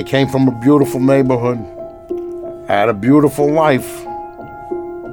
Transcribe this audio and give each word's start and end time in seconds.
I 0.00 0.02
came 0.02 0.28
from 0.28 0.48
a 0.48 0.58
beautiful 0.60 0.98
neighborhood, 0.98 1.58
had 2.68 2.88
a 2.88 2.94
beautiful 2.94 3.52
life. 3.52 4.06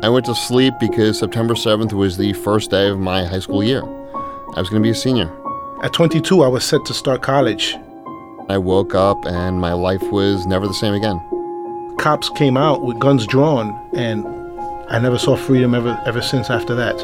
I 0.02 0.08
went 0.08 0.26
to 0.28 0.34
sleep 0.34 0.76
because 0.80 1.20
September 1.20 1.56
7th 1.56 1.92
was 1.92 2.16
the 2.16 2.32
first 2.32 2.72
day 2.72 2.88
of 2.88 2.98
my 2.98 3.26
high 3.26 3.40
school 3.40 3.62
year. 3.62 3.84
I 3.84 4.62
was 4.62 4.70
going 4.70 4.82
to 4.82 4.88
be 4.88 4.92
a 4.92 4.96
senior. 4.96 5.30
At 5.84 5.92
22, 5.92 6.42
I 6.42 6.48
was 6.48 6.64
set 6.64 6.86
to 6.86 6.94
start 6.94 7.22
college. 7.22 7.76
I 8.48 8.58
woke 8.60 8.96
up 8.96 9.26
and 9.26 9.60
my 9.60 9.74
life 9.74 10.04
was 10.04 10.46
never 10.46 10.66
the 10.66 10.74
same 10.74 10.94
again. 10.94 11.20
Cops 12.00 12.30
came 12.30 12.56
out 12.56 12.82
with 12.82 12.98
guns 12.98 13.28
drawn, 13.28 13.78
and 13.94 14.26
I 14.90 15.00
never 15.00 15.18
saw 15.18 15.36
freedom 15.36 15.76
ever, 15.76 16.02
ever 16.06 16.22
since 16.22 16.50
after 16.50 16.74
that. 16.76 16.96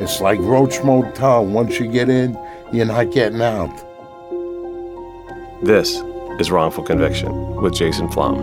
It's 0.00 0.20
like 0.20 0.38
Roach 0.38 0.80
Motel. 0.84 1.44
Once 1.44 1.80
you 1.80 1.90
get 1.90 2.08
in, 2.08 2.38
you're 2.72 2.86
not 2.86 3.10
getting 3.10 3.42
out. 3.42 3.74
This 5.64 6.00
is 6.42 6.50
Wrongful 6.50 6.82
Conviction 6.82 7.54
with 7.62 7.72
Jason 7.72 8.10
Flom. 8.10 8.34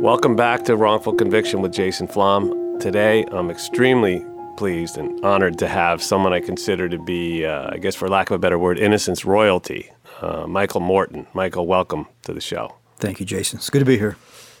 Welcome 0.00 0.36
back 0.36 0.64
to 0.64 0.74
Wrongful 0.74 1.12
Conviction 1.16 1.60
with 1.60 1.74
Jason 1.74 2.06
Flom. 2.06 2.78
Today, 2.80 3.26
I'm 3.30 3.50
extremely 3.50 4.24
pleased 4.56 4.98
and 4.98 5.24
honored 5.24 5.58
to 5.58 5.68
have 5.68 6.02
someone 6.02 6.32
I 6.32 6.40
consider 6.40 6.88
to 6.88 6.98
be, 6.98 7.44
uh, 7.44 7.70
I 7.72 7.78
guess 7.78 7.94
for 7.94 8.08
lack 8.08 8.30
of 8.30 8.36
a 8.36 8.38
better 8.38 8.58
word, 8.58 8.78
innocence 8.78 9.24
royalty, 9.24 9.90
uh, 10.20 10.46
Michael 10.46 10.80
Morton. 10.80 11.26
Michael, 11.34 11.66
welcome 11.66 12.06
to 12.22 12.32
the 12.32 12.40
show. 12.40 12.76
Thank 12.98 13.20
you, 13.20 13.26
Jason. 13.26 13.58
It's 13.58 13.70
good 13.70 13.80
to 13.80 13.84
be 13.84 13.98
here. 13.98 14.16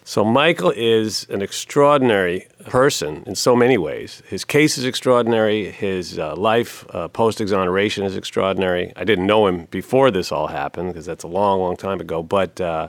So, 0.06 0.22
Michael 0.22 0.70
is 0.76 1.26
an 1.30 1.40
extraordinary 1.40 2.46
person 2.66 3.24
in 3.26 3.34
so 3.34 3.56
many 3.56 3.78
ways. 3.78 4.22
His 4.28 4.44
case 4.44 4.76
is 4.76 4.84
extraordinary. 4.84 5.70
His 5.70 6.18
uh, 6.18 6.36
life 6.36 6.84
uh, 6.90 7.08
post 7.08 7.40
exoneration 7.40 8.04
is 8.04 8.14
extraordinary. 8.14 8.92
I 8.96 9.04
didn't 9.04 9.26
know 9.26 9.46
him 9.46 9.64
before 9.70 10.10
this 10.10 10.30
all 10.30 10.48
happened 10.48 10.92
because 10.92 11.06
that's 11.06 11.24
a 11.24 11.28
long, 11.28 11.58
long 11.60 11.74
time 11.74 12.02
ago. 12.02 12.22
But 12.22 12.60
uh, 12.60 12.88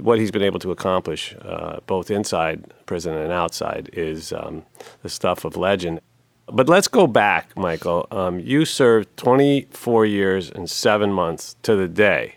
what 0.00 0.18
he's 0.18 0.30
been 0.30 0.42
able 0.42 0.58
to 0.60 0.70
accomplish, 0.70 1.36
uh, 1.42 1.80
both 1.86 2.10
inside 2.10 2.72
prison 2.86 3.14
and 3.14 3.30
outside, 3.30 3.90
is 3.92 4.32
um, 4.32 4.62
the 5.02 5.10
stuff 5.10 5.44
of 5.44 5.58
legend. 5.58 6.00
But 6.46 6.68
let's 6.68 6.88
go 6.88 7.06
back, 7.06 7.56
Michael. 7.56 8.06
Um, 8.10 8.38
you 8.38 8.64
served 8.64 9.16
24 9.16 10.06
years 10.06 10.50
and 10.50 10.68
seven 10.68 11.12
months 11.12 11.56
to 11.62 11.74
the 11.74 11.88
day 11.88 12.36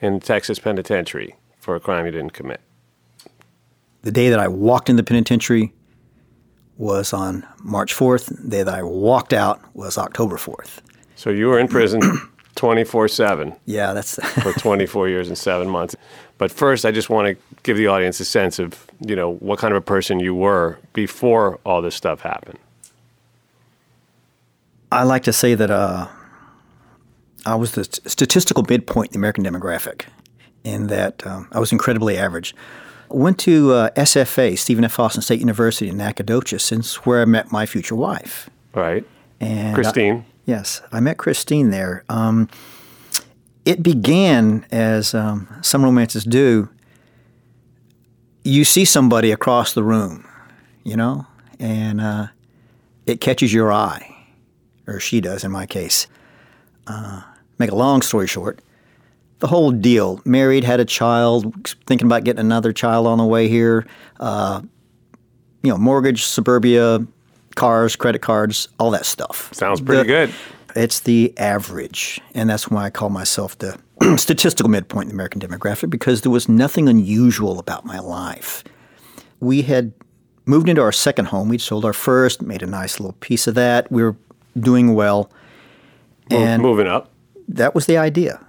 in 0.00 0.20
Texas 0.20 0.58
Penitentiary 0.58 1.36
for 1.58 1.74
a 1.74 1.80
crime 1.80 2.06
you 2.06 2.12
didn't 2.12 2.32
commit. 2.32 2.60
The 4.02 4.12
day 4.12 4.30
that 4.30 4.38
I 4.38 4.48
walked 4.48 4.88
in 4.88 4.96
the 4.96 5.02
penitentiary 5.02 5.74
was 6.76 7.12
on 7.12 7.46
March 7.62 7.94
4th. 7.94 8.26
The 8.44 8.48
day 8.48 8.62
that 8.62 8.74
I 8.74 8.82
walked 8.82 9.32
out 9.32 9.60
was 9.74 9.98
October 9.98 10.36
4th. 10.36 10.78
So 11.16 11.30
you 11.30 11.48
were 11.48 11.58
in 11.58 11.68
prison 11.68 12.00
24 12.54 13.08
7 13.08 13.54
Yeah, 13.64 13.92
that's 13.92 14.14
for 14.42 14.52
24 14.52 15.08
years 15.08 15.28
and 15.28 15.36
seven 15.36 15.68
months. 15.68 15.96
But 16.38 16.52
first, 16.52 16.84
I 16.84 16.90
just 16.90 17.10
want 17.10 17.28
to 17.28 17.56
give 17.62 17.76
the 17.76 17.86
audience 17.86 18.20
a 18.20 18.24
sense 18.24 18.58
of, 18.58 18.86
you 19.00 19.16
know, 19.16 19.34
what 19.34 19.58
kind 19.58 19.72
of 19.72 19.78
a 19.78 19.84
person 19.84 20.20
you 20.20 20.34
were 20.34 20.78
before 20.92 21.58
all 21.64 21.82
this 21.82 21.94
stuff 21.94 22.20
happened. 22.20 22.58
I 24.92 25.02
like 25.04 25.24
to 25.24 25.32
say 25.32 25.54
that 25.54 25.70
uh, 25.70 26.08
I 27.44 27.54
was 27.54 27.72
the 27.72 27.84
statistical 27.84 28.64
midpoint 28.68 29.10
in 29.10 29.12
the 29.14 29.18
American 29.18 29.44
demographic, 29.44 30.04
in 30.64 30.86
that 30.88 31.26
um, 31.26 31.48
I 31.52 31.58
was 31.58 31.72
incredibly 31.72 32.16
average. 32.16 32.54
Went 33.08 33.38
to 33.40 33.72
uh, 33.72 33.90
SFA, 33.90 34.58
Stephen 34.58 34.84
F. 34.84 34.98
Austin 34.98 35.22
State 35.22 35.40
University 35.40 35.88
in 35.88 35.96
Nacogdoches, 35.96 36.72
and 36.72 36.80
it's 36.80 37.06
where 37.06 37.22
I 37.22 37.24
met 37.24 37.52
my 37.52 37.64
future 37.66 37.94
wife. 37.94 38.50
Right. 38.74 39.04
And 39.40 39.68
I- 39.70 39.74
Christine. 39.74 40.24
yes, 40.44 40.82
I 40.92 41.00
met 41.00 41.16
Christine 41.18 41.70
there. 41.70 42.04
Um, 42.08 42.48
it 43.64 43.82
began 43.82 44.66
as 44.70 45.14
um, 45.14 45.48
some 45.62 45.84
romances 45.84 46.24
do. 46.24 46.68
You 48.44 48.64
see 48.64 48.84
somebody 48.84 49.32
across 49.32 49.72
the 49.74 49.82
room, 49.82 50.24
you 50.84 50.96
know, 50.96 51.26
and 51.58 52.00
uh, 52.00 52.26
it 53.06 53.20
catches 53.20 53.52
your 53.52 53.72
eye, 53.72 54.15
or 54.86 55.00
she 55.00 55.20
does 55.20 55.44
in 55.44 55.50
my 55.50 55.66
case. 55.66 56.06
Uh, 56.86 57.22
make 57.58 57.70
a 57.70 57.74
long 57.74 58.02
story 58.02 58.26
short, 58.26 58.60
the 59.40 59.46
whole 59.48 59.70
deal 59.70 60.20
married, 60.24 60.64
had 60.64 60.80
a 60.80 60.84
child, 60.84 61.52
thinking 61.86 62.06
about 62.06 62.24
getting 62.24 62.40
another 62.40 62.72
child 62.72 63.06
on 63.06 63.18
the 63.18 63.24
way 63.24 63.48
here. 63.48 63.86
Uh, 64.20 64.62
you 65.62 65.70
know, 65.70 65.76
mortgage, 65.78 66.22
suburbia, 66.22 67.04
cars, 67.56 67.96
credit 67.96 68.22
cards, 68.22 68.68
all 68.78 68.90
that 68.92 69.04
stuff. 69.04 69.52
Sounds 69.52 69.80
pretty 69.80 70.02
The- 70.02 70.06
good. 70.08 70.34
It's 70.76 71.00
the 71.00 71.32
average, 71.38 72.20
and 72.34 72.50
that's 72.50 72.68
why 72.68 72.84
I 72.84 72.90
call 72.90 73.08
myself 73.08 73.56
the 73.58 73.78
statistical 74.18 74.68
midpoint 74.68 75.04
in 75.04 75.08
the 75.08 75.14
American 75.14 75.40
demographic 75.40 75.88
because 75.88 76.20
there 76.20 76.30
was 76.30 76.50
nothing 76.50 76.86
unusual 76.86 77.58
about 77.58 77.86
my 77.86 77.98
life. 77.98 78.62
We 79.40 79.62
had 79.62 79.92
moved 80.44 80.68
into 80.68 80.82
our 80.82 80.92
second 80.92 81.26
home. 81.26 81.48
We'd 81.48 81.62
sold 81.62 81.86
our 81.86 81.94
first, 81.94 82.42
made 82.42 82.62
a 82.62 82.66
nice 82.66 83.00
little 83.00 83.14
piece 83.20 83.46
of 83.46 83.54
that. 83.54 83.90
We 83.90 84.02
were 84.02 84.16
doing 84.58 84.94
well, 84.94 85.30
and 86.30 86.62
moving 86.62 86.86
up. 86.86 87.10
that 87.48 87.74
was 87.74 87.86
the 87.86 87.96
idea. 87.98 88.40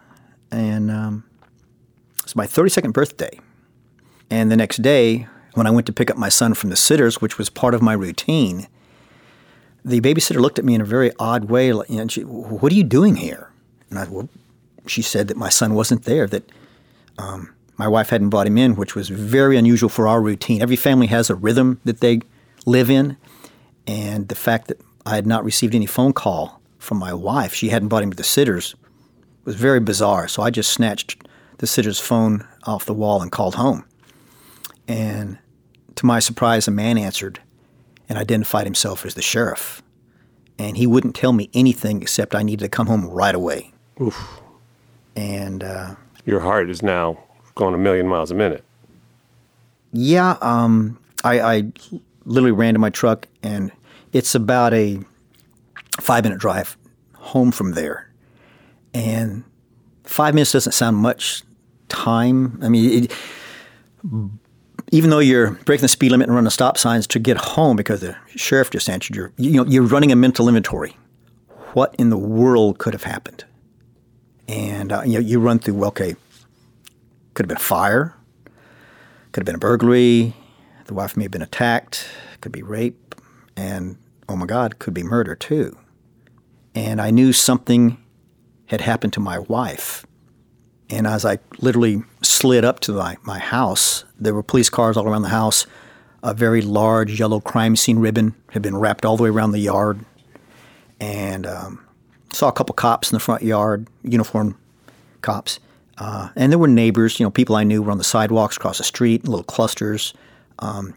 And 0.51 0.89
um, 0.89 1.23
it's 2.23 2.35
my 2.35 2.45
32nd 2.47 2.93
birthday. 2.93 3.39
And 4.29 4.51
the 4.51 4.55
next 4.57 4.81
day, 4.81 5.27
when 5.53 5.67
I 5.67 5.71
went 5.71 5.85
to 5.87 5.93
pick 5.93 6.09
up 6.09 6.17
my 6.17 6.29
son 6.29 6.53
from 6.53 6.69
the 6.69 6.75
sitters, 6.75 7.21
which 7.21 7.37
was 7.37 7.49
part 7.49 7.73
of 7.73 7.81
my 7.81 7.93
routine, 7.93 8.67
the 9.83 10.01
babysitter 10.01 10.39
looked 10.39 10.59
at 10.59 10.65
me 10.65 10.73
in 10.75 10.81
a 10.81 10.85
very 10.85 11.11
odd 11.19 11.45
way. 11.45 11.71
like, 11.73 11.89
And 11.89 12.11
she, 12.11 12.21
"What 12.23 12.71
are 12.71 12.75
you 12.75 12.83
doing 12.83 13.15
here?" 13.17 13.51
And 13.89 13.99
I, 13.99 14.05
well, 14.09 14.29
she 14.85 15.01
said 15.01 15.27
that 15.27 15.37
my 15.37 15.49
son 15.49 15.73
wasn't 15.73 16.03
there. 16.03 16.27
That 16.27 16.49
um, 17.17 17.53
my 17.77 17.87
wife 17.87 18.09
hadn't 18.09 18.29
brought 18.29 18.47
him 18.47 18.57
in, 18.57 18.75
which 18.75 18.95
was 18.95 19.09
very 19.09 19.57
unusual 19.57 19.89
for 19.89 20.07
our 20.07 20.21
routine. 20.21 20.61
Every 20.61 20.75
family 20.75 21.07
has 21.07 21.29
a 21.29 21.35
rhythm 21.35 21.79
that 21.85 21.99
they 22.01 22.21
live 22.65 22.89
in, 22.89 23.17
and 23.85 24.27
the 24.27 24.35
fact 24.35 24.67
that 24.67 24.81
I 25.07 25.15
had 25.15 25.25
not 25.25 25.45
received 25.45 25.73
any 25.73 25.85
phone 25.85 26.11
call 26.13 26.61
from 26.79 26.97
my 26.97 27.13
wife, 27.13 27.53
she 27.53 27.69
hadn't 27.69 27.87
brought 27.87 28.03
him 28.03 28.11
to 28.11 28.17
the 28.17 28.23
sitters, 28.23 28.75
It 29.41 29.45
was 29.45 29.55
very 29.55 29.79
bizarre. 29.79 30.27
So 30.27 30.43
I 30.43 30.49
just 30.49 30.71
snatched 30.71 31.27
the 31.59 31.67
sitter's 31.67 31.99
phone 31.99 32.45
off 32.63 32.85
the 32.85 32.93
wall 32.93 33.21
and 33.21 33.31
called 33.31 33.55
home. 33.55 33.85
And 34.87 35.37
to 35.95 36.05
my 36.05 36.19
surprise, 36.19 36.67
a 36.67 36.71
man 36.71 36.97
answered 36.97 37.39
and 38.09 38.17
identified 38.17 38.65
himself 38.65 39.05
as 39.05 39.13
the 39.15 39.21
sheriff. 39.21 39.81
And 40.59 40.77
he 40.77 40.85
wouldn't 40.87 41.15
tell 41.15 41.33
me 41.33 41.49
anything 41.53 42.01
except 42.01 42.35
I 42.35 42.43
needed 42.43 42.65
to 42.65 42.69
come 42.69 42.87
home 42.87 43.05
right 43.05 43.35
away. 43.35 43.73
Oof. 44.01 44.41
And 45.15 45.63
uh, 45.63 45.95
Your 46.25 46.41
heart 46.41 46.69
is 46.69 46.83
now 46.83 47.17
going 47.55 47.73
a 47.73 47.77
million 47.77 48.07
miles 48.07 48.29
a 48.31 48.35
minute. 48.35 48.63
yeah, 49.93 50.37
um, 50.41 50.99
I, 51.23 51.39
I 51.39 51.63
literally 52.25 52.51
ran 52.51 52.73
to 52.75 52.79
my 52.79 52.89
truck, 52.91 53.27
and 53.41 53.71
it's 54.13 54.35
about 54.35 54.73
a 54.73 54.99
five 55.99 56.23
minute 56.23 56.39
drive 56.39 56.77
home 57.15 57.51
from 57.51 57.73
there. 57.73 58.09
And 58.93 59.43
five 60.03 60.33
minutes 60.33 60.53
doesn't 60.53 60.71
sound 60.71 60.97
much 60.97 61.43
time. 61.89 62.59
I 62.63 62.69
mean, 62.69 63.05
it, 63.05 63.13
even 64.91 65.09
though 65.09 65.19
you're 65.19 65.51
breaking 65.51 65.81
the 65.81 65.89
speed 65.89 66.11
limit 66.11 66.27
and 66.27 66.35
running 66.35 66.49
stop 66.49 66.77
signs 66.77 67.05
to 67.07 67.19
get 67.19 67.37
home 67.37 67.75
because 67.75 68.01
the 68.01 68.15
sheriff 68.35 68.69
just 68.69 68.89
answered 68.89 69.15
your, 69.15 69.33
you 69.37 69.51
know, 69.51 69.65
you're 69.65 69.83
running 69.83 70.11
a 70.11 70.15
mental 70.15 70.47
inventory. 70.47 70.95
What 71.73 71.93
in 71.99 72.09
the 72.09 72.17
world 72.17 72.79
could 72.79 72.93
have 72.93 73.03
happened? 73.03 73.43
And 74.47 74.91
uh, 74.91 75.01
you 75.05 75.13
know, 75.13 75.19
you 75.19 75.39
run 75.39 75.59
through. 75.59 75.73
Well, 75.75 75.89
okay, 75.89 76.15
could 77.33 77.43
have 77.43 77.49
been 77.49 77.57
a 77.57 77.59
fire, 77.59 78.15
could 79.31 79.41
have 79.41 79.45
been 79.45 79.55
a 79.55 79.59
burglary. 79.59 80.33
The 80.85 80.93
wife 80.93 81.17
may 81.17 81.23
have 81.23 81.31
been 81.31 81.41
attacked. 81.41 82.07
Could 82.39 82.53
be 82.53 82.63
rape, 82.63 83.06
and 83.57 83.97
oh 84.29 84.35
my 84.35 84.45
God, 84.45 84.79
could 84.79 84.93
be 84.93 85.03
murder 85.03 85.35
too. 85.35 85.77
And 86.75 87.01
I 87.01 87.11
knew 87.11 87.33
something 87.33 87.97
had 88.67 88.81
happened 88.81 89.13
to 89.13 89.19
my 89.19 89.39
wife. 89.39 90.05
And 90.89 91.07
as 91.07 91.25
I 91.25 91.39
literally 91.59 92.03
slid 92.21 92.63
up 92.63 92.79
to 92.81 92.93
my, 92.93 93.17
my 93.23 93.39
house, 93.39 94.05
there 94.17 94.33
were 94.33 94.43
police 94.43 94.69
cars 94.69 94.95
all 94.95 95.07
around 95.07 95.23
the 95.23 95.29
house. 95.29 95.65
A 96.23 96.33
very 96.33 96.61
large 96.61 97.19
yellow 97.19 97.39
crime 97.39 97.75
scene 97.75 97.99
ribbon 97.99 98.35
had 98.51 98.61
been 98.61 98.77
wrapped 98.77 99.05
all 99.05 99.17
the 99.17 99.23
way 99.23 99.29
around 99.29 99.51
the 99.51 99.59
yard. 99.59 100.05
And 100.99 101.45
um, 101.45 101.85
saw 102.31 102.47
a 102.47 102.53
couple 102.53 102.73
cops 102.73 103.11
in 103.11 103.15
the 103.15 103.19
front 103.19 103.43
yard, 103.43 103.87
uniformed 104.03 104.55
cops. 105.21 105.59
Uh, 105.97 106.29
and 106.35 106.51
there 106.51 106.59
were 106.59 106.67
neighbors, 106.67 107.19
you 107.19 107.25
know, 107.25 107.31
people 107.31 107.55
I 107.55 107.63
knew 107.63 107.81
were 107.81 107.91
on 107.91 107.97
the 107.97 108.03
sidewalks 108.03 108.55
across 108.55 108.77
the 108.77 108.83
street, 108.83 109.27
little 109.27 109.43
clusters. 109.43 110.13
Um, 110.59 110.93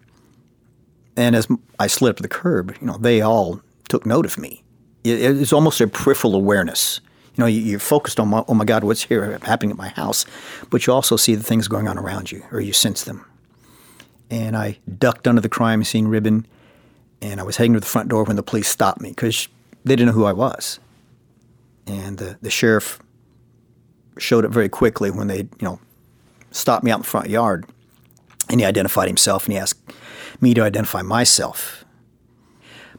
and 1.21 1.37
as 1.37 1.47
I 1.79 1.87
slid 1.87 2.11
up 2.11 2.17
the 2.17 2.29
curb, 2.29 2.75
you 2.81 2.87
know, 2.87 2.97
they 2.97 3.21
all 3.21 3.61
took 3.89 4.07
note 4.07 4.25
of 4.25 4.39
me. 4.39 4.63
it, 5.05 5.21
it's 5.21 5.53
almost 5.53 5.81
a 5.81 5.87
peripheral 5.87 6.35
awareness. 6.35 7.01
You 7.37 7.43
know, 7.43 7.47
you, 7.47 7.61
you're 7.61 7.79
focused 7.79 8.19
on, 8.19 8.33
oh 8.49 8.55
my 8.55 8.65
God, 8.65 8.85
what's 8.85 9.05
here 9.05 9.39
happening 9.43 9.71
at 9.71 9.77
my 9.77 9.89
house, 9.89 10.25
but 10.71 10.87
you 10.87 10.93
also 10.93 11.17
see 11.17 11.35
the 11.35 11.43
things 11.43 11.69
going 11.69 11.89
on 11.89 11.99
around 11.99 12.33
you, 12.33 12.43
or 12.51 12.61
you 12.61 12.73
sense 12.73 13.05
them. 13.05 13.25
And 14.31 14.57
I 14.57 14.79
ducked 14.99 15.29
under 15.29 15.43
the 15.43 15.49
crime 15.49 15.85
scene 15.85 16.07
ribbon, 16.07 16.47
and 17.21 17.39
I 17.39 17.43
was 17.43 17.57
heading 17.57 17.75
to 17.75 17.81
the 17.81 17.87
front 17.87 18.09
door 18.09 18.25
when 18.25 18.37
the 18.37 18.43
police 18.43 18.69
stopped 18.69 19.01
me 19.01 19.11
because 19.11 19.49
they 19.85 19.97
didn't 19.97 20.07
know 20.07 20.21
who 20.21 20.25
I 20.25 20.33
was. 20.33 20.81
And 21.87 22.17
the, 22.17 22.39
the 22.41 22.51
sheriff 22.51 22.99
showed 24.17 24.45
up 24.45 24.53
very 24.53 24.69
quickly 24.69 25.11
when 25.11 25.27
they, 25.27 25.39
you 25.39 25.63
know, 25.63 25.81
stopped 26.51 26.83
me 26.83 26.91
out 26.91 26.97
in 26.97 27.03
the 27.03 27.09
front 27.09 27.29
yard, 27.29 27.67
and 28.49 28.59
he 28.59 28.65
identified 28.65 29.09
himself, 29.09 29.45
and 29.45 29.53
he 29.53 29.59
asked 29.59 29.79
me 30.41 30.55
to 30.55 30.63
identify 30.63 31.03
myself. 31.03 31.85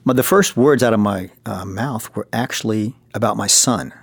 But 0.05 0.15
the 0.15 0.23
first 0.23 0.57
words 0.57 0.81
out 0.81 0.93
of 0.93 0.99
my 0.99 1.29
uh, 1.45 1.65
mouth 1.65 2.13
were 2.15 2.27
actually 2.33 2.95
about 3.13 3.37
my 3.37 3.47
son. 3.47 3.93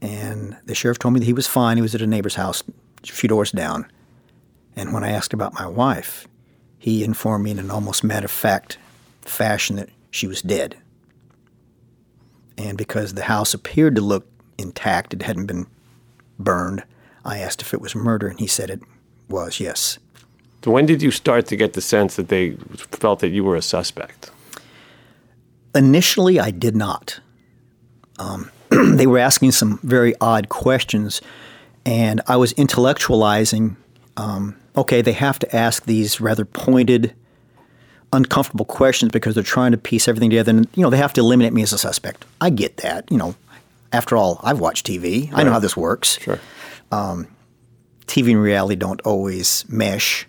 And 0.00 0.56
the 0.66 0.74
sheriff 0.74 0.98
told 0.98 1.14
me 1.14 1.20
that 1.20 1.26
he 1.26 1.32
was 1.32 1.46
fine. 1.46 1.76
He 1.76 1.82
was 1.82 1.94
at 1.94 2.02
a 2.02 2.06
neighbor's 2.06 2.36
house 2.36 2.62
a 3.02 3.06
few 3.06 3.28
doors 3.28 3.50
down. 3.50 3.86
And 4.76 4.92
when 4.92 5.04
I 5.04 5.10
asked 5.10 5.32
about 5.32 5.54
my 5.54 5.66
wife, 5.66 6.28
he 6.78 7.04
informed 7.04 7.44
me 7.44 7.50
in 7.50 7.58
an 7.58 7.70
almost 7.70 8.04
matter 8.04 8.26
of 8.26 8.30
fact 8.30 8.78
fashion 9.22 9.76
that 9.76 9.90
she 10.10 10.26
was 10.26 10.42
dead. 10.42 10.76
And 12.56 12.78
because 12.78 13.14
the 13.14 13.24
house 13.24 13.52
appeared 13.54 13.96
to 13.96 14.00
look 14.00 14.26
intact, 14.58 15.12
it 15.12 15.22
hadn't 15.22 15.46
been 15.46 15.66
burned, 16.38 16.84
I 17.24 17.38
asked 17.38 17.62
if 17.62 17.74
it 17.74 17.80
was 17.80 17.94
murder, 17.94 18.28
and 18.28 18.38
he 18.38 18.46
said 18.46 18.70
it 18.70 18.80
was, 19.28 19.60
yes. 19.60 19.98
When 20.64 20.86
did 20.86 21.02
you 21.02 21.10
start 21.10 21.46
to 21.46 21.56
get 21.56 21.72
the 21.72 21.80
sense 21.80 22.16
that 22.16 22.28
they 22.28 22.50
felt 22.92 23.20
that 23.20 23.28
you 23.28 23.44
were 23.44 23.56
a 23.56 23.62
suspect? 23.62 24.30
Initially, 25.74 26.38
I 26.38 26.50
did 26.50 26.76
not. 26.76 27.20
Um, 28.18 28.50
they 28.96 29.06
were 29.06 29.18
asking 29.18 29.52
some 29.52 29.78
very 29.82 30.14
odd 30.20 30.48
questions, 30.48 31.22
and 31.86 32.20
I 32.26 32.36
was 32.36 32.52
intellectualizing. 32.54 33.76
Um, 34.16 34.56
okay, 34.76 35.00
they 35.00 35.12
have 35.12 35.38
to 35.38 35.56
ask 35.56 35.86
these 35.86 36.20
rather 36.20 36.44
pointed, 36.44 37.14
uncomfortable 38.12 38.66
questions 38.66 39.12
because 39.12 39.34
they're 39.34 39.44
trying 39.44 39.72
to 39.72 39.78
piece 39.78 40.08
everything 40.08 40.30
together, 40.30 40.50
and 40.50 40.68
you 40.74 40.82
know 40.82 40.90
they 40.90 40.98
have 40.98 41.14
to 41.14 41.20
eliminate 41.20 41.54
me 41.54 41.62
as 41.62 41.72
a 41.72 41.78
suspect. 41.78 42.26
I 42.40 42.50
get 42.50 42.78
that. 42.78 43.10
You 43.10 43.16
know, 43.16 43.34
after 43.92 44.16
all, 44.16 44.40
I've 44.42 44.60
watched 44.60 44.86
TV. 44.86 45.30
I 45.32 45.42
know 45.42 45.52
how 45.52 45.60
this 45.60 45.76
works. 45.76 46.18
Sure. 46.20 46.38
TV 48.10 48.32
and 48.32 48.42
reality 48.42 48.74
don't 48.74 49.00
always 49.02 49.64
mesh. 49.68 50.26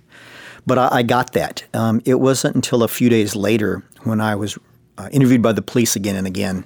But 0.66 0.78
I, 0.78 0.90
I 0.92 1.04
got 1.04 1.34
that. 1.34 1.64
Um, 1.74 2.02
it 2.06 2.16
wasn't 2.16 2.56
until 2.56 2.84
a 2.84 2.88
few 2.88 3.10
days 3.10 3.36
later 3.36 3.84
when 4.04 4.22
I 4.22 4.36
was 4.36 4.58
uh, 4.98 5.10
interviewed 5.12 5.42
by 5.42 5.54
the 5.54 5.62
police 5.62 5.96
again 5.96 6.16
and 6.16 6.28
again 6.28 6.66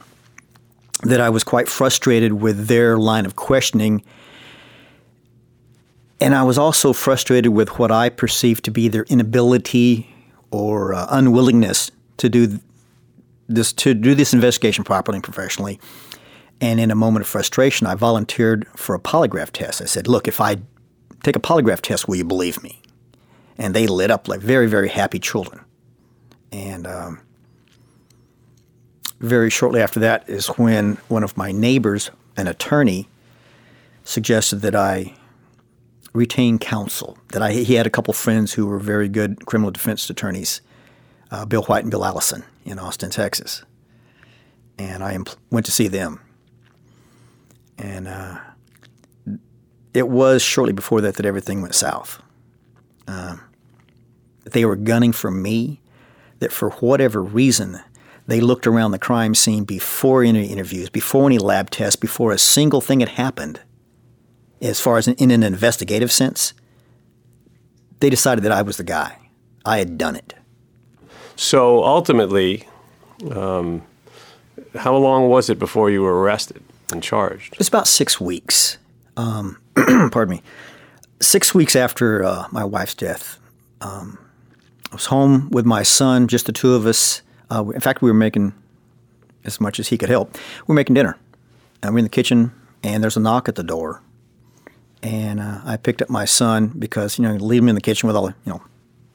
that 1.03 1.21
I 1.21 1.29
was 1.29 1.43
quite 1.43 1.67
frustrated 1.67 2.33
with 2.33 2.67
their 2.67 2.97
line 2.97 3.25
of 3.25 3.35
questioning. 3.35 4.03
And 6.19 6.33
I 6.33 6.43
was 6.43 6.57
also 6.57 6.93
frustrated 6.93 7.51
with 7.51 7.77
what 7.77 7.91
I 7.91 8.09
perceived 8.09 8.63
to 8.65 8.71
be 8.71 8.87
their 8.87 9.03
inability 9.03 10.13
or 10.51 10.93
uh, 10.93 11.07
unwillingness 11.09 11.91
to 12.17 12.29
do 12.29 12.59
this 13.47 13.73
to 13.73 13.93
do 13.93 14.15
this 14.15 14.33
investigation 14.33 14.83
properly 14.83 15.17
and 15.17 15.23
professionally. 15.23 15.79
And 16.61 16.79
in 16.79 16.89
a 16.89 16.95
moment 16.95 17.21
of 17.21 17.27
frustration, 17.27 17.85
I 17.85 17.95
volunteered 17.95 18.65
for 18.75 18.95
a 18.95 18.99
polygraph 18.99 19.51
test. 19.51 19.81
I 19.81 19.85
said, 19.85 20.07
"Look, 20.07 20.27
if 20.27 20.39
I 20.39 20.57
take 21.23 21.35
a 21.35 21.39
polygraph 21.39 21.81
test, 21.81 22.07
will 22.07 22.15
you 22.15 22.23
believe 22.23 22.63
me?" 22.63 22.81
And 23.57 23.73
they 23.73 23.87
lit 23.87 24.11
up 24.11 24.27
like 24.27 24.41
very, 24.41 24.67
very 24.67 24.89
happy 24.89 25.19
children. 25.19 25.63
And 26.51 26.87
um, 26.87 27.21
very 29.19 29.49
shortly 29.49 29.81
after 29.81 29.99
that 30.01 30.27
is 30.29 30.47
when 30.47 30.95
one 31.07 31.23
of 31.23 31.37
my 31.37 31.51
neighbors, 31.51 32.11
an 32.37 32.47
attorney, 32.47 33.07
suggested 34.03 34.57
that 34.57 34.75
I 34.75 35.15
retain 36.13 36.59
counsel. 36.59 37.17
That 37.29 37.41
I 37.41 37.51
he 37.51 37.75
had 37.75 37.87
a 37.87 37.89
couple 37.89 38.13
friends 38.13 38.53
who 38.53 38.65
were 38.67 38.79
very 38.79 39.09
good 39.09 39.45
criminal 39.45 39.71
defense 39.71 40.09
attorneys, 40.09 40.61
uh, 41.31 41.45
Bill 41.45 41.63
White 41.63 41.83
and 41.83 41.91
Bill 41.91 42.05
Allison 42.05 42.43
in 42.63 42.79
Austin, 42.79 43.09
Texas, 43.09 43.63
and 44.77 45.03
I 45.03 45.15
empl- 45.15 45.35
went 45.49 45.65
to 45.65 45.71
see 45.71 45.87
them. 45.87 46.19
And 47.77 48.07
uh, 48.07 48.39
it 49.93 50.07
was 50.07 50.41
shortly 50.41 50.73
before 50.73 51.01
that 51.01 51.15
that 51.15 51.25
everything 51.25 51.61
went 51.61 51.75
south. 51.75 52.21
Um, 53.07 53.41
they 54.43 54.65
were 54.65 54.75
gunning 54.75 55.11
for 55.11 55.31
me. 55.31 55.81
That 56.39 56.51
for 56.51 56.71
whatever 56.71 57.21
reason, 57.23 57.79
they 58.27 58.41
looked 58.41 58.67
around 58.67 58.91
the 58.91 58.99
crime 58.99 59.35
scene 59.35 59.63
before 59.63 60.23
any 60.23 60.47
interviews, 60.47 60.89
before 60.89 61.25
any 61.27 61.37
lab 61.37 61.69
tests, 61.69 61.95
before 61.95 62.31
a 62.31 62.37
single 62.37 62.81
thing 62.81 62.99
had 62.99 63.09
happened. 63.09 63.61
As 64.61 64.81
far 64.81 64.97
as 64.97 65.07
in, 65.07 65.15
in 65.15 65.31
an 65.31 65.43
investigative 65.43 66.11
sense, 66.11 66.53
they 67.99 68.09
decided 68.09 68.43
that 68.43 68.51
I 68.51 68.61
was 68.63 68.77
the 68.77 68.83
guy. 68.83 69.17
I 69.63 69.77
had 69.77 69.97
done 69.97 70.15
it. 70.15 70.33
So 71.35 71.83
ultimately, 71.83 72.67
um, 73.31 73.81
how 74.75 74.95
long 74.95 75.29
was 75.29 75.49
it 75.49 75.59
before 75.59 75.89
you 75.89 76.01
were 76.01 76.21
arrested 76.21 76.63
and 76.91 77.01
charged? 77.01 77.53
It 77.53 77.59
was 77.59 77.67
about 77.67 77.87
six 77.87 78.19
weeks. 78.19 78.77
Um, 79.17 79.59
pardon 79.75 80.29
me. 80.29 80.43
Six 81.21 81.55
weeks 81.55 81.75
after 81.75 82.23
uh, 82.23 82.47
my 82.51 82.63
wife's 82.63 82.93
death, 82.93 83.39
um, 83.81 84.17
I 84.91 84.95
was 84.95 85.05
home 85.05 85.49
with 85.49 85.65
my 85.65 85.83
son, 85.83 86.27
just 86.27 86.45
the 86.45 86.51
two 86.51 86.73
of 86.73 86.85
us. 86.85 87.21
Uh, 87.49 87.65
in 87.73 87.79
fact, 87.79 88.01
we 88.01 88.09
were 88.09 88.15
making 88.15 88.53
as 89.45 89.61
much 89.61 89.79
as 89.79 89.87
he 89.87 89.97
could 89.97 90.09
help. 90.09 90.33
We 90.33 90.73
were 90.73 90.75
making 90.75 90.95
dinner, 90.95 91.17
and 91.81 91.93
we're 91.93 91.99
in 91.99 92.05
the 92.05 92.09
kitchen, 92.09 92.51
and 92.83 93.01
there's 93.01 93.17
a 93.17 93.21
knock 93.21 93.47
at 93.47 93.55
the 93.55 93.63
door. 93.63 94.01
And 95.01 95.39
uh, 95.39 95.61
I 95.63 95.77
picked 95.77 96.01
up 96.01 96.09
my 96.09 96.25
son 96.25 96.67
because 96.67 97.17
you 97.17 97.23
know 97.23 97.35
leave 97.35 97.61
him 97.61 97.69
in 97.69 97.75
the 97.75 97.81
kitchen 97.81 98.07
with 98.07 98.15
all 98.15 98.27
the 98.27 98.35
you 98.45 98.51
know 98.51 98.61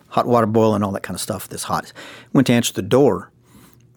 hot 0.08 0.26
water 0.26 0.46
boiling 0.46 0.82
all 0.82 0.92
that 0.92 1.02
kind 1.02 1.14
of 1.14 1.20
stuff 1.20 1.48
that's 1.48 1.64
hot. 1.64 1.92
Went 2.32 2.46
to 2.46 2.52
answer 2.52 2.72
the 2.72 2.82
door, 2.82 3.30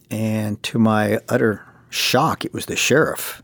and 0.09 0.61
to 0.63 0.79
my 0.79 1.19
utter 1.29 1.65
shock, 1.89 2.43
it 2.43 2.53
was 2.53 2.65
the 2.65 2.75
sheriff 2.75 3.41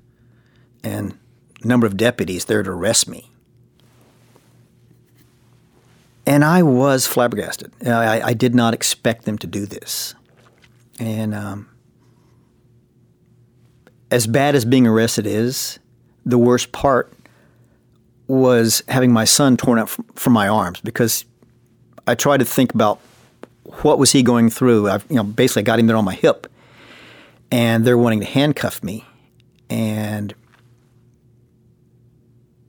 and 0.84 1.18
a 1.64 1.68
number 1.68 1.86
of 1.86 1.98
deputies 1.98 2.46
there 2.46 2.64
to 2.64 2.72
arrest 2.72 3.08
me. 3.08 3.29
And 6.30 6.46
I 6.46 6.62
was 6.62 7.08
flabbergasted. 7.08 7.74
I, 7.88 8.22
I 8.22 8.34
did 8.34 8.54
not 8.54 8.76
expect 8.76 9.26
them 9.26 9.40
to 9.40 9.48
do 9.48 9.66
this. 9.66 10.14
And 11.00 11.34
um, 11.34 11.68
as 14.12 14.28
bad 14.28 14.54
as 14.54 14.64
being 14.64 14.86
arrested 14.86 15.26
is, 15.26 15.80
the 16.28 16.38
worst 16.38 16.72
part 16.72 17.12
was 18.28 18.84
having 18.88 19.12
my 19.12 19.26
son 19.26 19.58
torn 19.58 19.80
out 19.80 19.90
from, 19.90 20.06
from 20.14 20.34
my 20.34 20.48
arms 20.48 20.80
because 20.82 21.26
I 22.06 22.14
tried 22.14 22.38
to 22.38 22.46
think 22.46 22.76
about 22.76 23.00
what 23.82 23.98
was 23.98 24.12
he 24.12 24.22
going 24.22 24.52
through. 24.52 24.88
I, 24.88 25.00
you 25.10 25.16
know, 25.16 25.24
basically 25.24 25.64
got 25.64 25.80
him 25.80 25.88
there 25.88 25.98
on 25.98 26.06
my 26.06 26.14
hip, 26.14 26.46
and 27.50 27.86
they're 27.86 27.98
wanting 27.98 28.20
to 28.20 28.28
handcuff 28.28 28.84
me. 28.84 29.04
And 29.68 30.36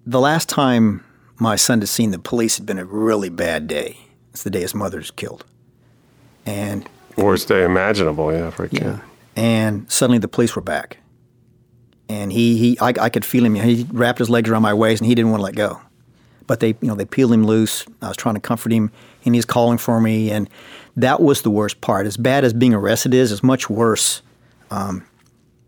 the 0.06 0.18
last 0.18 0.48
time 0.48 1.04
my 1.40 1.56
son 1.56 1.80
had 1.80 1.88
seen 1.88 2.10
the 2.10 2.18
police 2.18 2.58
had 2.58 2.66
been 2.66 2.78
a 2.78 2.84
really 2.84 3.30
bad 3.30 3.66
day. 3.66 3.96
It's 4.32 4.42
the 4.42 4.50
day 4.50 4.60
his 4.60 4.74
mother's 4.74 5.10
killed. 5.10 5.44
And 6.46 6.88
Worst 7.16 7.48
day 7.48 7.64
imaginable, 7.64 8.32
yeah, 8.32 8.50
for 8.50 8.64
a 8.64 8.68
kid. 8.68 8.82
yeah, 8.82 9.00
and 9.34 9.90
suddenly 9.90 10.18
the 10.18 10.28
police 10.28 10.54
were 10.54 10.62
back. 10.62 10.98
And 12.08 12.32
he, 12.32 12.56
he 12.56 12.78
I, 12.80 12.92
I 13.00 13.08
could 13.08 13.24
feel 13.24 13.44
him. 13.44 13.54
He 13.54 13.86
wrapped 13.90 14.18
his 14.18 14.30
legs 14.30 14.48
around 14.48 14.62
my 14.62 14.74
waist, 14.74 15.00
and 15.00 15.08
he 15.08 15.14
didn't 15.14 15.30
want 15.30 15.40
to 15.40 15.44
let 15.44 15.54
go. 15.54 15.80
But 16.46 16.60
they, 16.60 16.68
you 16.80 16.88
know, 16.88 16.94
they 16.94 17.04
peeled 17.04 17.32
him 17.32 17.44
loose. 17.44 17.86
I 18.02 18.08
was 18.08 18.16
trying 18.16 18.34
to 18.34 18.40
comfort 18.40 18.72
him, 18.72 18.90
and 19.24 19.34
he's 19.34 19.44
calling 19.44 19.78
for 19.78 20.00
me. 20.00 20.30
And 20.30 20.48
that 20.96 21.20
was 21.20 21.42
the 21.42 21.50
worst 21.50 21.80
part. 21.80 22.06
As 22.06 22.16
bad 22.16 22.44
as 22.44 22.52
being 22.52 22.74
arrested 22.74 23.14
is, 23.14 23.30
it's 23.30 23.42
much 23.42 23.70
worse 23.70 24.22
um, 24.70 25.04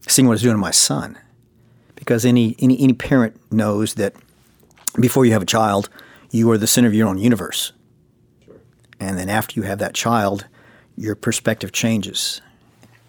seeing 0.08 0.26
what 0.26 0.34
it's 0.34 0.42
doing 0.42 0.54
to 0.54 0.60
my 0.60 0.72
son. 0.72 1.18
Because 1.94 2.24
any, 2.24 2.56
any 2.58 2.80
any 2.80 2.94
parent 2.94 3.38
knows 3.52 3.94
that 3.94 4.14
before 5.00 5.24
you 5.24 5.32
have 5.32 5.42
a 5.42 5.46
child, 5.46 5.88
you 6.30 6.50
are 6.50 6.58
the 6.58 6.66
center 6.66 6.88
of 6.88 6.94
your 6.94 7.08
own 7.08 7.18
universe. 7.18 7.72
And 9.00 9.18
then 9.18 9.28
after 9.28 9.58
you 9.58 9.66
have 9.66 9.78
that 9.78 9.94
child, 9.94 10.46
your 10.96 11.14
perspective 11.14 11.72
changes. 11.72 12.40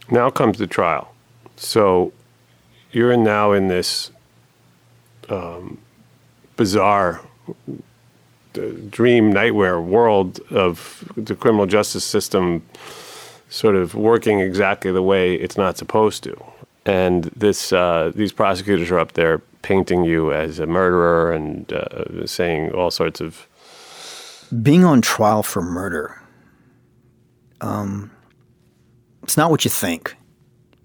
Now 0.09 0.29
comes 0.29 0.57
the 0.57 0.67
trial. 0.67 1.13
So 1.55 2.13
you're 2.91 3.15
now 3.17 3.51
in 3.51 3.67
this 3.67 4.11
um, 5.29 5.77
bizarre 6.55 7.21
dream 8.89 9.31
nightmare 9.31 9.81
world 9.81 10.39
of 10.51 11.11
the 11.17 11.35
criminal 11.35 11.65
justice 11.65 12.03
system 12.03 12.63
sort 13.49 13.75
of 13.75 13.95
working 13.95 14.39
exactly 14.39 14.91
the 14.91 15.01
way 15.01 15.35
it's 15.35 15.57
not 15.57 15.77
supposed 15.77 16.23
to. 16.23 16.43
And 16.85 17.25
this, 17.35 17.71
uh, 17.71 18.11
these 18.13 18.31
prosecutors 18.31 18.91
are 18.91 18.99
up 18.99 19.13
there 19.13 19.41
painting 19.63 20.03
you 20.03 20.31
as 20.31 20.59
a 20.59 20.67
murderer 20.67 21.31
and 21.31 21.73
uh, 21.73 22.27
saying 22.27 22.71
all 22.73 22.91
sorts 22.91 23.19
of 23.19 23.47
Being 24.61 24.85
on 24.85 25.01
trial 25.01 25.41
for 25.41 25.63
murder, 25.63 26.21
um, 27.61 28.11
it's 29.23 29.37
not 29.37 29.49
what 29.49 29.65
you 29.65 29.71
think. 29.71 30.15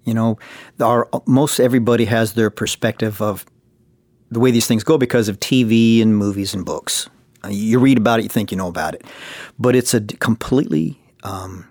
You 0.05 0.15
know, 0.15 0.39
our, 0.79 1.07
most 1.27 1.59
everybody 1.59 2.05
has 2.05 2.33
their 2.33 2.49
perspective 2.49 3.21
of 3.21 3.45
the 4.31 4.39
way 4.39 4.49
these 4.49 4.65
things 4.65 4.83
go 4.83 4.97
because 4.97 5.29
of 5.29 5.39
TV 5.39 6.01
and 6.01 6.17
movies 6.17 6.55
and 6.55 6.65
books. 6.65 7.09
Uh, 7.43 7.49
You 7.49 7.79
read 7.79 7.97
about 7.97 8.19
it, 8.19 8.23
you 8.23 8.29
think 8.29 8.51
you 8.51 8.57
know 8.57 8.67
about 8.67 8.95
it, 8.95 9.03
but 9.59 9.75
it's 9.75 9.93
a 9.93 10.01
completely 10.01 10.99
um, 11.23 11.67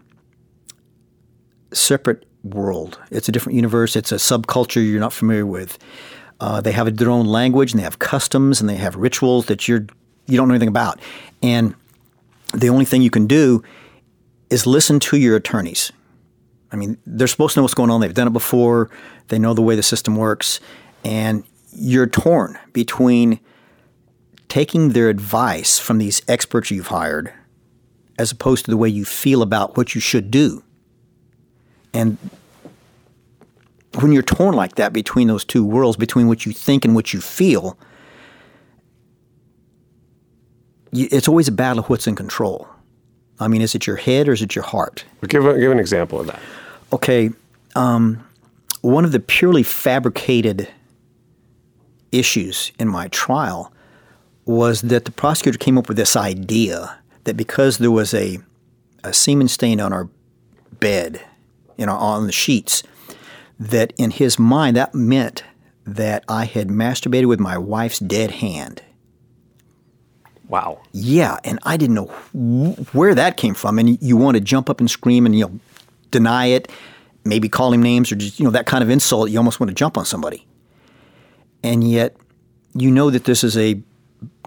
separate 1.73 2.27
world. 2.45 2.99
It's 3.11 3.29
a 3.29 3.33
different 3.33 3.57
universe. 3.57 3.97
It's 3.97 4.13
a 4.13 4.17
subculture 4.17 4.87
you're 4.87 5.01
not 5.01 5.13
familiar 5.13 5.47
with. 5.47 5.79
Uh, 6.41 6.61
they 6.61 6.73
have 6.73 6.97
their 6.97 7.11
own 7.11 7.27
language 7.27 7.73
and 7.73 7.79
they 7.79 7.85
have 7.85 7.99
customs 7.99 8.61
and 8.61 8.69
they 8.69 8.77
have 8.77 8.95
rituals 8.97 9.47
that 9.47 9.67
you're 9.67 9.87
you 10.27 10.37
don't 10.37 10.49
know 10.49 10.55
anything 10.55 10.69
about. 10.69 11.01
And 11.43 11.75
the 12.53 12.69
only 12.69 12.85
thing 12.85 13.03
you 13.03 13.11
can 13.11 13.27
do 13.27 13.63
is 14.51 14.67
listen 14.67 15.01
to 15.01 15.17
your 15.17 15.37
attorneys. 15.37 15.91
I 16.71 16.77
mean, 16.77 16.99
they're 17.07 17.27
supposed 17.27 17.55
to 17.55 17.61
know 17.61 17.65
what's 17.65 17.75
going 17.75 17.91
on. 17.91 18.01
They've 18.01 18.13
done 18.13 18.27
it 18.27 18.33
before. 18.33 18.91
They 19.29 19.39
know 19.39 19.55
the 19.55 19.63
way 19.63 19.75
the 19.75 19.83
system 19.83 20.17
works, 20.17 20.61
and 21.05 21.45
you're 21.73 22.07
torn 22.07 22.59
between 22.73 23.41
taking 24.49 24.91
their 24.91 25.09
advice 25.09 25.79
from 25.79 25.99
these 25.99 26.23
experts 26.29 26.71
you've 26.71 26.89
hired 26.89 27.33
as 28.19 28.33
opposed 28.33 28.65
to 28.65 28.71
the 28.71 28.77
way 28.77 28.89
you 28.89 29.05
feel 29.05 29.43
about 29.43 29.77
what 29.77 29.95
you 29.95 30.01
should 30.01 30.31
do. 30.31 30.63
And 31.95 32.19
when 33.97 34.13
you're 34.13 34.23
torn 34.23 34.55
like 34.55 34.77
that 34.77 34.93
between 34.93 35.29
those 35.29 35.45
two 35.45 35.65
worlds, 35.65 35.97
between 35.97 36.29
what 36.29 36.47
you 36.47 36.53
think 36.53 36.85
and 36.85 36.95
what 36.95 37.13
you 37.13 37.21
feel, 37.21 37.79
it's 40.93 41.29
always 41.29 41.49
a 41.49 41.53
battle 41.53 41.83
of 41.83 41.91
what's 41.91 42.07
in 42.07 42.15
control. 42.15 42.69
I 43.41 43.49
mean, 43.49 43.63
is 43.63 43.75
it 43.75 43.87
your 43.87 43.97
head 43.97 44.29
or 44.29 44.33
is 44.33 44.43
it 44.43 44.55
your 44.55 44.65
heart? 44.65 45.05
Give, 45.27 45.47
a, 45.47 45.59
give 45.59 45.71
an 45.71 45.79
example 45.79 46.21
of 46.21 46.27
that. 46.27 46.41
Okay, 46.93 47.31
um, 47.77 48.25
one 48.81 49.05
of 49.05 49.13
the 49.13 49.21
purely 49.21 49.63
fabricated 49.63 50.69
issues 52.11 52.73
in 52.79 52.89
my 52.89 53.09
trial 53.09 53.73
was 54.45 54.81
that 54.83 55.05
the 55.05 55.11
prosecutor 55.11 55.59
came 55.59 55.77
up 55.77 55.89
with 55.89 55.97
this 55.97 56.17
idea 56.17 56.99
that 57.25 57.37
because 57.37 57.79
there 57.79 57.91
was 57.91 58.15
a, 58.15 58.39
a 59.05 59.13
semen 59.13 59.47
stain 59.47 59.81
on 59.81 59.93
our 59.93 60.09
bed, 60.81 61.21
you 61.77 61.85
know, 61.85 61.95
on 61.95 62.27
the 62.27 62.33
sheets, 62.33 62.83
that 63.59 63.93
in 63.99 64.11
his 64.11 64.39
mind 64.39 64.77
that 64.77 64.95
meant 64.95 65.43
that 65.87 66.25
I 66.29 66.45
had 66.45 66.69
masturbated 66.69 67.27
with 67.27 67.41
my 67.41 67.59
wife's 67.59 67.99
dead 67.99 68.31
hand. 68.31 68.83
Wow. 70.49 70.81
Yeah, 70.93 71.39
and 71.45 71.59
I 71.63 71.77
didn't 71.77 71.95
know 71.95 72.07
wh- 72.33 72.95
where 72.95 73.15
that 73.15 73.37
came 73.37 73.55
from. 73.55 73.79
And 73.79 74.01
you 74.03 74.17
want 74.17 74.37
to 74.37 74.41
jump 74.41 74.71
up 74.71 74.81
and 74.81 74.91
scream 74.91 75.27
and 75.27 75.39
you 75.39 75.47
know 75.47 75.61
deny 76.11 76.47
it, 76.47 76.71
maybe 77.25 77.49
call 77.49 77.73
him 77.73 77.83
names 77.83 78.11
or 78.11 78.17
just 78.17 78.39
you 78.39 78.45
know 78.45 78.51
that 78.51 78.67
kind 78.67 78.83
of 78.83 78.91
insult. 78.91 79.31
You 79.31 79.39
almost 79.39 79.61
want 79.61 79.69
to 79.69 79.75
jump 79.75 79.99
on 79.99 80.05
somebody. 80.05 80.47
And 81.63 81.89
yet, 81.89 82.17
you 82.75 82.91
know 82.91 83.11
that 83.11 83.25
this 83.25 83.45
is 83.45 83.57
a 83.59 83.81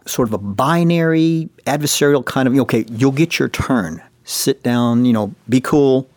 sort 0.07 0.27
of 0.27 0.33
a 0.33 0.37
binary 0.39 1.49
adversarial 1.67 2.25
kind 2.25 2.47
of 2.47 2.57
okay. 2.61 2.85
You'll 2.89 3.11
get 3.11 3.37
your 3.37 3.49
turn. 3.49 4.01
Sit 4.23 4.63
down. 4.63 5.05
You 5.05 5.13
know, 5.13 5.35
be 5.49 5.61
cool. 5.61 6.09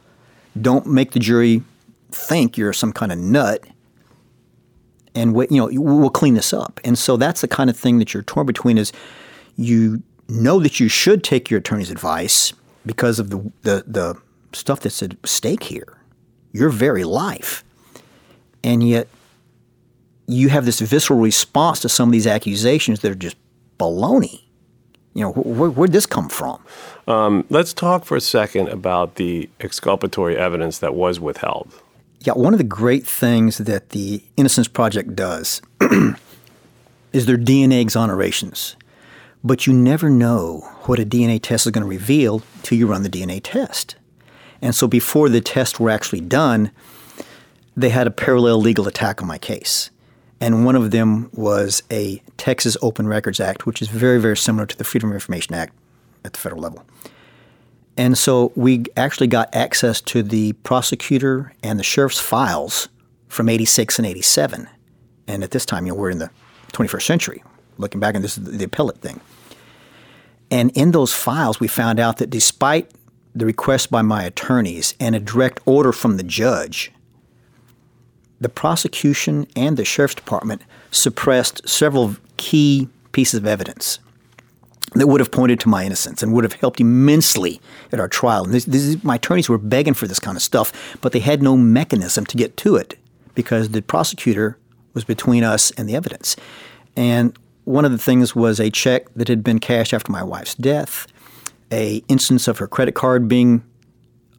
Don't 0.60 0.86
make 0.86 1.12
the 1.12 1.18
jury 1.18 1.62
think 2.14 2.56
you're 2.56 2.72
some 2.72 2.92
kind 2.92 3.12
of 3.12 3.18
nut. 3.18 3.64
And 5.14 5.34
wait, 5.34 5.50
you 5.50 5.58
know, 5.58 5.68
we'll 5.80 6.10
clean 6.10 6.34
this 6.34 6.52
up. 6.52 6.80
And 6.84 6.98
so 6.98 7.16
that's 7.16 7.40
the 7.40 7.48
kind 7.48 7.70
of 7.70 7.76
thing 7.76 7.98
that 7.98 8.14
you're 8.14 8.22
torn 8.24 8.46
between 8.46 8.78
is 8.78 8.92
you 9.56 10.02
know 10.28 10.58
that 10.60 10.80
you 10.80 10.88
should 10.88 11.22
take 11.22 11.50
your 11.50 11.60
attorney's 11.60 11.90
advice 11.90 12.52
because 12.86 13.18
of 13.18 13.30
the, 13.30 13.52
the, 13.62 13.84
the 13.86 14.14
stuff 14.52 14.80
that's 14.80 15.02
at 15.02 15.14
stake 15.24 15.64
here, 15.64 15.98
your 16.52 16.70
very 16.70 17.04
life. 17.04 17.64
And 18.62 18.86
yet 18.86 19.08
you 20.26 20.48
have 20.48 20.64
this 20.64 20.80
visceral 20.80 21.20
response 21.20 21.80
to 21.80 21.88
some 21.88 22.08
of 22.08 22.12
these 22.12 22.26
accusations 22.26 23.00
that 23.00 23.12
are 23.12 23.16
just 23.16 23.36
baloney. 23.78 24.42
You 25.12 25.22
know, 25.22 25.32
wh- 25.32 25.76
where'd 25.76 25.92
this 25.92 26.06
come 26.06 26.28
from? 26.28 26.62
Um, 27.06 27.44
let's 27.50 27.72
talk 27.72 28.04
for 28.04 28.16
a 28.16 28.20
second 28.20 28.68
about 28.68 29.16
the 29.16 29.48
exculpatory 29.60 30.36
evidence 30.36 30.78
that 30.78 30.94
was 30.94 31.20
withheld. 31.20 31.72
Yeah, 32.24 32.32
one 32.32 32.54
of 32.54 32.58
the 32.58 32.64
great 32.64 33.06
things 33.06 33.58
that 33.58 33.90
the 33.90 34.22
Innocence 34.38 34.66
Project 34.66 35.14
does 35.14 35.60
is 37.12 37.26
their 37.26 37.36
DNA 37.36 37.84
exonerations. 37.84 38.76
But 39.44 39.66
you 39.66 39.74
never 39.74 40.08
know 40.08 40.66
what 40.84 40.98
a 40.98 41.04
DNA 41.04 41.38
test 41.40 41.66
is 41.66 41.72
going 41.72 41.82
to 41.84 41.88
reveal 41.88 42.42
till 42.62 42.78
you 42.78 42.86
run 42.86 43.02
the 43.02 43.10
DNA 43.10 43.40
test. 43.42 43.96
And 44.62 44.74
so 44.74 44.88
before 44.88 45.28
the 45.28 45.42
tests 45.42 45.78
were 45.78 45.90
actually 45.90 46.22
done, 46.22 46.70
they 47.76 47.90
had 47.90 48.06
a 48.06 48.10
parallel 48.10 48.58
legal 48.58 48.88
attack 48.88 49.20
on 49.20 49.28
my 49.28 49.36
case. 49.36 49.90
And 50.40 50.64
one 50.64 50.76
of 50.76 50.92
them 50.92 51.28
was 51.34 51.82
a 51.90 52.22
Texas 52.38 52.74
Open 52.80 53.06
Records 53.06 53.38
Act, 53.38 53.66
which 53.66 53.82
is 53.82 53.88
very, 53.88 54.18
very 54.18 54.36
similar 54.36 54.64
to 54.64 54.76
the 54.78 54.84
Freedom 54.84 55.10
of 55.10 55.14
Information 55.14 55.54
Act 55.54 55.74
at 56.24 56.32
the 56.32 56.38
federal 56.38 56.62
level. 56.62 56.86
And 57.96 58.18
so 58.18 58.52
we 58.56 58.84
actually 58.96 59.28
got 59.28 59.54
access 59.54 60.00
to 60.02 60.22
the 60.22 60.52
prosecutor 60.64 61.52
and 61.62 61.78
the 61.78 61.84
sheriff's 61.84 62.18
files 62.18 62.88
from 63.28 63.48
86 63.48 63.98
and 63.98 64.06
87. 64.06 64.68
And 65.28 65.44
at 65.44 65.52
this 65.52 65.64
time, 65.64 65.86
you 65.86 65.92
know, 65.92 65.98
we're 65.98 66.10
in 66.10 66.18
the 66.18 66.30
21st 66.72 67.02
century. 67.02 67.42
Looking 67.78 68.00
back, 68.00 68.14
and 68.14 68.22
this 68.22 68.36
is 68.36 68.44
the 68.44 68.64
appellate 68.64 68.98
thing. 68.98 69.20
And 70.50 70.70
in 70.76 70.90
those 70.92 71.12
files, 71.12 71.58
we 71.58 71.68
found 71.68 71.98
out 71.98 72.18
that 72.18 72.30
despite 72.30 72.90
the 73.34 73.46
request 73.46 73.90
by 73.90 74.02
my 74.02 74.22
attorneys 74.22 74.94
and 75.00 75.16
a 75.16 75.20
direct 75.20 75.60
order 75.64 75.92
from 75.92 76.16
the 76.16 76.22
judge, 76.22 76.92
the 78.40 78.48
prosecution 78.48 79.46
and 79.56 79.76
the 79.76 79.84
sheriff's 79.84 80.14
department 80.14 80.62
suppressed 80.90 81.68
several 81.68 82.16
key 82.36 82.88
pieces 83.12 83.38
of 83.38 83.46
evidence 83.46 83.98
that 84.94 85.06
would 85.06 85.20
have 85.20 85.30
pointed 85.30 85.60
to 85.60 85.68
my 85.68 85.84
innocence 85.84 86.22
and 86.22 86.32
would 86.32 86.44
have 86.44 86.54
helped 86.54 86.80
immensely 86.80 87.60
at 87.92 88.00
our 88.00 88.08
trial. 88.08 88.44
And 88.44 88.54
this, 88.54 88.64
this 88.64 88.82
is, 88.82 89.04
my 89.04 89.16
attorneys 89.16 89.48
were 89.48 89.58
begging 89.58 89.94
for 89.94 90.06
this 90.06 90.20
kind 90.20 90.36
of 90.36 90.42
stuff, 90.42 90.96
but 91.00 91.12
they 91.12 91.18
had 91.18 91.42
no 91.42 91.56
mechanism 91.56 92.24
to 92.26 92.36
get 92.36 92.56
to 92.58 92.76
it 92.76 92.98
because 93.34 93.70
the 93.70 93.82
prosecutor 93.82 94.58
was 94.94 95.04
between 95.04 95.42
us 95.42 95.70
and 95.72 95.88
the 95.88 95.96
evidence. 95.96 96.36
And 96.96 97.36
one 97.64 97.84
of 97.84 97.90
the 97.90 97.98
things 97.98 98.36
was 98.36 98.60
a 98.60 98.70
check 98.70 99.12
that 99.14 99.28
had 99.28 99.42
been 99.42 99.58
cashed 99.58 99.92
after 99.92 100.12
my 100.12 100.22
wife's 100.22 100.54
death, 100.54 101.06
a 101.72 102.04
instance 102.08 102.46
of 102.46 102.58
her 102.58 102.68
credit 102.68 102.94
card 102.94 103.26
being 103.26 103.64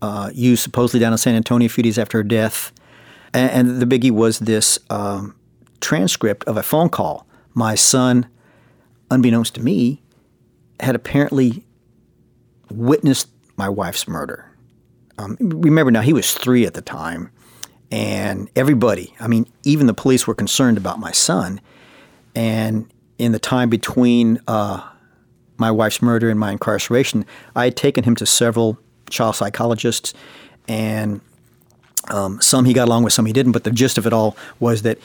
uh, 0.01 0.29
used 0.33 0.63
supposedly 0.63 0.99
down 0.99 1.11
in 1.11 1.17
San 1.17 1.35
Antonio 1.35 1.65
a 1.65 1.69
few 1.69 1.83
days 1.83 1.97
after 1.97 2.19
her 2.19 2.23
death, 2.23 2.71
and, 3.33 3.51
and 3.51 3.81
the 3.81 3.85
biggie 3.85 4.11
was 4.11 4.39
this 4.39 4.79
um, 4.89 5.35
transcript 5.81 6.43
of 6.45 6.57
a 6.57 6.63
phone 6.63 6.89
call. 6.89 7.27
My 7.53 7.75
son, 7.75 8.27
unbeknownst 9.09 9.55
to 9.55 9.61
me, 9.61 10.01
had 10.79 10.95
apparently 10.95 11.65
witnessed 12.69 13.29
my 13.57 13.69
wife's 13.69 14.07
murder. 14.07 14.49
Um, 15.17 15.37
remember 15.39 15.91
now, 15.91 16.01
he 16.01 16.13
was 16.13 16.33
three 16.33 16.65
at 16.65 16.73
the 16.73 16.81
time, 16.81 17.31
and 17.91 18.49
everybody, 18.55 19.13
I 19.19 19.27
mean, 19.27 19.47
even 19.63 19.87
the 19.87 19.93
police 19.93 20.27
were 20.27 20.35
concerned 20.35 20.77
about 20.77 20.99
my 20.99 21.11
son. 21.11 21.61
And 22.35 22.91
in 23.17 23.31
the 23.31 23.39
time 23.39 23.69
between 23.69 24.41
uh, 24.47 24.85
my 25.57 25.71
wife's 25.71 26.01
murder 26.01 26.29
and 26.29 26.39
my 26.39 26.51
incarceration, 26.51 27.25
I 27.55 27.65
had 27.65 27.77
taken 27.77 28.03
him 28.03 28.15
to 28.15 28.25
several 28.25 28.77
child 29.09 29.37
psychologists, 29.37 30.13
and 30.67 31.21
um, 32.09 32.41
some 32.41 32.65
he 32.65 32.73
got 32.73 32.87
along 32.87 33.03
with, 33.03 33.13
some 33.13 33.25
he 33.25 33.33
didn't. 33.33 33.53
But 33.53 33.63
the 33.63 33.71
gist 33.71 33.97
of 33.97 34.05
it 34.05 34.11
all 34.11 34.35
was 34.59 34.81
that 34.81 34.97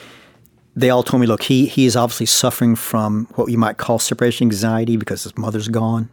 they 0.75 0.89
all 0.89 1.03
told 1.03 1.21
me, 1.21 1.27
look, 1.27 1.43
he, 1.43 1.65
he 1.65 1.85
is 1.85 1.95
obviously 1.95 2.25
suffering 2.25 2.75
from 2.75 3.25
what 3.35 3.51
you 3.51 3.57
might 3.57 3.77
call 3.77 3.99
separation 3.99 4.47
anxiety 4.47 4.95
because 4.95 5.23
his 5.23 5.37
mother's 5.37 5.67
gone. 5.67 6.09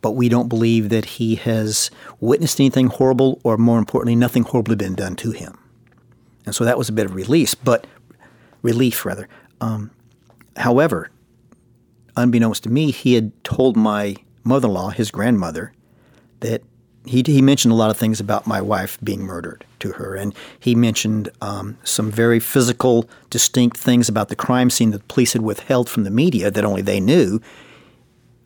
But 0.00 0.12
we 0.12 0.28
don't 0.28 0.48
believe 0.48 0.88
that 0.90 1.04
he 1.04 1.34
has 1.36 1.90
witnessed 2.20 2.60
anything 2.60 2.86
horrible, 2.86 3.40
or 3.42 3.56
more 3.56 3.78
importantly, 3.78 4.14
nothing 4.14 4.44
horrible 4.44 4.70
had 4.70 4.78
been 4.78 4.94
done 4.94 5.16
to 5.16 5.32
him. 5.32 5.58
And 6.46 6.54
so 6.54 6.64
that 6.64 6.78
was 6.78 6.88
a 6.88 6.92
bit 6.92 7.04
of 7.04 7.14
release, 7.14 7.54
but 7.54 7.86
relief 8.62 9.04
rather. 9.04 9.28
Um, 9.60 9.90
however, 10.56 11.10
unbeknownst 12.16 12.62
to 12.62 12.70
me, 12.70 12.92
he 12.92 13.14
had 13.14 13.32
told 13.44 13.76
my 13.76 14.16
mother-in-law, 14.44 14.90
his 14.90 15.10
grandmother, 15.10 15.72
that 16.40 16.62
he, 17.04 17.22
he 17.26 17.42
mentioned 17.42 17.72
a 17.72 17.76
lot 17.76 17.90
of 17.90 17.96
things 17.96 18.20
about 18.20 18.46
my 18.46 18.62
wife 18.62 18.98
being 19.02 19.22
murdered 19.22 19.66
to 19.80 19.92
her, 19.92 20.14
and 20.14 20.34
he 20.58 20.74
mentioned 20.74 21.28
um, 21.40 21.78
some 21.84 22.10
very 22.10 22.40
physical, 22.40 23.08
distinct 23.30 23.76
things 23.76 24.08
about 24.08 24.28
the 24.28 24.36
crime 24.36 24.70
scene 24.70 24.90
that 24.90 25.06
police 25.08 25.32
had 25.32 25.42
withheld 25.42 25.88
from 25.88 26.04
the 26.04 26.10
media 26.10 26.50
that 26.50 26.64
only 26.64 26.82
they 26.82 27.00
knew, 27.00 27.40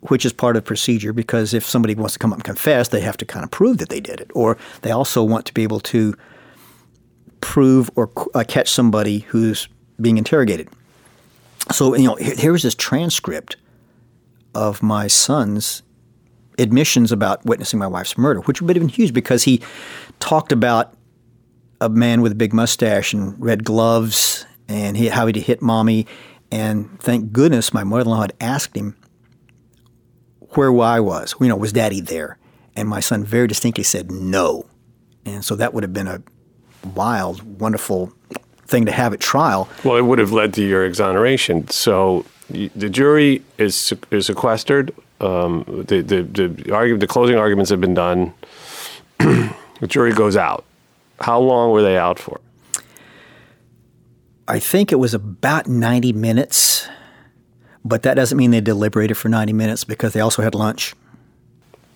which 0.01 0.25
is 0.25 0.33
part 0.33 0.57
of 0.57 0.65
procedure 0.65 1.13
because 1.13 1.53
if 1.53 1.65
somebody 1.65 1.95
wants 1.95 2.13
to 2.13 2.19
come 2.19 2.33
up 2.33 2.37
and 2.37 2.43
confess, 2.43 2.89
they 2.89 3.01
have 3.01 3.17
to 3.17 3.25
kind 3.25 3.43
of 3.43 3.51
prove 3.51 3.77
that 3.77 3.89
they 3.89 4.01
did 4.01 4.19
it, 4.19 4.31
or 4.33 4.57
they 4.81 4.91
also 4.91 5.23
want 5.23 5.45
to 5.45 5.53
be 5.53 5.63
able 5.63 5.79
to 5.79 6.15
prove 7.41 7.89
or 7.95 8.09
uh, 8.35 8.43
catch 8.47 8.69
somebody 8.69 9.19
who's 9.19 9.67
being 9.99 10.17
interrogated. 10.17 10.69
So 11.71 11.95
you 11.95 12.07
know, 12.07 12.15
here, 12.15 12.35
here's 12.37 12.63
this 12.63 12.75
transcript 12.75 13.57
of 14.55 14.83
my 14.83 15.07
son's 15.07 15.83
admissions 16.59 17.11
about 17.11 17.45
witnessing 17.45 17.79
my 17.79 17.87
wife's 17.87 18.17
murder, 18.17 18.41
which 18.41 18.61
would 18.61 18.75
have 18.75 18.81
been 18.81 18.89
huge 18.89 19.13
because 19.13 19.43
he 19.43 19.61
talked 20.19 20.51
about 20.51 20.93
a 21.83 21.89
man 21.89 22.21
with 22.21 22.31
a 22.31 22.35
big 22.35 22.53
mustache 22.53 23.13
and 23.13 23.35
red 23.43 23.63
gloves, 23.63 24.45
and 24.67 24.95
he, 24.95 25.07
how 25.07 25.27
he'd 25.27 25.35
hit 25.35 25.61
mommy. 25.61 26.07
And 26.51 26.99
thank 26.99 27.31
goodness 27.31 27.73
my 27.73 27.83
mother-in-law 27.83 28.21
had 28.21 28.33
asked 28.39 28.75
him 28.75 28.95
where 30.49 30.71
I 30.81 30.99
was. 30.99 31.35
You 31.39 31.47
know, 31.47 31.55
was 31.55 31.73
Daddy 31.73 31.99
there? 31.99 32.37
And 32.75 32.87
my 32.87 32.99
son 32.99 33.23
very 33.23 33.47
distinctly 33.47 33.83
said 33.83 34.11
no. 34.11 34.65
And 35.25 35.43
so 35.43 35.55
that 35.55 35.73
would 35.73 35.83
have 35.83 35.93
been 35.93 36.07
a 36.07 36.21
wild, 36.95 37.59
wonderful 37.59 38.13
thing 38.65 38.85
to 38.85 38.91
have 38.91 39.13
at 39.13 39.19
trial. 39.19 39.69
Well, 39.83 39.97
it 39.97 40.01
would 40.01 40.19
have 40.19 40.31
led 40.31 40.53
to 40.55 40.65
your 40.65 40.85
exoneration. 40.85 41.69
So 41.69 42.25
the 42.49 42.89
jury 42.89 43.41
is 43.57 43.93
is 44.11 44.27
sequestered. 44.27 44.93
Um, 45.21 45.63
the, 45.87 46.01
the 46.01 46.23
the 46.23 46.49
argu- 46.71 46.99
the 46.99 47.07
closing 47.07 47.35
arguments 47.35 47.69
have 47.71 47.81
been 47.81 47.93
done. 47.93 48.33
the 49.19 49.87
jury 49.87 50.13
goes 50.13 50.35
out. 50.35 50.65
How 51.19 51.39
long 51.39 51.71
were 51.71 51.81
they 51.81 51.97
out 51.97 52.19
for? 52.19 52.39
I 54.47 54.59
think 54.59 54.91
it 54.91 54.95
was 54.97 55.13
about 55.13 55.67
90 55.67 56.11
minutes, 56.13 56.87
but 57.85 58.03
that 58.03 58.15
doesn't 58.15 58.37
mean 58.37 58.51
they 58.51 58.61
deliberated 58.61 59.17
for 59.17 59.29
90 59.29 59.53
minutes 59.53 59.83
because 59.83 60.13
they 60.13 60.19
also 60.19 60.41
had 60.41 60.53
lunch. 60.53 60.93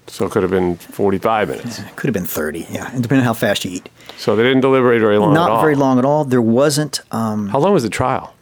So 0.10 0.26
it 0.26 0.32
could 0.32 0.44
have 0.44 0.52
been 0.52 0.78
45 0.78 1.50
minutes. 1.50 1.80
It 1.80 1.96
could 1.98 2.08
have 2.08 2.14
been 2.14 2.26
30, 2.26 2.68
yeah, 2.70 2.86
depending 2.92 3.18
on 3.20 3.24
how 3.26 3.34
fast 3.34 3.66
you 3.66 3.72
eat. 3.72 3.90
So 4.18 4.38
they 4.38 4.44
didn't 4.44 4.62
deliberate 4.62 5.02
very 5.02 5.18
long 5.18 5.32
at 5.32 5.36
Not 5.36 5.52
all. 5.52 5.62
very 5.62 5.76
long 5.76 6.00
at 6.00 6.06
all. 6.06 6.24
There 6.24 6.42
wasn't, 6.42 7.02
um, 7.12 7.50
How 7.50 7.60
long 7.60 7.74
was 7.74 7.84
the 7.84 7.90
trial? 7.90 8.34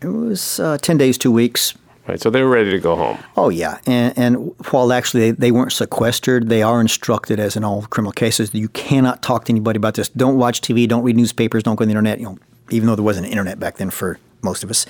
it 0.00 0.06
was 0.08 0.60
uh, 0.60 0.78
10 0.78 0.98
days, 0.98 1.18
two 1.18 1.32
weeks. 1.32 1.74
Right. 2.06 2.20
So 2.20 2.28
they 2.28 2.42
were 2.42 2.50
ready 2.50 2.70
to 2.70 2.78
go 2.78 2.96
home. 2.96 3.18
Oh, 3.34 3.48
yeah. 3.48 3.78
And, 3.86 4.18
and 4.18 4.54
while 4.70 4.92
actually 4.92 5.20
they, 5.20 5.30
they 5.30 5.52
weren't 5.52 5.72
sequestered, 5.72 6.50
they 6.50 6.62
are 6.62 6.78
instructed, 6.80 7.40
as 7.40 7.56
in 7.56 7.64
all 7.64 7.82
criminal 7.82 8.12
cases, 8.12 8.50
that 8.50 8.58
you 8.58 8.68
cannot 8.68 9.22
talk 9.22 9.46
to 9.46 9.52
anybody 9.52 9.78
about 9.78 9.94
this. 9.94 10.10
Don't 10.10 10.36
watch 10.36 10.60
TV, 10.60 10.86
don't 10.86 11.02
read 11.02 11.16
newspapers, 11.16 11.62
don't 11.62 11.76
go 11.76 11.82
on 11.82 11.88
the 11.88 11.92
internet, 11.92 12.18
you 12.18 12.26
know, 12.26 12.38
even 12.70 12.88
though 12.88 12.94
there 12.94 13.04
wasn't 13.04 13.26
internet 13.26 13.58
back 13.58 13.78
then 13.78 13.88
for 13.88 14.18
most 14.42 14.62
of 14.62 14.70
us. 14.70 14.84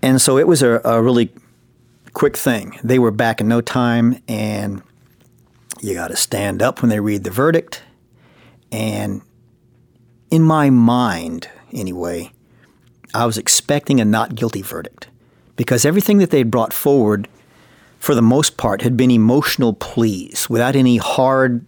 And 0.00 0.20
so 0.20 0.38
it 0.38 0.46
was 0.46 0.62
a, 0.62 0.80
a 0.84 1.02
really 1.02 1.30
quick 2.14 2.36
thing. 2.36 2.78
They 2.82 2.98
were 2.98 3.10
back 3.10 3.42
in 3.42 3.48
no 3.48 3.60
time, 3.60 4.22
and 4.26 4.82
you 5.82 5.92
got 5.92 6.08
to 6.08 6.16
stand 6.16 6.62
up 6.62 6.80
when 6.80 6.88
they 6.88 7.00
read 7.00 7.24
the 7.24 7.30
verdict. 7.30 7.82
And 8.72 9.20
in 10.30 10.42
my 10.42 10.70
mind, 10.70 11.50
anyway, 11.74 12.32
I 13.12 13.26
was 13.26 13.36
expecting 13.36 14.00
a 14.00 14.04
not 14.06 14.34
guilty 14.34 14.62
verdict 14.62 15.08
because 15.56 15.84
everything 15.84 16.18
that 16.18 16.30
they'd 16.30 16.50
brought 16.50 16.72
forward, 16.72 17.28
for 17.98 18.14
the 18.14 18.22
most 18.22 18.56
part, 18.56 18.82
had 18.82 18.96
been 18.96 19.10
emotional 19.10 19.72
pleas 19.72 20.48
without 20.48 20.76
any 20.76 20.98
hard 20.98 21.64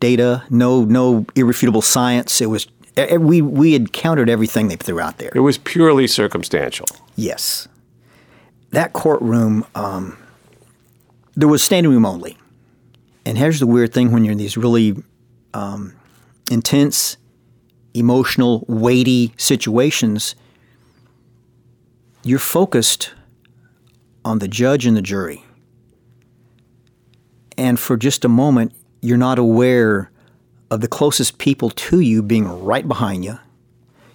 data, 0.00 0.44
no 0.50 0.84
no 0.84 1.26
irrefutable 1.34 1.82
science. 1.82 2.40
It 2.40 2.46
was 2.46 2.66
we 3.18 3.42
we 3.42 3.72
had 3.72 3.92
countered 3.92 4.30
everything 4.30 4.68
they 4.68 4.76
threw 4.76 5.00
out 5.00 5.18
there. 5.18 5.30
It 5.34 5.40
was 5.40 5.58
purely 5.58 6.06
circumstantial. 6.06 6.86
Yes, 7.16 7.68
that 8.70 8.92
courtroom, 8.92 9.64
um, 9.74 10.16
there 11.34 11.48
was 11.48 11.62
standing 11.62 11.92
room 11.92 12.06
only. 12.06 12.36
And 13.26 13.38
here's 13.38 13.60
the 13.60 13.66
weird 13.66 13.92
thing: 13.92 14.12
when 14.12 14.24
you're 14.24 14.32
in 14.32 14.38
these 14.38 14.56
really 14.56 15.02
um, 15.52 15.94
intense, 16.50 17.16
emotional, 17.94 18.64
weighty 18.68 19.32
situations, 19.36 20.34
you're 22.22 22.38
focused 22.38 23.12
on 24.24 24.38
the 24.38 24.48
judge 24.48 24.86
and 24.86 24.96
the 24.96 25.02
jury. 25.02 25.44
And 27.56 27.78
for 27.78 27.96
just 27.96 28.24
a 28.24 28.28
moment, 28.28 28.72
you're 29.00 29.16
not 29.16 29.38
aware 29.38 30.10
of 30.70 30.80
the 30.80 30.88
closest 30.88 31.38
people 31.38 31.70
to 31.70 32.00
you 32.00 32.22
being 32.22 32.48
right 32.64 32.86
behind 32.86 33.24
you. 33.24 33.38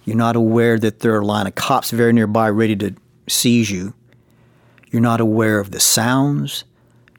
You're 0.04 0.16
not 0.16 0.36
aware 0.36 0.78
that 0.78 1.00
there 1.00 1.14
are 1.14 1.20
a 1.20 1.26
line 1.26 1.46
of 1.46 1.54
cops 1.54 1.90
very 1.90 2.12
nearby 2.12 2.50
ready 2.50 2.76
to 2.76 2.94
seize 3.28 3.70
you. 3.70 3.94
You're 4.90 5.02
not 5.02 5.20
aware 5.20 5.60
of 5.60 5.70
the 5.70 5.80
sounds. 5.80 6.64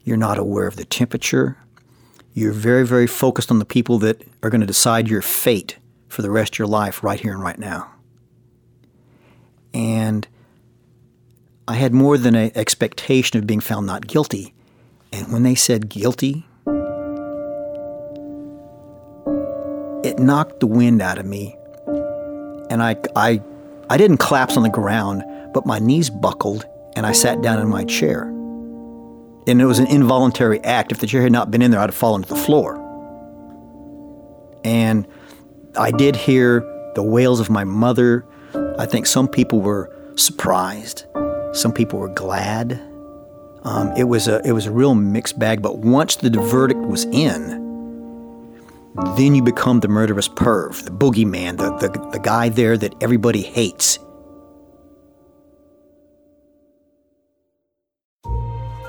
You're 0.04 0.16
not 0.16 0.38
aware 0.38 0.66
of 0.66 0.76
the 0.76 0.84
temperature. 0.84 1.56
You're 2.34 2.52
very, 2.52 2.86
very 2.86 3.06
focused 3.06 3.50
on 3.50 3.58
the 3.58 3.64
people 3.64 3.98
that 4.00 4.22
are 4.42 4.50
going 4.50 4.60
to 4.60 4.66
decide 4.66 5.08
your 5.08 5.22
fate 5.22 5.78
for 6.08 6.22
the 6.22 6.30
rest 6.30 6.54
of 6.54 6.58
your 6.58 6.68
life 6.68 7.02
right 7.02 7.20
here 7.20 7.32
and 7.32 7.42
right 7.42 7.58
now. 7.58 7.90
And 9.72 10.28
I 11.72 11.76
had 11.76 11.94
more 11.94 12.18
than 12.18 12.34
an 12.34 12.52
expectation 12.54 13.38
of 13.38 13.46
being 13.46 13.60
found 13.60 13.86
not 13.86 14.06
guilty. 14.06 14.52
And 15.10 15.32
when 15.32 15.42
they 15.42 15.54
said 15.54 15.88
guilty, 15.88 16.44
it 20.04 20.18
knocked 20.18 20.60
the 20.60 20.66
wind 20.66 21.00
out 21.00 21.16
of 21.16 21.24
me. 21.24 21.56
And 22.68 22.82
I, 22.82 22.96
I, 23.16 23.40
I 23.88 23.96
didn't 23.96 24.18
collapse 24.18 24.58
on 24.58 24.64
the 24.64 24.68
ground, 24.68 25.24
but 25.54 25.64
my 25.64 25.78
knees 25.78 26.10
buckled 26.10 26.66
and 26.94 27.06
I 27.06 27.12
sat 27.12 27.40
down 27.40 27.58
in 27.58 27.70
my 27.70 27.84
chair. 27.84 28.24
And 28.24 29.62
it 29.62 29.64
was 29.64 29.78
an 29.78 29.86
involuntary 29.86 30.60
act. 30.60 30.92
If 30.92 30.98
the 30.98 31.06
chair 31.06 31.22
had 31.22 31.32
not 31.32 31.50
been 31.50 31.62
in 31.62 31.70
there, 31.70 31.80
I'd 31.80 31.88
have 31.88 31.94
fallen 31.94 32.20
to 32.20 32.28
the 32.28 32.36
floor. 32.36 32.76
And 34.62 35.08
I 35.78 35.90
did 35.90 36.16
hear 36.16 36.60
the 36.96 37.02
wails 37.02 37.40
of 37.40 37.48
my 37.48 37.64
mother. 37.64 38.26
I 38.78 38.84
think 38.84 39.06
some 39.06 39.26
people 39.26 39.62
were 39.62 39.90
surprised. 40.16 41.06
Some 41.52 41.72
people 41.72 41.98
were 41.98 42.08
glad. 42.08 42.80
Um, 43.64 43.92
it 43.96 44.04
was 44.04 44.26
a 44.26 44.40
it 44.44 44.52
was 44.52 44.66
a 44.66 44.70
real 44.72 44.94
mixed 44.94 45.38
bag. 45.38 45.62
But 45.62 45.78
once 45.78 46.16
the 46.16 46.30
verdict 46.30 46.80
was 46.80 47.04
in, 47.06 47.60
then 49.16 49.34
you 49.34 49.42
become 49.42 49.80
the 49.80 49.88
murderous 49.88 50.28
perv, 50.28 50.82
the 50.84 50.90
boogeyman, 50.90 51.58
the, 51.58 51.76
the 51.76 52.10
the 52.10 52.18
guy 52.18 52.48
there 52.48 52.76
that 52.76 52.94
everybody 53.00 53.42
hates. 53.42 53.98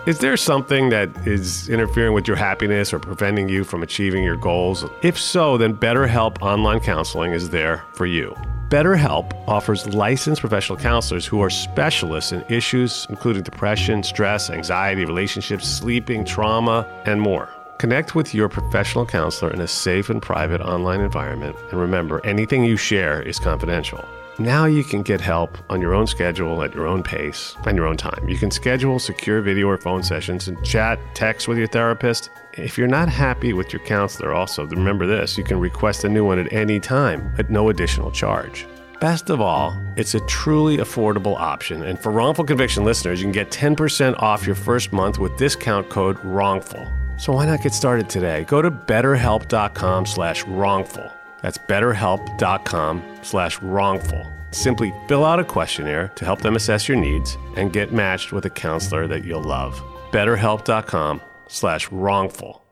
Is 0.06 0.20
there 0.20 0.36
something 0.36 0.90
that 0.90 1.10
is 1.26 1.70
interfering 1.70 2.14
with 2.14 2.28
your 2.28 2.36
happiness 2.36 2.92
or 2.92 3.00
preventing 3.00 3.48
you 3.48 3.64
from 3.64 3.84
achieving 3.84 4.22
your 4.22 4.36
goals? 4.36 4.84
If 5.02 5.18
so, 5.18 5.58
then 5.58 5.76
BetterHelp 5.76 6.42
Online 6.42 6.82
Counseling 6.82 7.32
is 7.32 7.52
there 7.52 7.86
for 7.94 8.06
you. 8.06 8.36
BetterHelp 8.74 9.34
offers 9.48 9.94
licensed 9.94 10.42
professional 10.42 10.80
counselors 10.80 11.28
who 11.28 11.44
are 11.44 11.52
specialists 11.52 12.32
in 12.32 12.44
issues 12.50 13.06
including 13.12 13.44
depression, 13.44 14.02
stress, 14.02 14.50
anxiety, 14.50 15.06
relationships, 15.06 15.68
sleeping, 15.68 16.26
trauma, 16.26 16.88
and 17.06 17.22
more. 17.22 17.50
Connect 17.78 18.16
with 18.16 18.34
your 18.34 18.50
professional 18.50 19.06
counselor 19.06 19.54
in 19.54 19.62
a 19.62 19.68
safe 19.68 20.10
and 20.10 20.24
private 20.24 20.60
online 20.60 21.02
environment. 21.02 21.56
And 21.70 21.80
remember, 21.80 22.20
anything 22.26 22.66
you 22.66 22.76
share 22.76 23.22
is 23.22 23.38
confidential. 23.38 24.04
Now 24.40 24.66
you 24.66 24.84
can 24.84 25.04
get 25.04 25.22
help 25.22 25.60
on 25.70 25.80
your 25.80 25.94
own 25.94 26.08
schedule, 26.08 26.64
at 26.64 26.74
your 26.74 26.88
own 26.88 27.04
pace, 27.04 27.56
and 27.68 27.78
your 27.78 27.86
own 27.86 27.98
time. 27.98 28.28
You 28.28 28.36
can 28.36 28.50
schedule 28.50 28.98
secure 28.98 29.42
video 29.42 29.68
or 29.68 29.78
phone 29.78 30.02
sessions 30.02 30.48
and 30.48 30.64
chat, 30.66 31.00
text 31.14 31.48
with 31.48 31.60
your 31.60 31.68
therapist. 31.68 32.32
If 32.54 32.76
you're 32.76 32.88
not 32.88 33.10
happy 33.10 33.54
with 33.54 33.72
your 33.72 33.84
counselor, 33.84 34.34
also 34.34 34.66
remember 34.66 35.06
this 35.06 35.38
you 35.38 35.44
can 35.44 35.60
request 35.60 36.04
a 36.04 36.10
new 36.10 36.26
one 36.26 36.40
at 36.40 36.52
any 36.52 36.80
time 36.80 37.32
at 37.38 37.52
no 37.52 37.70
additional 37.70 38.10
charge. 38.10 38.66
Best 39.00 39.30
of 39.30 39.40
all, 39.40 39.80
it's 39.98 40.16
a 40.16 40.20
truly 40.22 40.78
affordable 40.78 41.38
option. 41.38 41.84
And 41.84 42.00
for 42.00 42.12
wrongful 42.12 42.46
conviction 42.46 42.84
listeners, 42.84 43.20
you 43.20 43.26
can 43.26 43.34
get 43.34 43.52
10% 43.52 44.20
off 44.20 44.48
your 44.48 44.56
first 44.56 44.92
month 44.92 45.20
with 45.20 45.38
discount 45.38 45.90
code 45.90 46.18
WRONGFUL. 46.24 47.20
So 47.20 47.34
why 47.34 47.46
not 47.46 47.62
get 47.62 47.74
started 47.76 48.10
today? 48.10 48.46
Go 48.46 48.64
to 48.64 48.72
betterhelp.com 48.72 50.08
slash 50.08 50.44
wrongful. 50.46 51.13
That's 51.44 51.60
betterhelp.com 51.60 53.18
slash 53.22 53.62
wrongful. 53.62 54.26
Simply 54.52 54.94
fill 55.08 55.26
out 55.26 55.40
a 55.40 55.44
questionnaire 55.44 56.08
to 56.16 56.26
help 56.26 56.42
them 56.42 56.56
assess 56.56 56.88
your 56.88 56.98
needs 56.98 57.38
and 57.56 57.72
get 57.74 57.92
matched 57.92 58.32
with 58.32 58.46
a 58.46 58.50
counselor 58.50 59.08
that 59.08 59.26
you'll 59.26 59.44
love. 59.44 59.80
betterhelp.com 60.12 61.22
slash 61.48 61.92
wrongful. 61.92 62.63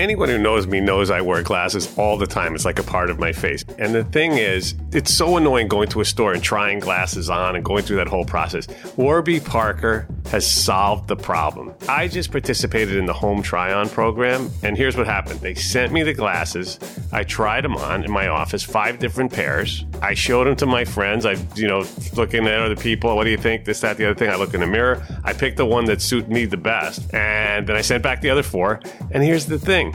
Anyone 0.00 0.30
who 0.30 0.38
knows 0.38 0.66
me 0.66 0.80
knows 0.80 1.10
I 1.10 1.20
wear 1.20 1.42
glasses 1.42 1.94
all 1.98 2.16
the 2.16 2.26
time. 2.26 2.54
It's 2.54 2.64
like 2.64 2.78
a 2.78 2.82
part 2.82 3.10
of 3.10 3.18
my 3.18 3.32
face. 3.32 3.66
And 3.78 3.94
the 3.94 4.02
thing 4.02 4.32
is, 4.38 4.74
it's 4.92 5.12
so 5.12 5.36
annoying 5.36 5.68
going 5.68 5.90
to 5.90 6.00
a 6.00 6.06
store 6.06 6.32
and 6.32 6.42
trying 6.42 6.78
glasses 6.78 7.28
on 7.28 7.54
and 7.54 7.62
going 7.62 7.82
through 7.82 7.96
that 7.96 8.08
whole 8.08 8.24
process. 8.24 8.66
Warby 8.96 9.40
Parker 9.40 10.08
has 10.30 10.50
solved 10.50 11.08
the 11.08 11.16
problem. 11.16 11.74
I 11.86 12.08
just 12.08 12.30
participated 12.30 12.96
in 12.96 13.04
the 13.04 13.12
home 13.12 13.42
try 13.42 13.74
on 13.74 13.90
program, 13.90 14.50
and 14.62 14.74
here's 14.74 14.96
what 14.96 15.06
happened. 15.06 15.40
They 15.40 15.54
sent 15.54 15.92
me 15.92 16.02
the 16.02 16.14
glasses. 16.14 16.78
I 17.12 17.24
tried 17.24 17.64
them 17.64 17.76
on 17.76 18.02
in 18.02 18.10
my 18.10 18.28
office, 18.28 18.62
five 18.62 19.00
different 19.00 19.32
pairs. 19.32 19.84
I 20.00 20.14
showed 20.14 20.46
them 20.46 20.56
to 20.56 20.66
my 20.66 20.86
friends. 20.86 21.26
I, 21.26 21.36
you 21.56 21.68
know, 21.68 21.84
looking 22.14 22.46
at 22.46 22.58
other 22.58 22.76
people. 22.76 23.14
What 23.16 23.24
do 23.24 23.30
you 23.30 23.36
think? 23.36 23.66
This, 23.66 23.80
that, 23.80 23.98
the 23.98 24.06
other 24.06 24.14
thing. 24.14 24.30
I 24.30 24.36
look 24.36 24.54
in 24.54 24.60
the 24.60 24.66
mirror. 24.66 25.04
I 25.24 25.34
picked 25.34 25.58
the 25.58 25.66
one 25.66 25.84
that 25.86 26.00
suited 26.00 26.30
me 26.30 26.46
the 26.46 26.56
best. 26.56 27.12
And 27.12 27.66
then 27.66 27.76
I 27.76 27.82
sent 27.82 28.02
back 28.02 28.22
the 28.22 28.30
other 28.30 28.42
four. 28.42 28.80
And 29.10 29.22
here's 29.22 29.44
the 29.44 29.58
thing 29.58 29.89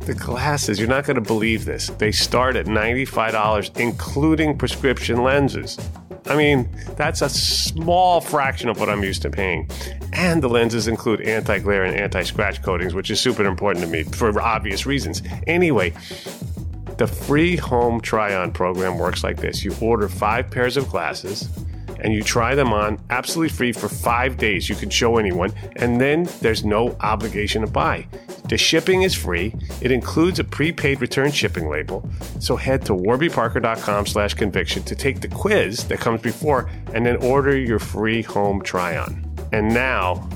the 0.00 0.14
glasses, 0.14 0.78
you're 0.78 0.88
not 0.88 1.04
going 1.04 1.14
to 1.14 1.20
believe 1.20 1.64
this. 1.64 1.88
They 1.98 2.12
start 2.12 2.56
at 2.56 2.66
$95, 2.66 3.78
including 3.78 4.58
prescription 4.58 5.22
lenses. 5.22 5.78
I 6.26 6.36
mean, 6.36 6.68
that's 6.96 7.22
a 7.22 7.28
small 7.28 8.20
fraction 8.20 8.68
of 8.68 8.80
what 8.80 8.88
I'm 8.88 9.02
used 9.02 9.22
to 9.22 9.30
paying. 9.30 9.68
And 10.12 10.42
the 10.42 10.48
lenses 10.48 10.88
include 10.88 11.20
anti 11.22 11.58
glare 11.58 11.84
and 11.84 11.94
anti 11.94 12.22
scratch 12.22 12.62
coatings, 12.62 12.94
which 12.94 13.10
is 13.10 13.20
super 13.20 13.44
important 13.44 13.84
to 13.84 13.90
me 13.90 14.04
for 14.04 14.40
obvious 14.40 14.86
reasons. 14.86 15.22
Anyway, 15.46 15.92
The 16.96 17.08
free 17.08 17.56
home 17.56 18.00
try 18.00 18.36
on 18.36 18.52
program 18.52 18.98
works 18.98 19.24
like 19.24 19.38
this 19.38 19.64
you 19.64 19.74
order 19.80 20.08
five 20.08 20.48
pairs 20.50 20.76
of 20.76 20.88
glasses 20.88 21.48
and 22.00 22.12
you 22.12 22.22
try 22.22 22.54
them 22.54 22.72
on 22.72 22.98
absolutely 23.10 23.54
free 23.54 23.72
for 23.72 23.88
five 23.88 24.36
days. 24.36 24.68
You 24.68 24.74
can 24.74 24.90
show 24.90 25.18
anyone, 25.18 25.52
and 25.76 26.00
then 26.00 26.28
there's 26.40 26.64
no 26.64 26.96
obligation 27.00 27.62
to 27.62 27.70
buy. 27.70 28.06
The 28.48 28.58
shipping 28.58 29.02
is 29.02 29.14
free. 29.14 29.54
It 29.80 29.90
includes 29.90 30.38
a 30.38 30.44
prepaid 30.44 31.00
return 31.00 31.32
shipping 31.32 31.68
label. 31.68 32.08
So 32.40 32.56
head 32.56 32.84
to 32.86 32.92
warbyparker.com 32.92 34.06
slash 34.06 34.34
conviction 34.34 34.82
to 34.84 34.94
take 34.94 35.20
the 35.20 35.28
quiz 35.28 35.84
that 35.88 36.00
comes 36.00 36.20
before 36.20 36.70
and 36.92 37.06
then 37.06 37.16
order 37.16 37.56
your 37.56 37.78
free 37.78 38.22
home 38.22 38.60
try 38.62 38.96
on. 38.96 39.24
And 39.52 39.72
now 39.72 40.28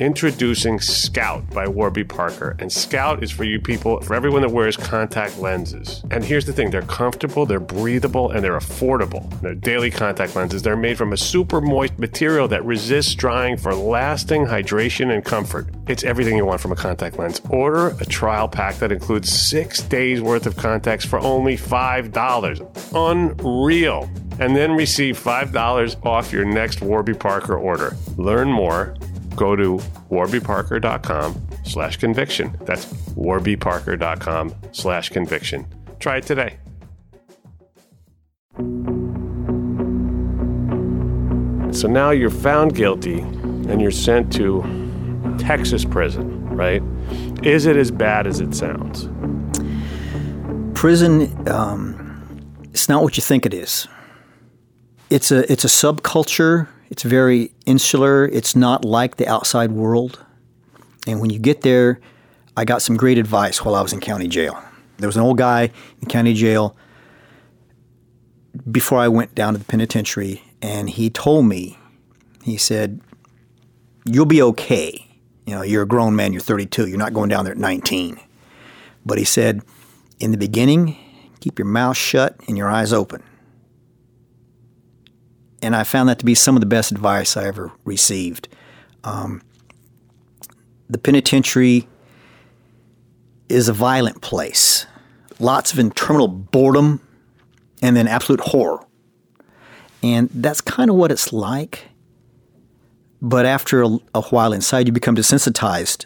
Introducing 0.00 0.80
Scout 0.80 1.48
by 1.50 1.68
Warby 1.68 2.02
Parker. 2.02 2.56
And 2.58 2.72
Scout 2.72 3.22
is 3.22 3.30
for 3.30 3.44
you 3.44 3.60
people, 3.60 4.00
for 4.00 4.14
everyone 4.14 4.42
that 4.42 4.50
wears 4.50 4.76
contact 4.76 5.38
lenses. 5.38 6.02
And 6.10 6.24
here's 6.24 6.44
the 6.44 6.52
thing 6.52 6.70
they're 6.70 6.82
comfortable, 6.82 7.46
they're 7.46 7.60
breathable, 7.60 8.32
and 8.32 8.42
they're 8.42 8.58
affordable. 8.58 9.30
They're 9.40 9.54
daily 9.54 9.92
contact 9.92 10.34
lenses. 10.34 10.62
They're 10.62 10.76
made 10.76 10.98
from 10.98 11.12
a 11.12 11.16
super 11.16 11.60
moist 11.60 11.96
material 11.96 12.48
that 12.48 12.64
resists 12.64 13.14
drying 13.14 13.56
for 13.56 13.72
lasting 13.72 14.46
hydration 14.46 15.14
and 15.14 15.24
comfort. 15.24 15.68
It's 15.86 16.02
everything 16.02 16.36
you 16.36 16.44
want 16.44 16.60
from 16.60 16.72
a 16.72 16.76
contact 16.76 17.16
lens. 17.16 17.40
Order 17.48 17.96
a 18.00 18.04
trial 18.04 18.48
pack 18.48 18.76
that 18.76 18.90
includes 18.90 19.32
six 19.32 19.80
days 19.80 20.20
worth 20.20 20.46
of 20.46 20.56
contacts 20.56 21.04
for 21.04 21.20
only 21.20 21.56
$5. 21.56 22.90
Unreal 22.94 24.10
and 24.40 24.56
then 24.56 24.72
receive 24.72 25.16
$5 25.16 26.04
off 26.04 26.32
your 26.32 26.44
next 26.44 26.82
Warby 26.82 27.14
Parker 27.14 27.56
order. 27.56 27.96
Learn 28.16 28.50
more 28.50 28.96
go 29.36 29.56
to 29.56 29.78
warbyparker.com 30.10 31.46
slash 31.64 31.96
conviction. 31.96 32.56
That's 32.62 32.86
warbyparker.com 33.14 34.54
slash 34.72 35.10
conviction. 35.10 35.66
Try 35.98 36.18
it 36.18 36.26
today. 36.26 36.58
So 41.74 41.88
now 41.88 42.10
you're 42.10 42.30
found 42.30 42.76
guilty 42.76 43.18
and 43.20 43.80
you're 43.80 43.90
sent 43.90 44.32
to 44.34 44.62
Texas 45.38 45.84
prison, 45.84 46.48
right? 46.50 46.82
Is 47.42 47.66
it 47.66 47.76
as 47.76 47.90
bad 47.90 48.26
as 48.26 48.40
it 48.40 48.54
sounds? 48.54 49.08
Prison, 50.78 51.48
um, 51.48 52.60
it's 52.72 52.88
not 52.88 53.02
what 53.02 53.16
you 53.16 53.22
think 53.22 53.44
it 53.44 53.52
is. 53.52 53.88
It's 55.10 55.32
a 55.32 55.50
it's 55.50 55.64
a 55.64 55.68
subculture 55.68 56.68
it's 56.94 57.02
very 57.02 57.50
insular. 57.66 58.24
It's 58.24 58.54
not 58.54 58.84
like 58.84 59.16
the 59.16 59.26
outside 59.26 59.72
world. 59.72 60.24
And 61.08 61.20
when 61.20 61.28
you 61.28 61.40
get 61.40 61.62
there, 61.62 61.98
I 62.56 62.64
got 62.64 62.82
some 62.82 62.96
great 62.96 63.18
advice 63.18 63.64
while 63.64 63.74
I 63.74 63.82
was 63.82 63.92
in 63.92 63.98
county 63.98 64.28
jail. 64.28 64.62
There 64.98 65.08
was 65.08 65.16
an 65.16 65.24
old 65.24 65.36
guy 65.36 65.72
in 66.00 66.06
county 66.06 66.34
jail 66.34 66.76
before 68.70 69.00
I 69.00 69.08
went 69.08 69.34
down 69.34 69.54
to 69.54 69.58
the 69.58 69.64
penitentiary, 69.64 70.44
and 70.62 70.88
he 70.88 71.10
told 71.10 71.46
me, 71.46 71.76
he 72.44 72.56
said, 72.56 73.00
You'll 74.04 74.24
be 74.24 74.40
okay. 74.42 75.18
You 75.46 75.56
know, 75.56 75.62
you're 75.62 75.82
a 75.82 75.88
grown 75.88 76.14
man, 76.14 76.32
you're 76.32 76.42
32, 76.42 76.86
you're 76.86 76.96
not 76.96 77.12
going 77.12 77.28
down 77.28 77.44
there 77.44 77.54
at 77.54 77.58
19. 77.58 78.20
But 79.04 79.18
he 79.18 79.24
said, 79.24 79.62
In 80.20 80.30
the 80.30 80.38
beginning, 80.38 80.96
keep 81.40 81.58
your 81.58 81.66
mouth 81.66 81.96
shut 81.96 82.38
and 82.46 82.56
your 82.56 82.70
eyes 82.70 82.92
open 82.92 83.24
and 85.64 85.74
I 85.74 85.82
found 85.82 86.08
that 86.10 86.18
to 86.18 86.26
be 86.26 86.34
some 86.34 86.56
of 86.56 86.60
the 86.60 86.66
best 86.66 86.92
advice 86.92 87.36
I 87.36 87.46
ever 87.46 87.72
received. 87.84 88.48
Um, 89.02 89.40
the 90.90 90.98
penitentiary 90.98 91.88
is 93.48 93.68
a 93.68 93.72
violent 93.72 94.20
place, 94.20 94.86
lots 95.38 95.72
of 95.72 95.78
internal 95.78 96.28
boredom, 96.28 97.00
and 97.80 97.96
then 97.96 98.06
absolute 98.06 98.40
horror. 98.40 98.84
And 100.02 100.28
that's 100.34 100.60
kind 100.60 100.90
of 100.90 100.96
what 100.96 101.10
it's 101.10 101.32
like. 101.32 101.88
But 103.22 103.46
after 103.46 103.82
a, 103.82 103.98
a 104.14 104.20
while 104.22 104.52
inside, 104.52 104.86
you 104.86 104.92
become 104.92 105.16
desensitized 105.16 106.04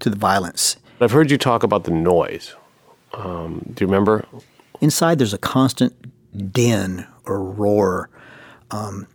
to 0.00 0.10
the 0.10 0.16
violence. 0.16 0.76
I've 1.00 1.12
heard 1.12 1.30
you 1.30 1.38
talk 1.38 1.62
about 1.62 1.84
the 1.84 1.92
noise. 1.92 2.54
Um, 3.14 3.62
do 3.72 3.84
you 3.84 3.86
remember? 3.86 4.26
Inside, 4.82 5.18
there's 5.18 5.32
a 5.32 5.38
constant 5.38 5.94
din 6.52 7.06
or 7.24 7.42
roar 7.42 8.10
um, 8.70 9.06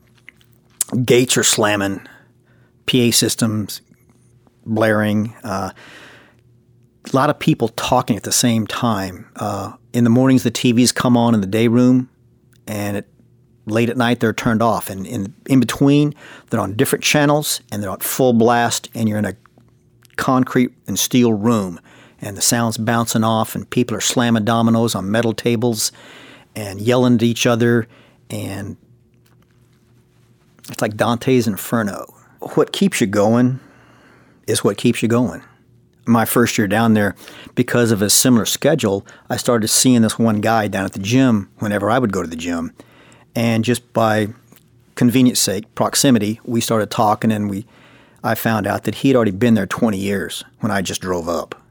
gates 1.06 1.38
are 1.38 1.44
slamming, 1.44 2.06
PA 2.86 3.12
systems 3.12 3.82
blaring, 4.66 5.34
uh, 5.44 5.72
a 7.12 7.16
lot 7.16 7.30
of 7.30 7.38
people 7.40 7.70
talking 7.70 8.16
at 8.16 8.24
the 8.24 8.32
same 8.32 8.66
time. 8.66 9.30
Uh, 9.36 9.74
in 9.94 10.04
the 10.04 10.10
mornings, 10.10 10.44
the 10.44 10.52
TVs 10.52 10.94
come 10.94 11.18
on 11.18 11.34
in 11.34 11.42
the 11.42 11.48
day 11.48 11.68
room, 11.68 12.10
and 12.66 12.98
at, 12.98 13.06
late 13.66 13.90
at 13.90 13.98
night, 13.98 14.20
they're 14.20 14.34
turned 14.34 14.62
off. 14.62 14.90
And 14.90 15.06
in, 15.06 15.34
in 15.48 15.60
between, 15.60 16.14
they're 16.50 16.60
on 16.60 16.76
different 16.76 17.04
channels, 17.04 17.62
and 17.72 17.84
they're 17.84 17.92
at 17.92 18.04
full 18.04 18.34
blast, 18.34 18.90
and 18.94 19.10
you're 19.10 19.18
in 19.18 19.26
a 19.26 19.36
concrete 20.16 20.72
and 20.88 20.98
steel 20.98 21.34
room, 21.34 21.80
and 22.22 22.38
the 22.38 22.42
sound's 22.42 22.78
bouncing 22.78 23.24
off, 23.24 23.56
and 23.56 23.70
people 23.70 23.98
are 23.98 24.02
slamming 24.02 24.46
dominoes 24.46 24.96
on 24.96 25.12
metal 25.12 25.34
tables 25.34 25.92
and 26.56 26.80
yelling 26.80 27.16
at 27.16 27.24
each 27.24 27.46
other, 27.46 27.88
and 28.30 28.78
it's 30.70 30.82
like 30.82 30.96
Dante's 30.98 31.48
Inferno. 31.48 32.06
What 32.56 32.72
keeps 32.72 33.02
you 33.02 33.08
going 33.08 33.60
is 34.48 34.64
what 34.64 34.78
keeps 34.78 35.02
you 35.02 35.10
going. 35.10 35.42
My 36.06 36.26
first 36.26 36.58
year 36.58 36.68
down 36.68 36.94
there, 36.94 37.16
because 37.56 37.92
of 37.92 38.02
a 38.02 38.10
similar 38.10 38.46
schedule, 38.46 39.06
I 39.30 39.38
started 39.38 39.70
seeing 39.70 40.02
this 40.02 40.20
one 40.20 40.42
guy 40.42 40.68
down 40.68 40.86
at 40.86 40.94
the 40.94 41.00
gym 41.00 41.50
whenever 41.60 41.90
I 41.90 42.00
would 42.00 42.12
go 42.12 42.22
to 42.22 42.28
the 42.28 42.36
gym. 42.36 42.74
And 43.36 43.64
just 43.64 43.94
by 43.94 44.28
convenience 44.96 45.40
sake, 45.40 45.74
proximity, 45.76 46.42
we 46.44 46.60
started 46.60 46.92
talking 46.92 47.32
and 47.32 47.50
we 47.50 47.66
I 48.24 48.36
found 48.36 48.66
out 48.68 48.84
that 48.84 48.96
he'd 48.96 49.16
already 49.16 49.32
been 49.32 49.54
there 49.54 49.66
20 49.66 49.98
years 49.98 50.46
when 50.62 50.72
I 50.72 50.82
just 50.82 51.02
drove 51.02 51.28
up. 51.28 51.62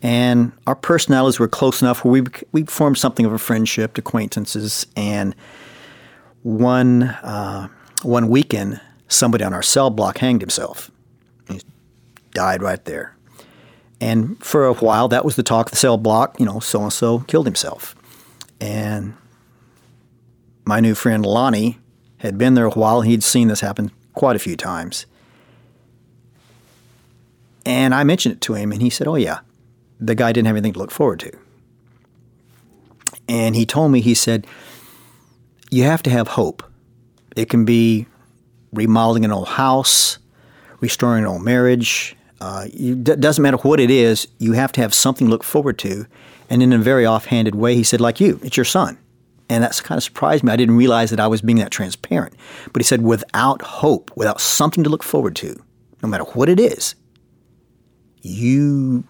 And 0.00 0.52
our 0.66 0.74
personalities 0.74 1.38
were 1.38 1.48
close 1.48 1.82
enough 1.82 2.04
where 2.04 2.22
we, 2.22 2.22
we 2.50 2.64
formed 2.64 2.96
something 2.98 3.26
of 3.26 3.32
a 3.32 3.38
friendship, 3.38 3.98
acquaintances, 3.98 4.86
and 4.96 5.36
one 6.42 7.02
uh, 7.02 7.68
one 8.04 8.28
weekend, 8.28 8.80
somebody 9.08 9.44
on 9.44 9.52
our 9.52 9.62
cell 9.62 9.90
block 9.90 10.18
hanged 10.18 10.40
himself. 10.40 10.90
He 11.48 11.60
died 12.32 12.62
right 12.62 12.84
there. 12.84 13.16
And 14.00 14.42
for 14.44 14.66
a 14.66 14.74
while, 14.74 15.08
that 15.08 15.24
was 15.24 15.36
the 15.36 15.42
talk 15.42 15.66
of 15.66 15.70
the 15.70 15.76
cell 15.76 15.96
block, 15.96 16.38
you 16.40 16.46
know, 16.46 16.58
so 16.58 16.82
and 16.82 16.92
so 16.92 17.20
killed 17.20 17.46
himself. 17.46 17.94
And 18.60 19.14
my 20.64 20.80
new 20.80 20.94
friend 20.94 21.24
Lonnie 21.24 21.78
had 22.18 22.38
been 22.38 22.54
there 22.54 22.66
a 22.66 22.70
while. 22.70 23.02
He'd 23.02 23.22
seen 23.22 23.48
this 23.48 23.60
happen 23.60 23.90
quite 24.14 24.36
a 24.36 24.40
few 24.40 24.56
times. 24.56 25.06
And 27.64 27.94
I 27.94 28.04
mentioned 28.04 28.34
it 28.36 28.40
to 28.42 28.54
him, 28.54 28.72
and 28.72 28.82
he 28.82 28.90
said, 28.90 29.06
Oh, 29.06 29.14
yeah, 29.14 29.40
the 30.00 30.14
guy 30.14 30.32
didn't 30.32 30.46
have 30.46 30.56
anything 30.56 30.72
to 30.72 30.78
look 30.78 30.90
forward 30.90 31.20
to. 31.20 31.32
And 33.28 33.54
he 33.54 33.64
told 33.64 33.92
me, 33.92 34.00
he 34.00 34.14
said, 34.14 34.46
You 35.70 35.84
have 35.84 36.02
to 36.04 36.10
have 36.10 36.28
hope. 36.28 36.62
It 37.36 37.48
can 37.48 37.64
be 37.64 38.06
remodeling 38.72 39.24
an 39.24 39.32
old 39.32 39.48
house, 39.48 40.18
restoring 40.80 41.24
an 41.24 41.28
old 41.28 41.42
marriage. 41.42 42.16
Uh, 42.40 42.66
it 42.72 43.20
doesn't 43.20 43.42
matter 43.42 43.56
what 43.58 43.78
it 43.78 43.90
is, 43.90 44.26
you 44.38 44.52
have 44.52 44.72
to 44.72 44.80
have 44.80 44.92
something 44.92 45.28
to 45.28 45.30
look 45.30 45.44
forward 45.44 45.78
to. 45.78 46.06
And 46.50 46.62
in 46.62 46.72
a 46.72 46.78
very 46.78 47.06
offhanded 47.06 47.54
way, 47.54 47.76
he 47.76 47.84
said, 47.84 48.00
like 48.00 48.20
you, 48.20 48.40
it's 48.42 48.56
your 48.56 48.64
son. 48.64 48.98
And 49.48 49.62
that's 49.62 49.80
kind 49.80 49.96
of 49.96 50.02
surprised 50.02 50.42
me. 50.42 50.52
I 50.52 50.56
didn't 50.56 50.76
realize 50.76 51.10
that 51.10 51.20
I 51.20 51.26
was 51.28 51.40
being 51.40 51.58
that 51.58 51.70
transparent. 51.70 52.34
But 52.72 52.80
he 52.80 52.84
said, 52.84 53.02
without 53.02 53.62
hope, 53.62 54.10
without 54.16 54.40
something 54.40 54.82
to 54.82 54.90
look 54.90 55.02
forward 55.02 55.36
to, 55.36 55.62
no 56.02 56.08
matter 56.08 56.24
what 56.24 56.48
it 56.48 56.58
is, 56.58 56.94
you 58.22 59.04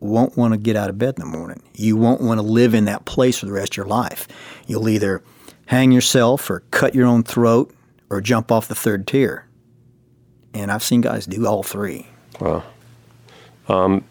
won't 0.00 0.36
want 0.36 0.52
to 0.52 0.58
get 0.58 0.76
out 0.76 0.90
of 0.90 0.98
bed 0.98 1.14
in 1.16 1.20
the 1.20 1.38
morning. 1.38 1.62
You 1.74 1.96
won't 1.96 2.20
want 2.20 2.38
to 2.38 2.46
live 2.46 2.74
in 2.74 2.84
that 2.84 3.04
place 3.04 3.38
for 3.38 3.46
the 3.46 3.52
rest 3.52 3.72
of 3.72 3.76
your 3.78 3.86
life. 3.86 4.28
You'll 4.66 4.88
either 4.88 5.22
hang 5.68 5.92
yourself 5.92 6.48
or 6.48 6.60
cut 6.70 6.94
your 6.94 7.06
own 7.06 7.22
throat 7.22 7.74
or 8.08 8.22
jump 8.22 8.50
off 8.50 8.68
the 8.68 8.74
third 8.74 9.06
tier. 9.06 9.44
And 10.54 10.72
I've 10.72 10.82
seen 10.82 11.02
guys 11.02 11.26
do 11.26 11.46
all 11.46 11.62
three. 11.62 12.06
Wow. 12.40 12.62
Um, 13.68 14.02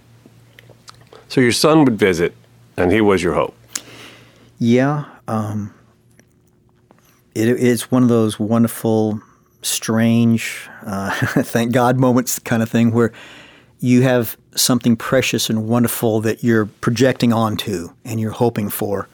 so 1.27 1.41
your 1.41 1.51
son 1.51 1.83
would 1.83 1.97
visit, 1.97 2.35
and 2.77 2.91
he 2.91 3.01
was 3.01 3.23
your 3.23 3.33
hope. 3.33 3.55
Yeah. 4.59 5.05
Um, 5.27 5.73
it, 7.33 7.47
it's 7.47 7.89
one 7.89 8.03
of 8.03 8.09
those 8.09 8.39
wonderful, 8.39 9.19
strange, 9.63 10.69
uh, 10.85 11.09
thank 11.41 11.71
God 11.71 11.97
moments 11.97 12.37
kind 12.37 12.61
of 12.61 12.69
thing 12.69 12.91
where 12.91 13.11
you 13.79 14.03
have 14.03 14.37
something 14.55 14.95
precious 14.95 15.49
and 15.49 15.67
wonderful 15.67 16.21
that 16.21 16.43
you're 16.43 16.67
projecting 16.67 17.33
onto 17.33 17.89
and 18.05 18.19
you're 18.19 18.31
hoping 18.31 18.69
for 18.69 19.09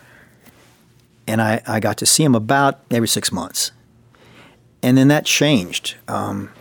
and 1.27 1.41
I, 1.41 1.61
I 1.67 1.79
got 1.79 1.97
to 1.97 2.05
see 2.05 2.23
him 2.23 2.35
about 2.35 2.81
every 2.91 3.07
six 3.07 3.31
months. 3.31 3.71
And 4.81 4.97
then 4.97 5.07
that 5.07 5.25
changed. 5.25 5.95
Um, 6.07 6.51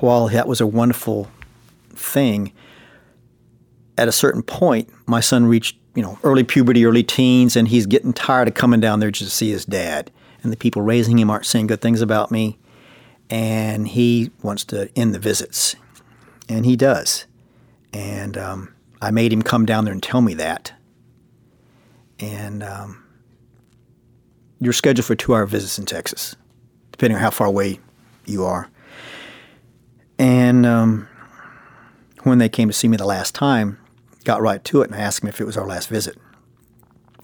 while 0.00 0.28
that 0.28 0.48
was 0.48 0.60
a 0.60 0.66
wonderful 0.66 1.30
thing, 1.90 2.52
at 3.96 4.08
a 4.08 4.12
certain 4.12 4.42
point, 4.42 4.90
my 5.06 5.20
son 5.20 5.46
reached 5.46 5.76
you 5.96 6.02
know, 6.02 6.18
early 6.22 6.44
puberty, 6.44 6.84
early 6.84 7.02
teens, 7.02 7.56
and 7.56 7.66
he's 7.66 7.86
getting 7.86 8.12
tired 8.12 8.46
of 8.46 8.54
coming 8.54 8.80
down 8.80 9.00
there 9.00 9.10
just 9.10 9.30
to 9.30 9.34
see 9.34 9.50
his 9.50 9.64
dad. 9.64 10.10
And 10.42 10.52
the 10.52 10.56
people 10.56 10.82
raising 10.82 11.18
him 11.18 11.30
aren't 11.30 11.46
saying 11.46 11.68
good 11.68 11.80
things 11.80 12.02
about 12.02 12.30
me. 12.30 12.58
And 13.30 13.88
he 13.88 14.30
wants 14.42 14.64
to 14.66 14.90
end 14.94 15.14
the 15.14 15.18
visits. 15.18 15.74
And 16.48 16.66
he 16.66 16.76
does. 16.76 17.24
And 17.92 18.36
um, 18.36 18.74
I 19.00 19.10
made 19.10 19.32
him 19.32 19.42
come 19.42 19.64
down 19.64 19.86
there 19.86 19.94
and 19.94 20.02
tell 20.02 20.20
me 20.20 20.34
that. 20.34 20.74
And 22.20 22.62
um, 22.62 23.02
you're 24.60 24.72
scheduled 24.72 25.06
for 25.06 25.14
two 25.14 25.34
hour 25.34 25.46
visits 25.46 25.78
in 25.78 25.86
Texas, 25.86 26.36
depending 26.92 27.16
on 27.16 27.22
how 27.22 27.30
far 27.30 27.46
away 27.46 27.80
you 28.24 28.44
are. 28.44 28.70
And 30.18 30.64
um, 30.64 31.08
when 32.22 32.38
they 32.38 32.48
came 32.48 32.68
to 32.68 32.72
see 32.72 32.88
me 32.88 32.96
the 32.96 33.04
last 33.04 33.34
time, 33.34 33.78
got 34.24 34.40
right 34.40 34.64
to 34.64 34.82
it 34.82 34.90
and 34.90 34.98
asked 34.98 35.22
him 35.22 35.28
if 35.28 35.40
it 35.40 35.44
was 35.44 35.56
our 35.56 35.66
last 35.66 35.88
visit. 35.88 36.16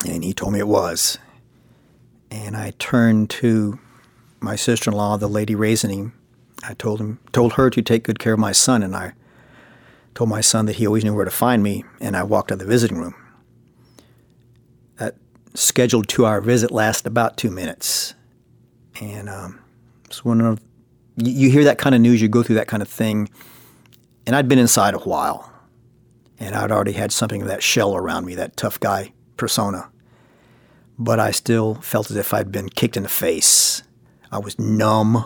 And 0.07 0.23
he 0.23 0.33
told 0.33 0.53
me 0.53 0.59
it 0.59 0.68
was. 0.68 1.18
And 2.31 2.57
I 2.57 2.73
turned 2.79 3.31
to 3.31 3.79
my 4.40 4.57
sister-in-law, 4.57 5.18
the 5.18 5.29
lady 5.29 5.55
raising 5.55 5.90
him. 5.90 6.12
I 6.64 6.75
told 6.75 7.01
him, 7.01 7.18
told 7.33 7.55
her 7.55 7.71
to 7.71 7.83
take 7.83 8.05
good 8.05 8.18
care 8.18 8.35
of 8.35 8.38
my 8.38 8.53
son, 8.53 8.83
and 8.83 8.95
I 8.95 9.14
told 10.14 10.31
my 10.31 10.40
son 10.40 10.66
that 10.66 10.77
he 10.77 10.87
always 10.87 11.05
knew 11.05 11.14
where 11.14 11.25
to 11.25 11.31
find 11.31 11.62
me. 11.62 11.85
And 12.01 12.16
I 12.16 12.23
walked 12.23 12.53
out 12.53 12.55
of 12.55 12.59
the 12.61 12.66
visiting 12.66 12.99
room. 12.99 13.14
Scheduled 15.55 16.09
two-hour 16.09 16.41
visit 16.41 16.71
lasted 16.71 17.07
about 17.07 17.37
two 17.37 17.51
minutes, 17.51 18.15
and 19.01 19.29
um, 19.29 19.61
it's 20.07 20.25
one 20.25 20.41
of 20.41 20.61
you, 21.17 21.33
you 21.33 21.51
hear 21.51 21.65
that 21.65 21.79
kind 21.79 21.95
of 21.95 22.01
news, 22.01 22.23
you 22.23 22.29
go 22.29 22.43
through 22.43 22.57
that 22.57 22.69
kind 22.69 22.83
of 22.83 22.88
thing, 22.88 23.29
and 24.27 24.35
I'd 24.35 24.49
been 24.49 24.59
inside 24.59 24.95
a 24.95 24.99
while 24.99 25.53
and 26.43 26.57
I'd 26.57 26.73
already 26.73 26.93
had 26.93 27.12
something 27.12 27.41
of 27.41 27.49
that 27.49 27.62
shell 27.62 27.95
around 27.95 28.27
me, 28.27 28.35
that 28.35 28.57
tough 28.57 28.81
guy 28.81 29.12
persona. 29.37 29.88
But 30.99 31.21
I 31.21 31.31
still 31.31 31.77
felt 31.77 32.11
as 32.11 32.17
if 32.17 32.35
I'd 32.35 32.51
been 32.51 32.69
kicked 32.69 32.97
in 32.97 33.05
the 33.05 33.09
face. 33.09 33.85
I 34.33 34.38
was 34.38 34.59
numb. 34.59 35.25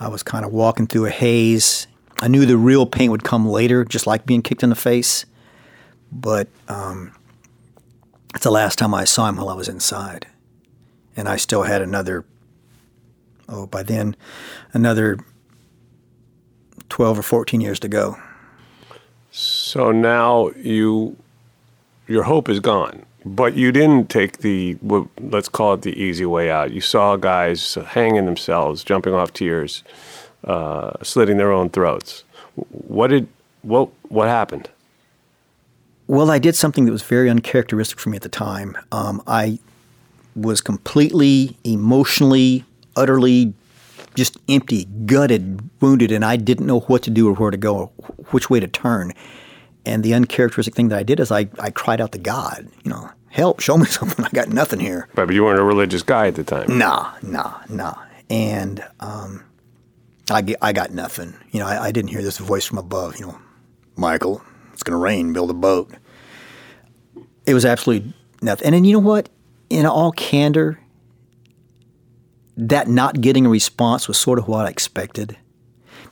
I 0.00 0.08
was 0.08 0.22
kind 0.22 0.44
of 0.44 0.52
walking 0.52 0.86
through 0.86 1.06
a 1.06 1.10
haze. 1.10 1.86
I 2.20 2.28
knew 2.28 2.46
the 2.46 2.56
real 2.56 2.86
pain 2.86 3.10
would 3.10 3.24
come 3.24 3.46
later, 3.46 3.84
just 3.84 4.06
like 4.06 4.24
being 4.24 4.40
kicked 4.40 4.62
in 4.62 4.70
the 4.70 4.74
face. 4.74 5.26
But 6.10 6.48
um, 6.66 7.12
it's 8.34 8.44
the 8.44 8.50
last 8.50 8.78
time 8.78 8.94
I 8.94 9.04
saw 9.04 9.28
him 9.28 9.36
while 9.36 9.48
I 9.48 9.54
was 9.54 9.68
inside. 9.68 10.26
And 11.16 11.28
I 11.28 11.36
still 11.36 11.62
had 11.62 11.80
another, 11.80 12.24
oh, 13.48 13.66
by 13.66 13.82
then, 13.82 14.16
another 14.72 15.18
12 16.88 17.20
or 17.20 17.22
14 17.22 17.60
years 17.60 17.78
to 17.80 17.88
go. 17.88 18.16
So 19.30 19.92
now 19.92 20.50
you, 20.56 21.16
your 22.08 22.24
hope 22.24 22.48
is 22.48 22.60
gone, 22.60 23.04
but 23.24 23.54
you 23.54 23.72
didn't 23.72 24.10
take 24.10 24.38
the 24.38 24.76
let's 25.20 25.48
call 25.48 25.74
it 25.74 25.82
the 25.82 26.00
easy 26.00 26.26
way 26.26 26.50
out. 26.50 26.72
You 26.72 26.80
saw 26.80 27.16
guys 27.16 27.74
hanging 27.74 28.26
themselves, 28.26 28.84
jumping 28.84 29.14
off 29.14 29.32
tiers, 29.32 29.82
uh, 30.44 30.92
slitting 31.02 31.36
their 31.36 31.50
own 31.50 31.70
throats. 31.70 32.24
What 32.54 33.08
did 33.08 33.26
what 33.62 33.88
what 34.08 34.28
happened? 34.28 34.68
Well, 36.06 36.30
I 36.30 36.38
did 36.38 36.54
something 36.54 36.84
that 36.84 36.92
was 36.92 37.02
very 37.02 37.30
uncharacteristic 37.30 37.98
for 37.98 38.10
me 38.10 38.16
at 38.16 38.22
the 38.22 38.28
time. 38.28 38.76
Um, 38.92 39.22
I 39.26 39.58
was 40.36 40.60
completely 40.60 41.56
emotionally, 41.64 42.64
utterly 42.96 43.54
just 44.14 44.38
empty, 44.48 44.84
gutted, 45.06 45.68
wounded, 45.80 46.12
and 46.12 46.24
I 46.24 46.36
didn't 46.36 46.66
know 46.66 46.80
what 46.80 47.02
to 47.04 47.10
do 47.10 47.28
or 47.28 47.34
where 47.34 47.50
to 47.50 47.56
go, 47.56 47.76
or 47.76 47.86
which 48.30 48.48
way 48.48 48.60
to 48.60 48.68
turn. 48.68 49.12
And 49.84 50.02
the 50.02 50.14
uncharacteristic 50.14 50.74
thing 50.74 50.88
that 50.88 50.98
I 50.98 51.02
did 51.02 51.20
is 51.20 51.30
I, 51.30 51.48
I 51.58 51.70
cried 51.70 52.00
out 52.00 52.12
to 52.12 52.18
God, 52.18 52.68
you 52.84 52.90
know, 52.90 53.10
help, 53.28 53.60
show 53.60 53.76
me 53.76 53.86
something. 53.86 54.24
I 54.24 54.30
got 54.30 54.48
nothing 54.48 54.80
here. 54.80 55.08
Right, 55.14 55.26
but 55.26 55.34
you 55.34 55.44
weren't 55.44 55.60
a 55.60 55.64
religious 55.64 56.02
guy 56.02 56.28
at 56.28 56.36
the 56.36 56.44
time. 56.44 56.78
Nah, 56.78 57.12
nah, 57.22 57.60
nah. 57.68 57.94
And 58.30 58.84
um, 59.00 59.44
I, 60.30 60.54
I 60.62 60.72
got 60.72 60.92
nothing. 60.92 61.34
You 61.50 61.60
know, 61.60 61.66
I, 61.66 61.86
I 61.86 61.92
didn't 61.92 62.10
hear 62.10 62.22
this 62.22 62.38
voice 62.38 62.64
from 62.64 62.78
above, 62.78 63.18
you 63.18 63.26
know, 63.26 63.38
Michael, 63.96 64.42
going 64.84 64.98
to 64.98 65.02
rain, 65.02 65.32
build 65.32 65.50
a 65.50 65.54
boat. 65.54 65.90
It 67.46 67.54
was 67.54 67.64
absolutely 67.64 68.12
nothing. 68.40 68.66
And 68.66 68.74
then 68.74 68.84
you 68.84 68.92
know 68.92 68.98
what? 69.00 69.28
In 69.70 69.86
all 69.86 70.12
candor, 70.12 70.78
that 72.56 72.88
not 72.88 73.20
getting 73.20 73.46
a 73.46 73.48
response 73.48 74.06
was 74.06 74.18
sort 74.18 74.38
of 74.38 74.46
what 74.46 74.66
I 74.66 74.70
expected 74.70 75.36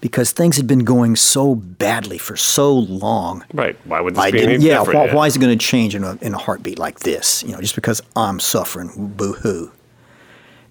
because 0.01 0.33
things 0.33 0.57
had 0.57 0.67
been 0.67 0.85
going 0.85 1.15
so 1.15 1.55
badly 1.55 2.19
for 2.19 2.37
so 2.37 2.75
long. 2.75 3.45
Right. 3.55 3.79
Why 3.85 4.01
would 4.01 4.15
this 4.17 4.25
I 4.25 4.31
be. 4.33 4.57
Yeah. 4.57 4.83
Why, 4.83 5.15
why 5.15 5.27
is 5.27 5.37
it 5.37 5.39
going 5.39 5.57
to 5.57 5.65
change 5.65 5.95
in 5.95 6.05
a 6.05 6.19
in 6.21 6.35
a 6.35 6.39
heartbeat 6.39 6.79
like 6.79 7.01
this? 7.01 7.43
You 7.45 7.53
know, 7.53 7.61
just 7.61 7.77
because 7.77 8.03
I'm 8.17 8.41
suffering, 8.41 8.91
boo 9.17 9.35
hoo. 9.35 9.73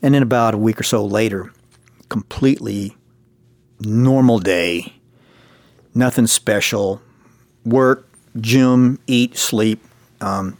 And 0.02 0.14
then 0.14 0.22
about 0.22 0.54
a 0.54 0.58
week 0.58 0.80
or 0.80 0.84
so 0.84 1.06
later, 1.06 1.54
completely 2.10 2.98
normal 3.80 4.40
day, 4.40 4.94
nothing 5.96 6.28
special. 6.28 7.02
Work, 7.66 8.08
gym, 8.40 9.00
eat, 9.08 9.38
sleep. 9.38 9.84
Um, 10.20 10.58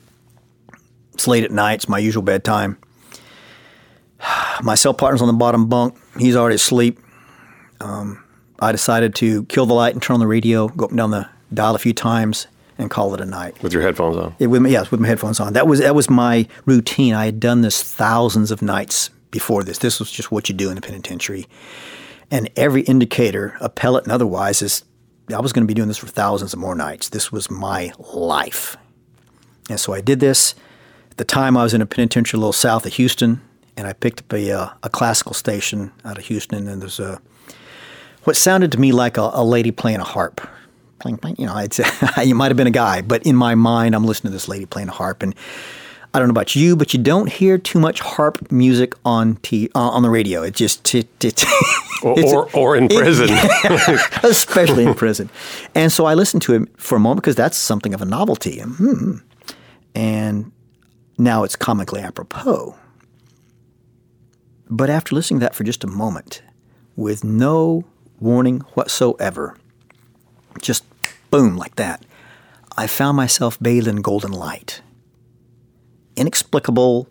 it's 1.14 1.28
late 1.28 1.44
at 1.44 1.52
night. 1.52 1.76
It's 1.76 1.90
my 1.90 2.00
usual 2.00 2.24
bedtime. 2.24 2.78
My 4.64 4.76
cell 4.76 4.94
partner's 4.94 5.22
on 5.22 5.28
the 5.28 5.34
bottom 5.34 5.68
bunk. 5.68 5.98
He's 6.20 6.36
already 6.36 6.56
asleep. 6.56 7.00
Um, 7.80 8.24
I 8.60 8.72
decided 8.72 9.16
to 9.16 9.44
kill 9.46 9.66
the 9.66 9.74
light 9.74 9.94
and 9.94 10.02
turn 10.04 10.16
on 10.16 10.20
the 10.20 10.28
radio, 10.28 10.68
go 10.68 10.86
up 10.86 10.92
and 10.92 10.98
down 10.98 11.10
the 11.12 11.28
dial 11.54 11.74
a 11.74 11.80
few 11.80 11.94
times, 11.94 12.46
and 12.78 12.90
call 12.92 13.14
it 13.16 13.22
a 13.22 13.26
night. 13.26 13.62
With 13.64 13.74
your 13.74 13.82
headphones 13.82 14.18
on. 14.18 14.36
It, 14.38 14.48
with, 14.48 14.62
my- 14.62 14.70
yes, 14.70 14.92
with 14.92 15.00
my 15.00 15.08
headphones 15.08 15.40
on. 15.40 15.54
That 15.54 15.66
was 15.68 15.80
that 15.80 15.96
was 15.96 16.10
my 16.10 16.48
routine. 16.66 17.16
I 17.16 17.26
had 17.26 17.40
done 17.40 17.62
this 17.62 17.82
thousands 17.82 18.52
of 18.52 18.62
nights 18.62 19.10
before 19.32 19.64
this. 19.64 19.80
This 19.80 20.00
was 20.00 20.12
just 20.12 20.32
what 20.32 20.48
you 20.50 20.54
do 20.56 20.70
in 20.70 20.76
the 20.76 20.82
penitentiary. 20.82 21.48
And 22.30 22.50
every 22.56 22.84
indicator, 22.84 23.58
appellate 23.60 24.04
and 24.04 24.12
otherwise, 24.12 24.62
is 24.62 24.84
I 25.34 25.40
was 25.40 25.54
going 25.54 25.64
to 25.64 25.68
be 25.68 25.74
doing 25.74 25.88
this 25.88 25.98
for 25.98 26.08
thousands 26.08 26.54
of 26.54 26.60
more 26.60 26.76
nights. 26.76 27.10
This 27.10 27.32
was 27.32 27.50
my 27.50 27.92
life. 28.00 28.78
And 29.70 29.80
so 29.80 29.94
I 29.94 30.02
did 30.02 30.20
this. 30.20 30.56
At 31.12 31.18
the 31.18 31.26
time, 31.26 31.58
I 31.58 31.64
was 31.64 31.74
in 31.74 31.82
a 31.82 31.86
penitentiary 31.86 32.38
a 32.38 32.40
little 32.40 32.54
south 32.54 32.86
of 32.86 32.94
Houston, 32.94 33.42
and 33.78 33.88
I 33.88 33.94
picked 33.94 34.22
up 34.22 34.34
a, 34.34 34.52
uh, 34.52 34.70
a 34.84 34.90
classical 34.90 35.34
station 35.34 35.92
out 36.06 36.18
of 36.18 36.26
Houston, 36.26 36.68
and 36.68 36.82
there's 36.82 37.00
a 37.00 37.22
what 38.24 38.36
sounded 38.36 38.72
to 38.72 38.80
me 38.80 38.92
like 38.92 39.18
a, 39.18 39.32
a 39.34 39.44
lady 39.44 39.72
playing 39.72 40.00
a 40.00 40.04
harp. 40.04 40.48
Playing, 41.00 41.20
you 41.38 41.48
know, 41.48 41.58
it's, 41.58 41.80
you 42.24 42.36
might 42.36 42.50
have 42.50 42.58
been 42.58 42.68
a 42.68 42.72
guy, 42.72 43.02
but 43.02 43.26
in 43.26 43.36
my 43.36 43.56
mind, 43.56 43.96
I'm 43.96 44.06
listening 44.06 44.32
to 44.32 44.36
this 44.36 44.48
lady 44.48 44.66
playing 44.66 44.90
a 44.90 44.94
harp, 44.94 45.24
and 45.24 45.34
I 46.14 46.20
don't 46.20 46.28
know 46.28 46.32
about 46.34 46.56
you, 46.56 46.76
but 46.76 46.94
you 46.94 47.02
don't 47.02 47.30
hear 47.32 47.58
too 47.58 47.80
much 47.80 48.02
harp 48.02 48.52
music 48.52 48.96
on 49.06 49.38
t- 49.38 49.70
uh, 49.74 49.80
on 49.80 50.04
the 50.04 50.10
radio. 50.10 50.44
It 50.44 50.56
just 50.56 50.94
it, 50.94 51.08
it, 51.24 51.44
Or, 52.04 52.18
it's- 52.20 52.34
or, 52.34 52.50
or 52.56 52.76
in 52.76 52.88
prison. 52.90 53.30
especially 54.24 54.86
in 54.86 54.94
prison. 54.96 55.30
And 55.76 55.92
so 55.92 56.06
I 56.06 56.16
listened 56.16 56.42
to 56.44 56.56
it 56.56 56.70
for 56.78 56.96
a 56.96 57.00
moment 57.00 57.22
because 57.24 57.36
that's 57.36 57.58
something 57.58 57.94
of 57.94 58.02
a 58.02 58.06
novelty. 58.06 58.60
And, 58.60 58.76
hmm. 58.76 59.14
and 59.94 60.52
now 61.18 61.44
it's 61.44 61.56
comically 61.56 62.02
apropos. 62.02 62.76
But 64.70 64.90
after 64.90 65.16
listening 65.16 65.42
to 65.42 65.46
that 65.46 65.56
for 65.56 65.64
just 65.64 65.84
a 65.84 65.88
moment, 65.88 66.42
with 66.96 67.24
no 67.24 67.86
warning 68.20 68.62
whatsoever, 68.74 69.56
just 70.62 70.84
boom, 71.30 71.56
like 71.56 71.76
that, 71.76 72.04
I 72.78 72.88
found 72.88 73.16
myself 73.18 73.60
bathed 73.60 73.88
in 73.88 73.98
golden 73.98 74.32
light. 74.32 74.82
Inexplicable, 76.16 77.08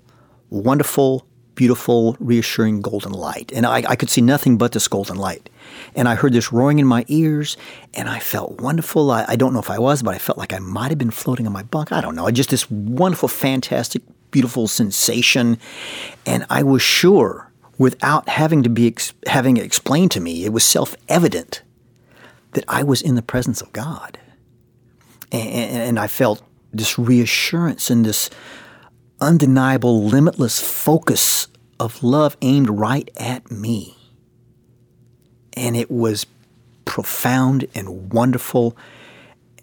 wonderful, 0.51 1.27
beautiful, 1.55 2.17
reassuring 2.21 2.81
golden 2.81 3.13
light. 3.13 3.53
And 3.55 3.67
I, 3.67 3.83
I 3.87 3.97
could 3.97 4.09
see 4.09 4.23
nothing 4.23 4.57
but 4.57 4.73
this 4.73 4.89
golden 4.89 5.17
light. 5.17 5.51
And 5.95 6.09
I 6.09 6.15
heard 6.15 6.33
this 6.33 6.53
roaring 6.53 6.79
in 6.79 6.87
my 6.87 7.05
ears, 7.09 7.57
and 7.93 8.09
I 8.09 8.19
felt 8.19 8.61
wonderful. 8.61 9.11
I, 9.11 9.25
I 9.29 9.37
don't 9.37 9.53
know 9.53 9.61
if 9.61 9.71
I 9.71 9.79
was, 9.79 10.03
but 10.03 10.15
I 10.15 10.19
felt 10.19 10.39
like 10.39 10.53
I 10.53 10.59
might 10.59 10.91
have 10.91 10.99
been 10.99 11.11
floating 11.11 11.47
on 11.47 11.53
my 11.53 11.63
bunk. 11.63 11.93
I 11.93 12.01
don't 12.01 12.15
know. 12.15 12.31
Just 12.31 12.51
this 12.51 12.71
wonderful, 12.71 13.29
fantastic, 13.29 14.03
beautiful 14.31 14.69
sensation. 14.69 15.59
And 16.25 16.47
I 16.49 16.63
was 16.63 16.83
sure, 16.83 17.53
without 17.79 18.29
having 18.29 18.63
to 18.63 18.71
be 18.71 18.87
ex- 18.87 19.13
having 19.27 19.57
it 19.57 19.65
explained 19.65 20.13
to 20.13 20.21
me, 20.21 20.45
it 20.45 20.53
was 20.53 20.65
self-evident 20.65 21.63
that 22.53 22.65
I 22.69 22.83
was 22.83 23.03
in 23.03 23.17
the 23.17 23.23
presence 23.23 23.61
of 23.61 23.73
God. 23.73 24.19
And, 25.31 25.51
and 25.51 25.99
I 25.99 26.07
felt 26.07 26.43
this 26.73 26.99
reassurance 26.99 27.91
and 27.91 28.05
this 28.05 28.31
undeniable, 29.21 30.05
limitless 30.05 30.61
focus 30.61 31.49
of 31.79 32.03
love 32.03 32.37
aimed 32.43 32.71
right 32.71 33.11
at 33.17 33.51
me. 33.51 33.97
And 35.55 35.77
it 35.77 35.91
was 35.91 36.27
profound 36.85 37.67
and 37.75 38.13
wonderful 38.13 38.77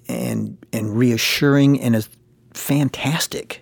and, 0.07 0.57
and 0.71 0.97
reassuring 0.97 1.81
and 1.81 1.95
as 1.95 2.09
fantastic. 2.53 3.61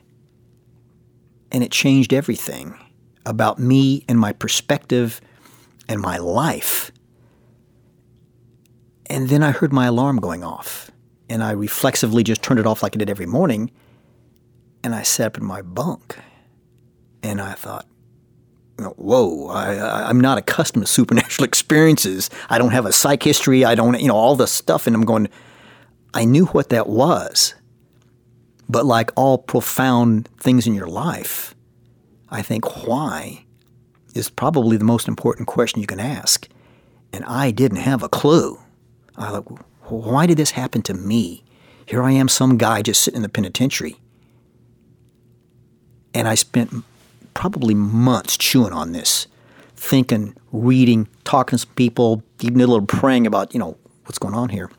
And 1.51 1.63
it 1.63 1.71
changed 1.71 2.13
everything 2.13 2.77
about 3.25 3.59
me 3.59 4.03
and 4.07 4.19
my 4.19 4.33
perspective 4.33 5.21
and 5.87 6.01
my 6.01 6.17
life. 6.17 6.91
And 9.07 9.29
then 9.29 9.43
I 9.43 9.51
heard 9.51 9.71
my 9.71 9.85
alarm 9.85 10.17
going 10.17 10.43
off. 10.43 10.91
And 11.27 11.43
I 11.43 11.51
reflexively 11.51 12.23
just 12.23 12.43
turned 12.43 12.59
it 12.59 12.67
off 12.67 12.83
like 12.83 12.95
I 12.95 12.99
did 12.99 13.09
every 13.09 13.25
morning. 13.25 13.71
And 14.85 14.93
I 14.93 15.01
sat 15.01 15.25
up 15.25 15.37
in 15.39 15.43
my 15.43 15.63
bunk 15.63 16.15
and 17.23 17.41
I 17.41 17.53
thought, 17.53 17.87
whoa, 18.77 19.47
I, 19.47 20.07
I'm 20.07 20.21
not 20.21 20.37
accustomed 20.37 20.85
to 20.85 20.91
supernatural 20.91 21.43
experiences. 21.47 22.29
I 22.51 22.59
don't 22.59 22.69
have 22.69 22.85
a 22.85 22.93
psych 22.93 23.23
history. 23.23 23.65
I 23.65 23.73
don't, 23.73 23.99
you 23.99 24.07
know, 24.07 24.15
all 24.15 24.35
this 24.35 24.51
stuff. 24.51 24.85
And 24.85 24.95
I'm 24.95 25.03
going, 25.03 25.27
I 26.13 26.23
knew 26.23 26.45
what 26.45 26.69
that 26.69 26.85
was. 26.85 27.55
But 28.69 28.85
like 28.85 29.09
all 29.15 29.39
profound 29.39 30.29
things 30.37 30.67
in 30.67 30.75
your 30.75 30.85
life, 30.85 31.55
I 32.29 32.43
think 32.43 32.85
why 32.85 33.43
is 34.13 34.29
probably 34.29 34.77
the 34.77 34.85
most 34.85 35.07
important 35.07 35.47
question 35.47 35.81
you 35.81 35.87
can 35.87 35.99
ask. 35.99 36.47
And 37.11 37.25
I 37.25 37.49
didn't 37.49 37.79
have 37.79 38.03
a 38.03 38.09
clue. 38.09 38.59
I 39.17 39.31
like, 39.31 39.45
why 39.89 40.27
did 40.27 40.37
this 40.37 40.51
happen 40.51 40.83
to 40.83 40.93
me? 40.93 41.43
Here 41.87 42.03
I 42.03 42.11
am, 42.11 42.27
some 42.27 42.59
guy 42.59 42.83
just 42.83 43.01
sitting 43.01 43.17
in 43.17 43.23
the 43.23 43.29
penitentiary. 43.29 43.97
And 46.15 46.29
I 46.29 46.35
spent 46.35 46.71
probably 47.33 47.75
months 47.75 48.37
chewing 48.37 48.71
on 48.71 48.93
this, 48.93 49.27
thinking, 49.75 50.33
reading, 50.53 51.09
talking 51.25 51.57
to 51.57 51.65
some 51.65 51.75
people, 51.75 52.23
even 52.39 52.61
a 52.61 52.65
little 52.65 52.85
praying 52.85 53.27
about, 53.27 53.53
you 53.53 53.59
know, 53.59 53.77
what's 54.05 54.17
going 54.17 54.33
on 54.33 54.47
here. 54.49 54.71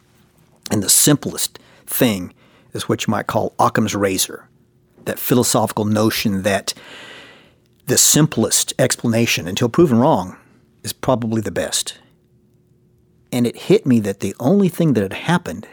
And 0.70 0.82
the 0.82 0.88
simplest 0.88 1.58
thing 1.86 2.32
is 2.72 2.88
what 2.88 3.06
you 3.06 3.10
might 3.10 3.26
call 3.26 3.54
Occam's 3.58 3.94
razor, 3.94 4.48
that 5.04 5.18
philosophical 5.18 5.84
notion 5.84 6.42
that 6.42 6.72
the 7.84 7.98
simplest 7.98 8.72
explanation, 8.78 9.46
until 9.46 9.68
proven 9.68 9.98
wrong, 9.98 10.38
is 10.82 10.94
probably 10.94 11.42
the 11.42 11.52
best. 11.52 11.98
And 13.30 13.46
it 13.46 13.56
hit 13.56 13.84
me 13.84 14.00
that 14.00 14.20
the 14.20 14.34
only 14.40 14.70
thing 14.70 14.94
that 14.94 15.02
had 15.02 15.12
happened 15.12 15.68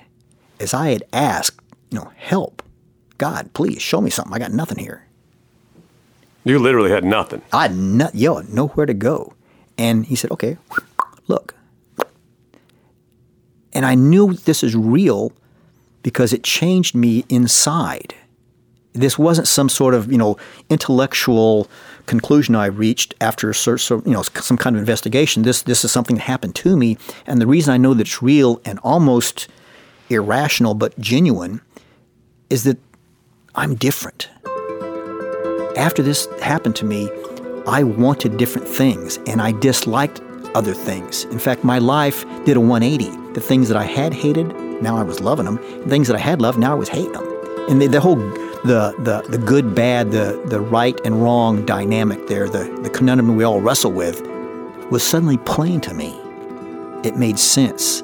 is 0.59 0.73
I 0.73 0.89
had 0.89 1.03
asked, 1.13 1.61
you 1.89 1.99
know, 1.99 2.11
help. 2.17 2.61
God, 3.17 3.53
please 3.53 3.81
show 3.81 4.01
me 4.01 4.09
something. 4.09 4.33
I 4.33 4.39
got 4.39 4.51
nothing 4.51 4.77
here. 4.77 5.02
You 6.43 6.59
literally 6.59 6.91
had 6.91 7.03
nothing. 7.03 7.41
I 7.51 7.63
had 7.63 7.75
no, 7.75 8.09
yo, 8.13 8.39
nowhere 8.41 8.85
to 8.85 8.93
go. 8.93 9.33
And 9.77 10.05
he 10.05 10.15
said, 10.15 10.31
okay, 10.31 10.57
look. 11.27 11.55
And 13.71 13.85
I 13.85 13.95
knew 13.95 14.33
this 14.33 14.63
is 14.63 14.75
real 14.75 15.31
because 16.03 16.33
it 16.33 16.43
changed 16.43 16.95
me 16.95 17.25
inside. 17.29 18.13
This 18.91 19.17
wasn't 19.17 19.47
some 19.47 19.69
sort 19.69 19.95
of, 19.95 20.11
you 20.11 20.17
know, 20.17 20.37
intellectual 20.69 21.67
conclusion 22.05 22.55
I 22.55 22.65
reached 22.67 23.15
after 23.21 23.51
you 23.51 24.01
know, 24.05 24.21
some 24.21 24.57
kind 24.57 24.75
of 24.75 24.79
investigation. 24.79 25.43
This 25.43 25.63
this 25.63 25.83
is 25.83 25.91
something 25.91 26.17
that 26.17 26.23
happened 26.23 26.53
to 26.55 26.77
me, 26.77 26.97
and 27.25 27.41
the 27.41 27.47
reason 27.47 27.73
I 27.73 27.77
know 27.77 27.95
that 27.95 28.01
it's 28.01 28.21
real 28.21 28.61
and 28.65 28.77
almost 28.83 29.47
irrational 30.09 30.75
but 30.75 30.99
genuine 30.99 31.61
is 32.51 32.65
that 32.65 32.77
I'm 33.55 33.73
different. 33.73 34.29
After 35.77 36.03
this 36.03 36.27
happened 36.41 36.75
to 36.77 36.85
me, 36.85 37.09
I 37.65 37.83
wanted 37.83 38.37
different 38.37 38.67
things 38.67 39.17
and 39.25 39.41
I 39.41 39.53
disliked 39.53 40.21
other 40.53 40.73
things. 40.73 41.23
In 41.25 41.39
fact, 41.39 41.63
my 41.63 41.79
life 41.79 42.25
did 42.45 42.57
a 42.57 42.59
180. 42.59 43.33
The 43.33 43.41
things 43.41 43.69
that 43.69 43.77
I 43.77 43.85
had 43.85 44.13
hated, 44.13 44.53
now 44.81 44.97
I 44.97 45.03
was 45.03 45.19
loving 45.19 45.45
them. 45.45 45.55
The 45.55 45.89
things 45.89 46.07
that 46.07 46.15
I 46.15 46.19
had 46.19 46.41
loved, 46.41 46.59
now 46.59 46.73
I 46.73 46.75
was 46.75 46.89
hating 46.89 47.13
them. 47.13 47.27
And 47.69 47.81
the, 47.81 47.87
the 47.87 48.01
whole 48.01 48.17
the, 48.63 48.95
the 48.99 49.25
the 49.29 49.37
good, 49.37 49.75
bad, 49.75 50.11
the 50.11 50.41
the 50.45 50.61
right 50.61 50.97
and 51.03 51.21
wrong 51.21 51.65
dynamic 51.65 52.27
there, 52.27 52.47
the, 52.47 52.65
the 52.81 52.89
conundrum 52.89 53.35
we 53.35 53.43
all 53.43 53.59
wrestle 53.59 53.91
with, 53.91 54.21
was 54.89 55.03
suddenly 55.03 55.37
plain 55.37 55.81
to 55.81 55.93
me. 55.93 56.17
It 57.03 57.17
made 57.17 57.39
sense. 57.39 58.03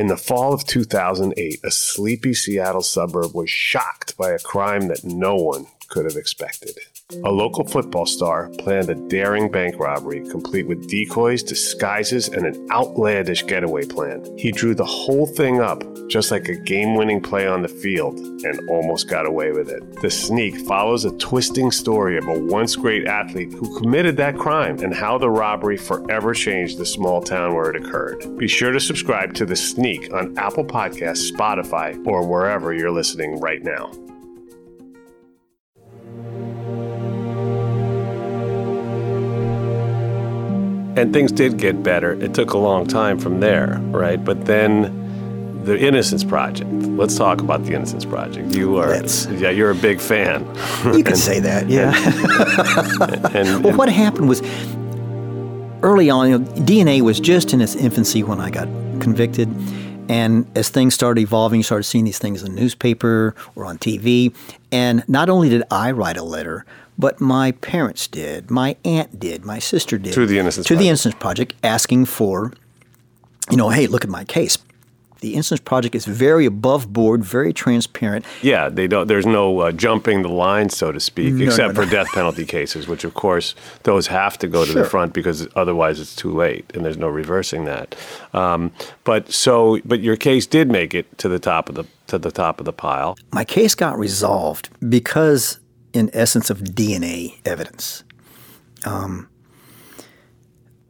In 0.00 0.06
the 0.06 0.16
fall 0.16 0.54
of 0.54 0.64
2008, 0.64 1.60
a 1.62 1.70
sleepy 1.70 2.32
Seattle 2.32 2.80
suburb 2.80 3.34
was 3.34 3.50
shocked 3.50 4.16
by 4.16 4.30
a 4.30 4.38
crime 4.38 4.88
that 4.88 5.04
no 5.04 5.34
one 5.34 5.66
could 5.90 6.06
have 6.06 6.16
expected. 6.16 6.78
A 7.24 7.30
local 7.30 7.64
football 7.64 8.06
star 8.06 8.50
planned 8.58 8.88
a 8.88 8.94
daring 8.94 9.50
bank 9.50 9.78
robbery 9.78 10.20
complete 10.30 10.66
with 10.66 10.88
decoys, 10.88 11.42
disguises, 11.42 12.28
and 12.28 12.46
an 12.46 12.68
outlandish 12.70 13.44
getaway 13.46 13.84
plan. 13.84 14.24
He 14.38 14.52
drew 14.52 14.74
the 14.76 14.84
whole 14.84 15.26
thing 15.26 15.60
up 15.60 15.82
just 16.08 16.30
like 16.30 16.48
a 16.48 16.54
game 16.54 16.94
winning 16.94 17.20
play 17.20 17.46
on 17.46 17.62
the 17.62 17.68
field 17.68 18.18
and 18.18 18.68
almost 18.68 19.08
got 19.08 19.26
away 19.26 19.52
with 19.52 19.68
it. 19.68 20.00
The 20.00 20.10
Sneak 20.10 20.56
follows 20.66 21.04
a 21.04 21.16
twisting 21.18 21.70
story 21.70 22.16
of 22.16 22.26
a 22.28 22.38
once 22.38 22.76
great 22.76 23.06
athlete 23.06 23.52
who 23.52 23.78
committed 23.78 24.16
that 24.16 24.36
crime 24.36 24.78
and 24.78 24.94
how 24.94 25.18
the 25.18 25.30
robbery 25.30 25.76
forever 25.76 26.32
changed 26.32 26.78
the 26.78 26.86
small 26.86 27.22
town 27.22 27.54
where 27.54 27.70
it 27.70 27.76
occurred. 27.76 28.36
Be 28.38 28.48
sure 28.48 28.72
to 28.72 28.80
subscribe 28.80 29.34
to 29.34 29.46
The 29.46 29.56
Sneak 29.56 30.12
on 30.12 30.36
Apple 30.38 30.64
Podcasts, 30.64 31.30
Spotify, 31.30 32.04
or 32.06 32.26
wherever 32.26 32.72
you're 32.72 32.90
listening 32.90 33.40
right 33.40 33.62
now. 33.62 33.90
And 40.96 41.12
things 41.12 41.32
did 41.32 41.58
get 41.58 41.82
better. 41.82 42.12
It 42.12 42.34
took 42.34 42.52
a 42.52 42.58
long 42.58 42.86
time 42.86 43.18
from 43.18 43.40
there, 43.40 43.78
right? 43.90 44.22
But 44.22 44.46
then 44.46 44.98
the 45.64 45.78
Innocence 45.78 46.24
Project. 46.24 46.70
Let's 46.70 47.16
talk 47.16 47.40
about 47.40 47.64
the 47.64 47.74
Innocence 47.74 48.04
Project. 48.04 48.54
You 48.54 48.78
are, 48.78 48.94
yeah, 49.32 49.50
you're 49.50 49.70
a 49.70 49.74
big 49.74 50.00
fan. 50.00 50.46
You 50.94 51.04
can 51.04 51.16
say 51.16 51.38
that, 51.40 51.68
yeah. 51.68 51.92
And, 53.34 53.62
well, 53.62 53.76
what 53.76 53.90
happened 53.90 54.28
was 54.28 54.42
early 55.82 56.08
on, 56.10 56.30
you 56.30 56.38
know, 56.38 56.44
DNA 56.62 57.02
was 57.02 57.20
just 57.20 57.52
in 57.52 57.60
its 57.60 57.76
infancy 57.76 58.22
when 58.22 58.40
I 58.40 58.50
got 58.50 58.68
convicted. 59.00 59.48
And 60.08 60.50
as 60.56 60.70
things 60.70 60.94
started 60.94 61.20
evolving, 61.20 61.60
you 61.60 61.62
started 61.62 61.84
seeing 61.84 62.04
these 62.04 62.18
things 62.18 62.42
in 62.42 62.54
the 62.54 62.60
newspaper 62.60 63.34
or 63.54 63.64
on 63.64 63.78
TV. 63.78 64.34
And 64.72 65.04
not 65.08 65.28
only 65.28 65.48
did 65.48 65.62
I 65.70 65.92
write 65.92 66.16
a 66.16 66.24
letter, 66.24 66.64
but 67.00 67.20
my 67.20 67.52
parents 67.52 68.06
did, 68.06 68.50
my 68.50 68.76
aunt 68.84 69.18
did, 69.18 69.44
my 69.44 69.58
sister 69.58 69.98
did. 69.98 70.12
To 70.12 70.26
the 70.26 70.38
Innocence 70.38 70.66
To 70.66 70.74
the 70.74 70.78
Project. 70.78 70.88
Innocence 70.88 71.14
Project, 71.14 71.54
asking 71.64 72.04
for, 72.04 72.52
you 73.50 73.56
know, 73.56 73.70
hey, 73.70 73.86
look 73.86 74.04
at 74.04 74.10
my 74.10 74.24
case. 74.24 74.58
The 75.20 75.34
Innocence 75.34 75.60
Project 75.60 75.94
is 75.94 76.06
very 76.06 76.46
above 76.46 76.90
board, 76.94 77.22
very 77.22 77.52
transparent. 77.52 78.24
yeah, 78.40 78.70
they 78.70 78.86
don't. 78.88 79.06
There's 79.06 79.26
no 79.26 79.58
uh, 79.60 79.72
jumping 79.72 80.22
the 80.22 80.30
line, 80.30 80.70
so 80.70 80.92
to 80.92 80.98
speak, 81.00 81.34
No, 81.34 81.44
except 81.44 81.74
no, 81.74 81.82
for 81.84 81.90
death 81.90 82.06
penalty 82.14 82.46
cases, 82.46 82.88
which 82.88 83.04
of 83.04 83.12
course 83.12 83.54
those 83.82 84.06
have 84.06 84.38
to 84.38 84.46
go 84.48 84.64
to 84.64 84.72
Sure. 84.72 84.82
the 84.82 84.88
front 84.88 85.12
because 85.12 85.46
otherwise 85.54 86.00
it's 86.00 86.16
too 86.16 86.32
late, 86.32 86.64
and 86.74 86.86
there's 86.86 86.96
no 86.96 87.08
reversing 87.08 87.66
that. 87.66 87.94
Um, 88.32 88.72
but 89.04 89.30
so, 89.30 89.78
but 89.84 90.00
your 90.00 90.16
case 90.16 90.46
did 90.46 90.70
make 90.70 90.94
it 90.94 91.18
to 91.18 91.28
the 91.28 91.38
top 91.38 91.68
of 91.68 91.74
the 91.74 91.84
to 92.06 92.16
the 92.18 92.30
top 92.30 92.58
of 92.58 92.64
the 92.64 92.72
pile. 92.72 93.18
My 93.30 93.44
case 93.44 93.74
got 93.74 93.98
resolved 93.98 94.70
because, 94.88 95.58
in 95.92 96.10
essence, 96.12 96.50
of 96.50 96.58
DNA 96.58 97.38
evidence. 97.44 98.04
Um, 98.84 99.28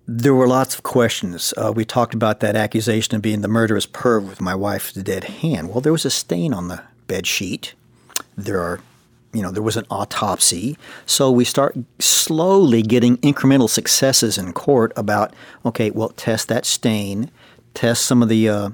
there 0.06 0.34
were 0.34 0.48
lots 0.48 0.74
of 0.74 0.82
questions. 0.82 1.54
Uh, 1.56 1.72
we 1.74 1.84
talked 1.84 2.14
about 2.14 2.40
that 2.40 2.56
accusation 2.56 3.14
of 3.14 3.22
being 3.22 3.42
the 3.42 3.48
murderous 3.48 3.86
perv 3.86 4.28
with 4.28 4.40
my 4.40 4.54
wife's 4.54 4.92
dead 4.92 5.24
hand. 5.24 5.68
Well, 5.70 5.80
there 5.80 5.92
was 5.92 6.04
a 6.04 6.10
stain 6.10 6.52
on 6.52 6.68
the 6.68 6.82
bed 7.06 7.26
sheet. 7.26 7.74
There 8.36 8.60
are, 8.60 8.80
you 9.32 9.40
know, 9.40 9.52
there 9.52 9.62
was 9.62 9.76
an 9.76 9.86
autopsy. 9.88 10.76
So 11.06 11.30
we 11.30 11.44
start 11.44 11.78
slowly 12.00 12.82
getting 12.82 13.18
incremental 13.18 13.70
successes 13.70 14.36
in 14.36 14.52
court 14.52 14.92
about, 14.96 15.32
okay, 15.64 15.90
well, 15.90 16.08
test 16.08 16.48
that 16.48 16.66
stain, 16.66 17.30
test 17.74 18.04
some 18.04 18.20
of 18.20 18.28
the 18.28 18.48
uh, 18.48 18.70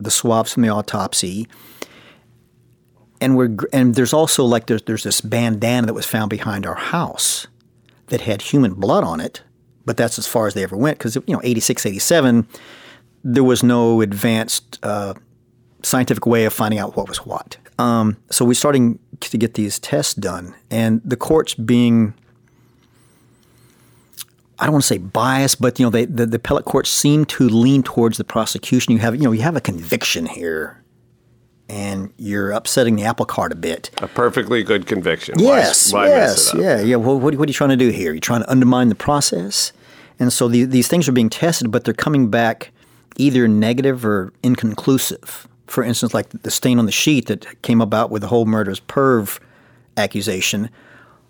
the 0.00 0.10
swabs 0.10 0.54
from 0.54 0.62
the 0.62 0.68
autopsy, 0.68 1.48
and 3.20 3.36
we're 3.36 3.56
and 3.72 3.94
there's 3.94 4.12
also 4.12 4.44
like 4.44 4.66
there's 4.66 4.82
there's 4.82 5.02
this 5.02 5.20
bandana 5.20 5.86
that 5.86 5.94
was 5.94 6.06
found 6.06 6.30
behind 6.30 6.66
our 6.66 6.74
house 6.74 7.46
that 8.08 8.22
had 8.22 8.42
human 8.42 8.74
blood 8.74 9.04
on 9.04 9.20
it, 9.20 9.42
but 9.84 9.96
that's 9.96 10.18
as 10.18 10.26
far 10.26 10.46
as 10.46 10.54
they 10.54 10.62
ever 10.62 10.76
went 10.76 10.98
because 10.98 11.16
you 11.16 11.34
know 11.34 11.40
86, 11.42 11.84
87, 11.86 12.48
there 13.24 13.44
was 13.44 13.62
no 13.62 14.00
advanced 14.00 14.78
uh, 14.82 15.14
scientific 15.82 16.26
way 16.26 16.44
of 16.44 16.52
finding 16.52 16.78
out 16.78 16.96
what 16.96 17.08
was 17.08 17.18
what. 17.18 17.56
Um, 17.78 18.16
so 18.30 18.44
we're 18.44 18.54
starting 18.54 18.98
to 19.20 19.38
get 19.38 19.54
these 19.54 19.78
tests 19.78 20.14
done, 20.14 20.54
and 20.70 21.00
the 21.04 21.16
courts 21.16 21.54
being 21.54 22.14
I 24.58 24.64
don't 24.64 24.72
want 24.72 24.84
to 24.84 24.88
say 24.88 24.98
biased, 24.98 25.60
but 25.60 25.78
you 25.78 25.86
know, 25.86 25.90
they, 25.90 26.04
the 26.04 26.26
the 26.26 26.36
appellate 26.36 26.64
courts 26.64 26.90
seem 26.90 27.24
to 27.26 27.48
lean 27.48 27.82
towards 27.82 28.18
the 28.18 28.24
prosecution. 28.24 28.92
You 28.92 28.98
have 28.98 29.14
you 29.14 29.22
know 29.22 29.32
you 29.32 29.42
have 29.42 29.56
a 29.56 29.60
conviction 29.60 30.26
here, 30.26 30.82
and 31.68 32.12
you're 32.16 32.50
upsetting 32.50 32.96
the 32.96 33.04
apple 33.04 33.26
cart 33.26 33.52
a 33.52 33.56
bit. 33.56 33.90
A 33.98 34.08
perfectly 34.08 34.62
good 34.62 34.86
conviction. 34.86 35.38
Yes, 35.38 35.92
why, 35.92 36.08
mess 36.08 36.52
yes, 36.54 36.62
yeah, 36.62 36.80
yeah. 36.80 36.96
Well, 36.96 37.18
what, 37.18 37.34
what 37.34 37.48
are 37.48 37.50
you 37.50 37.54
trying 37.54 37.70
to 37.70 37.76
do 37.76 37.90
here? 37.90 38.12
You're 38.12 38.20
trying 38.20 38.42
to 38.42 38.50
undermine 38.50 38.88
the 38.88 38.94
process, 38.94 39.72
and 40.18 40.32
so 40.32 40.48
the, 40.48 40.64
these 40.64 40.88
things 40.88 41.08
are 41.08 41.12
being 41.12 41.30
tested, 41.30 41.70
but 41.70 41.84
they're 41.84 41.94
coming 41.94 42.28
back 42.28 42.72
either 43.16 43.48
negative 43.48 44.04
or 44.04 44.32
inconclusive. 44.42 45.48
For 45.66 45.84
instance, 45.84 46.14
like 46.14 46.30
the 46.30 46.50
stain 46.50 46.78
on 46.78 46.86
the 46.86 46.92
sheet 46.92 47.26
that 47.26 47.60
came 47.62 47.80
about 47.80 48.10
with 48.10 48.22
the 48.22 48.28
whole 48.28 48.46
murderous 48.46 48.80
perv 48.80 49.38
accusation. 49.98 50.70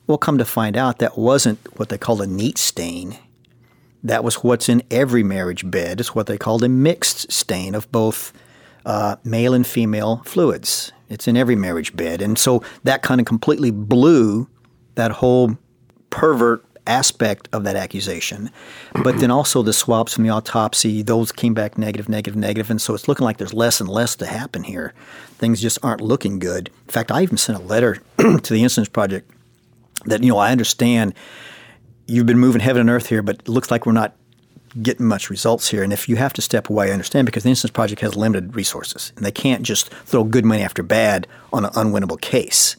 Well, 0.06 0.18
come 0.18 0.38
to 0.38 0.44
find 0.44 0.76
out, 0.76 0.98
that 0.98 1.18
wasn't 1.18 1.58
what 1.78 1.88
they 1.88 1.98
called 1.98 2.22
a 2.22 2.26
neat 2.26 2.56
stain. 2.56 3.18
That 4.02 4.22
was 4.22 4.36
what's 4.36 4.68
in 4.68 4.82
every 4.90 5.22
marriage 5.22 5.68
bed. 5.68 6.00
It's 6.00 6.14
what 6.14 6.26
they 6.28 6.38
called 6.38 6.62
a 6.62 6.68
mixed 6.68 7.32
stain 7.32 7.74
of 7.74 7.90
both 7.90 8.32
uh, 8.86 9.16
male 9.24 9.54
and 9.54 9.66
female 9.66 10.22
fluids. 10.24 10.92
It's 11.08 11.26
in 11.26 11.36
every 11.36 11.56
marriage 11.56 11.96
bed. 11.96 12.20
And 12.20 12.38
so 12.38 12.62
that 12.84 13.02
kind 13.02 13.20
of 13.20 13.26
completely 13.26 13.70
blew 13.70 14.48
that 14.94 15.10
whole 15.10 15.56
pervert 16.10 16.64
aspect 16.86 17.48
of 17.52 17.64
that 17.64 17.76
accusation. 17.76 18.50
But 19.04 19.20
then 19.20 19.30
also 19.30 19.62
the 19.62 19.72
swabs 19.72 20.14
from 20.14 20.24
the 20.24 20.30
autopsy, 20.30 21.02
those 21.02 21.30
came 21.30 21.54
back 21.54 21.78
negative, 21.78 22.08
negative, 22.08 22.36
negative. 22.36 22.70
And 22.70 22.80
so 22.80 22.94
it's 22.94 23.06
looking 23.06 23.24
like 23.24 23.36
there's 23.36 23.54
less 23.54 23.80
and 23.80 23.88
less 23.88 24.16
to 24.16 24.26
happen 24.26 24.64
here. 24.64 24.94
Things 25.36 25.60
just 25.60 25.78
aren't 25.82 26.00
looking 26.00 26.38
good. 26.38 26.68
In 26.68 26.92
fact, 26.92 27.12
I 27.12 27.22
even 27.22 27.36
sent 27.36 27.58
a 27.58 27.62
letter 27.62 27.98
to 28.18 28.52
the 28.52 28.60
Innocence 28.60 28.88
Project 28.88 29.30
that, 30.06 30.22
you 30.22 30.30
know, 30.30 30.38
I 30.38 30.50
understand 30.50 31.14
you've 32.06 32.26
been 32.26 32.38
moving 32.38 32.60
heaven 32.60 32.80
and 32.80 32.90
earth 32.90 33.06
here, 33.06 33.22
but 33.22 33.40
it 33.40 33.48
looks 33.48 33.70
like 33.70 33.84
we're 33.84 33.92
not 33.92 34.16
getting 34.82 35.06
much 35.06 35.30
results 35.30 35.68
here. 35.68 35.82
And 35.82 35.92
if 35.92 36.08
you 36.08 36.16
have 36.16 36.32
to 36.34 36.42
step 36.42 36.68
away, 36.68 36.88
I 36.88 36.92
understand 36.92 37.26
because 37.26 37.42
the 37.42 37.48
Innocence 37.48 37.70
Project 37.70 38.00
has 38.00 38.16
limited 38.16 38.54
resources 38.54 39.12
and 39.16 39.24
they 39.24 39.30
can't 39.30 39.62
just 39.62 39.90
throw 39.90 40.24
good 40.24 40.44
money 40.44 40.62
after 40.62 40.82
bad 40.82 41.26
on 41.52 41.64
an 41.64 41.72
unwinnable 41.72 42.20
case. 42.20 42.76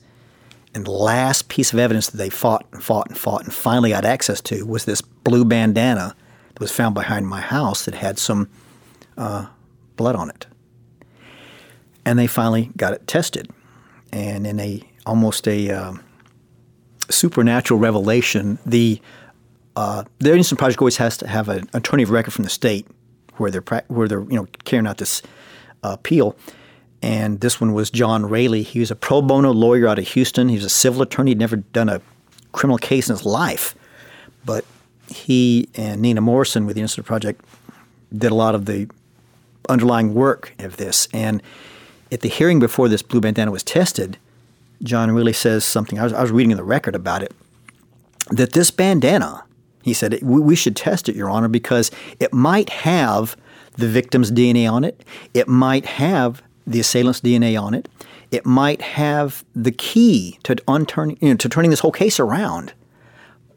And 0.73 0.85
the 0.85 0.91
last 0.91 1.49
piece 1.49 1.73
of 1.73 1.79
evidence 1.79 2.09
that 2.09 2.17
they 2.17 2.29
fought 2.29 2.65
and 2.71 2.83
fought 2.83 3.07
and 3.07 3.17
fought 3.17 3.43
and 3.43 3.53
finally 3.53 3.89
got 3.89 4.05
access 4.05 4.39
to 4.41 4.65
was 4.65 4.85
this 4.85 5.01
blue 5.01 5.43
bandana 5.43 6.15
that 6.53 6.59
was 6.59 6.71
found 6.71 6.93
behind 6.93 7.27
my 7.27 7.41
house 7.41 7.85
that 7.85 7.95
had 7.95 8.19
some 8.19 8.49
uh, 9.17 9.47
blood 9.95 10.15
on 10.15 10.29
it. 10.29 10.45
And 12.05 12.17
they 12.17 12.27
finally 12.27 12.71
got 12.77 12.93
it 12.93 13.07
tested. 13.07 13.49
And 14.11 14.45
in 14.45 14.59
a 14.59 14.83
almost 15.05 15.47
a 15.47 15.71
uh, 15.71 15.93
supernatural 17.09 17.79
revelation, 17.79 18.59
the 18.65 19.01
uh, 19.79 20.03
the 20.17 20.33
Innocence 20.33 20.59
Project 20.59 20.81
always 20.81 20.97
has 20.97 21.15
to 21.17 21.27
have 21.27 21.47
an 21.47 21.69
attorney 21.73 22.03
of 22.03 22.09
record 22.09 22.33
from 22.33 22.43
the 22.43 22.49
state 22.49 22.85
where 23.37 23.49
they're 23.49 23.83
where 23.87 24.09
they're 24.09 24.23
you 24.23 24.35
know 24.35 24.45
carrying 24.65 24.85
out 24.85 24.97
this 24.97 25.21
uh, 25.83 25.91
appeal 25.93 26.35
and 27.01 27.39
this 27.39 27.61
one 27.61 27.71
was 27.71 27.89
John 27.89 28.25
Raley. 28.25 28.61
He 28.61 28.81
was 28.81 28.91
a 28.91 28.95
pro 28.95 29.21
bono 29.21 29.53
lawyer 29.53 29.87
out 29.87 29.97
of 29.97 30.05
Houston. 30.09 30.49
He 30.49 30.55
was 30.55 30.65
a 30.65 30.69
civil 30.69 31.01
attorney. 31.01 31.31
He'd 31.31 31.39
never 31.39 31.55
done 31.55 31.87
a 31.87 32.01
criminal 32.51 32.77
case 32.77 33.07
in 33.09 33.15
his 33.15 33.25
life, 33.25 33.73
but 34.43 34.65
he 35.07 35.69
and 35.75 36.01
Nina 36.01 36.19
Morrison 36.19 36.65
with 36.65 36.75
the 36.75 36.81
Innocence 36.81 37.07
Project 37.07 37.41
did 38.11 38.33
a 38.33 38.35
lot 38.35 38.55
of 38.55 38.65
the 38.65 38.89
underlying 39.69 40.13
work 40.13 40.53
of 40.59 40.75
this. 40.75 41.07
And 41.13 41.41
at 42.11 42.19
the 42.19 42.27
hearing 42.27 42.59
before 42.59 42.89
this 42.89 43.01
blue 43.01 43.21
bandana 43.21 43.49
was 43.49 43.63
tested, 43.63 44.17
John 44.83 45.09
Raley 45.11 45.31
says 45.31 45.63
something. 45.63 45.97
I 45.97 46.03
was, 46.03 46.11
I 46.11 46.21
was 46.21 46.31
reading 46.31 46.51
in 46.51 46.57
the 46.57 46.63
record 46.65 46.95
about 46.95 47.23
it 47.23 47.31
that 48.31 48.51
this 48.51 48.71
bandana, 48.71 49.45
he 49.83 49.93
said, 49.93 50.19
we 50.21 50.55
should 50.55 50.75
test 50.75 51.07
it, 51.09 51.15
Your 51.15 51.29
Honor, 51.29 51.47
because 51.47 51.89
it 52.19 52.33
might 52.33 52.69
have 52.69 53.37
the 53.75 53.87
victim's 53.87 54.31
DNA 54.31 54.71
on 54.71 54.83
it. 54.83 55.03
It 55.33 55.47
might 55.47 55.85
have 55.85 56.41
the 56.67 56.79
assailant's 56.79 57.21
DNA 57.21 57.59
on 57.59 57.73
it. 57.73 57.87
It 58.31 58.45
might 58.45 58.81
have 58.81 59.43
the 59.55 59.71
key 59.71 60.37
to 60.43 60.55
unturning, 60.67 61.17
you 61.21 61.29
know, 61.29 61.35
to 61.37 61.49
turning 61.49 61.71
this 61.71 61.79
whole 61.79 61.91
case 61.91 62.19
around. 62.19 62.73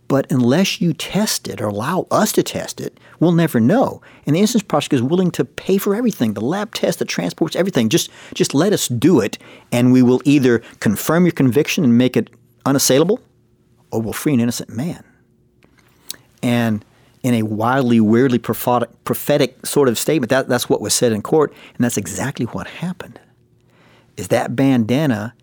But 0.09 0.31
unless 0.31 0.81
you 0.81 0.93
test 0.93 1.49
it 1.49 1.61
or 1.61 1.69
allow 1.69 2.07
us 2.11 2.33
to 2.33 2.43
test 2.43 2.81
it, 2.81 2.99
we'll 3.19 3.33
never 3.33 3.59
know. 3.59 4.03
And 4.27 4.35
the 4.37 4.41
Innocence 4.41 4.63
Project 4.63 4.93
is 4.93 5.03
willing 5.03 5.31
to 5.33 5.45
pay 5.45 5.79
for 5.79 5.95
everything, 5.95 6.35
the 6.35 6.41
lab 6.41 6.75
test, 6.75 6.99
the 6.99 7.05
transports, 7.05 7.57
everything. 7.57 7.89
Just, 7.89 8.11
just 8.35 8.55
let 8.55 8.73
us 8.73 8.89
do 8.89 9.21
it, 9.21 9.39
and 9.71 9.93
we 9.93 10.03
will 10.03 10.21
either 10.25 10.61
confirm 10.81 11.25
your 11.25 11.33
conviction 11.33 11.83
and 11.83 11.97
make 11.97 12.17
it 12.17 12.31
unassailable, 12.67 13.21
or 13.91 14.03
we'll 14.03 14.13
free 14.13 14.35
an 14.35 14.41
innocent 14.41 14.71
man. 14.71 15.03
And 16.43 16.85
in 17.23 17.35
a 17.35 17.43
wildly, 17.43 18.01
weirdly 18.01 18.39
prophetic, 18.39 19.05
prophetic 19.05 19.65
sort 19.65 19.89
of 19.89 19.99
statement. 19.99 20.31
That, 20.31 20.49
that's 20.49 20.69
what 20.69 20.81
was 20.81 20.93
said 20.95 21.13
in 21.13 21.23
court, 21.23 21.53
and 21.75 21.85
that's 21.85 21.97
exactly 21.97 22.47
what 22.47 22.67
happened. 22.67 23.21
Is 24.17 24.29
that 24.29 24.57
bandana 24.57 25.35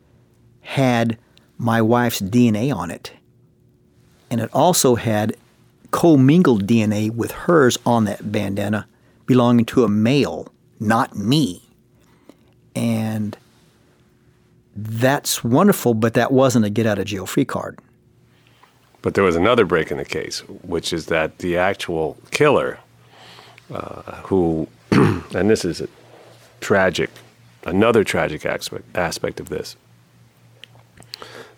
had 0.61 1.17
my 1.57 1.81
wife's 1.81 2.21
DNA 2.21 2.75
on 2.75 2.91
it, 2.91 3.13
and 4.29 4.41
it 4.41 4.49
also 4.53 4.95
had 4.95 5.35
commingled 5.91 6.67
DNA 6.67 7.09
with 7.09 7.31
hers 7.31 7.77
on 7.85 8.05
that 8.05 8.31
bandana, 8.31 8.87
belonging 9.25 9.65
to 9.65 9.83
a 9.83 9.89
male, 9.89 10.47
not 10.79 11.15
me. 11.15 11.63
And 12.75 13.37
that's 14.75 15.43
wonderful, 15.43 15.93
but 15.93 16.13
that 16.13 16.31
wasn't 16.31 16.65
a 16.65 16.69
get 16.69 16.85
out 16.85 16.99
of 16.99 17.05
jail 17.05 17.25
free 17.25 17.45
card. 17.45 17.79
But 19.01 19.13
there 19.13 19.23
was 19.23 19.35
another 19.35 19.65
break 19.65 19.91
in 19.91 19.97
the 19.97 20.05
case, 20.05 20.39
which 20.63 20.91
is 20.91 21.05
that 21.05 21.37
the 21.39 21.57
actual 21.57 22.17
killer, 22.31 22.79
uh, 23.73 24.21
who, 24.23 24.67
and 24.91 25.49
this 25.49 25.63
is 25.63 25.81
a 25.81 25.87
tragic, 26.59 27.09
another 27.65 28.03
tragic 28.03 28.45
aspect, 28.45 28.83
aspect 28.95 29.39
of 29.39 29.49
this. 29.49 29.75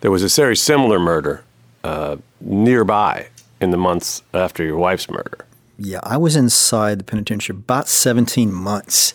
There 0.02 0.12
was 0.12 0.24
a 0.24 0.42
very 0.42 0.56
similar 0.56 1.00
murder 1.00 1.44
uh, 1.84 2.18
nearby 2.40 3.28
in 3.60 3.72
the 3.72 3.78
months 3.78 4.24
after 4.34 4.64
your 4.64 4.78
wife's 4.78 5.10
murder. 5.10 5.46
Yeah, 5.78 6.00
I 6.04 6.18
was 6.18 6.36
inside 6.36 7.00
the 7.00 7.04
penitentiary 7.04 7.56
about 7.56 7.88
17 7.88 8.54
months 8.54 9.14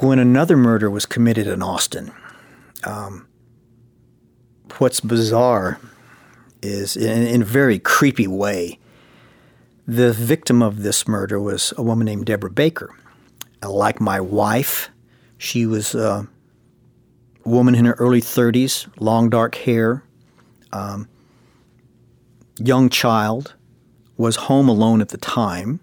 when 0.00 0.18
another 0.18 0.56
murder 0.56 0.88
was 0.88 1.06
committed 1.06 1.46
in 1.46 1.62
Austin. 1.62 2.12
Um, 2.84 3.26
what's 4.78 5.00
bizarre 5.00 5.80
is 6.62 6.96
in, 6.96 7.26
in 7.26 7.42
a 7.42 7.44
very 7.44 7.78
creepy 7.78 8.26
way. 8.26 8.78
The 9.86 10.12
victim 10.12 10.62
of 10.62 10.82
this 10.82 11.08
murder 11.08 11.40
was 11.40 11.72
a 11.76 11.82
woman 11.82 12.04
named 12.04 12.26
Deborah 12.26 12.50
Baker. 12.50 12.94
Like 13.62 14.00
my 14.00 14.20
wife, 14.20 14.90
she 15.38 15.66
was 15.66 15.94
a 15.94 16.28
woman 17.44 17.74
in 17.74 17.84
her 17.84 17.94
early 17.94 18.20
30s, 18.20 18.88
long 18.98 19.30
dark 19.30 19.54
hair, 19.56 20.04
um, 20.72 21.08
young 22.58 22.88
child, 22.88 23.54
was 24.16 24.36
home 24.36 24.68
alone 24.68 25.00
at 25.00 25.08
the 25.08 25.18
time. 25.18 25.80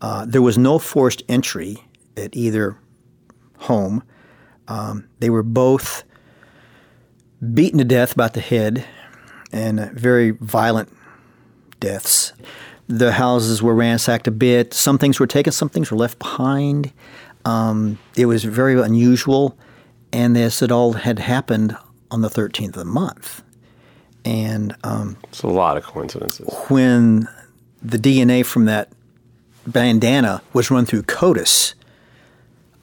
Uh, 0.00 0.24
there 0.24 0.42
was 0.42 0.56
no 0.56 0.78
forced 0.78 1.22
entry 1.28 1.84
at 2.16 2.34
either 2.34 2.76
home. 3.58 4.02
Um, 4.68 5.08
they 5.18 5.30
were 5.30 5.42
both 5.42 6.04
beaten 7.54 7.78
to 7.78 7.84
death 7.84 8.12
about 8.12 8.34
the 8.34 8.40
head 8.40 8.86
and 9.52 9.90
very 9.92 10.30
violent 10.30 10.90
deaths. 11.78 12.32
The 12.88 13.12
houses 13.12 13.62
were 13.62 13.74
ransacked 13.74 14.26
a 14.26 14.30
bit. 14.30 14.74
Some 14.74 14.98
things 14.98 15.20
were 15.20 15.26
taken, 15.26 15.52
some 15.52 15.68
things 15.68 15.90
were 15.90 15.96
left 15.96 16.18
behind. 16.18 16.92
Um, 17.44 17.98
it 18.16 18.26
was 18.26 18.44
very 18.44 18.80
unusual, 18.80 19.56
and 20.12 20.36
this 20.36 20.60
had 20.60 20.72
all 20.72 20.94
had 20.94 21.18
happened 21.18 21.76
on 22.10 22.20
the 22.20 22.28
13th 22.28 22.68
of 22.68 22.74
the 22.74 22.84
month. 22.84 23.42
And 24.24 24.76
um, 24.84 25.16
it's 25.24 25.42
a 25.42 25.48
lot 25.48 25.76
of 25.76 25.84
coincidences. 25.84 26.52
When 26.68 27.26
the 27.82 27.96
DNA 27.96 28.44
from 28.44 28.66
that 28.66 28.92
bandana 29.66 30.42
was 30.52 30.70
run 30.70 30.84
through 30.84 31.04
CODIS, 31.04 31.74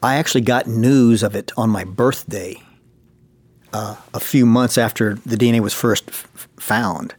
I 0.02 0.16
actually 0.16 0.42
got 0.42 0.68
news 0.68 1.22
of 1.22 1.36
it 1.36 1.52
on 1.58 1.70
my 1.70 1.84
birthday 1.84 2.62
uh, 3.74 3.96
a 4.14 4.20
few 4.20 4.46
months 4.46 4.78
after 4.78 5.16
the 5.26 5.36
DNA 5.36 5.60
was 5.60 5.74
first 5.74 6.08
f- 6.10 6.48
found, 6.60 7.16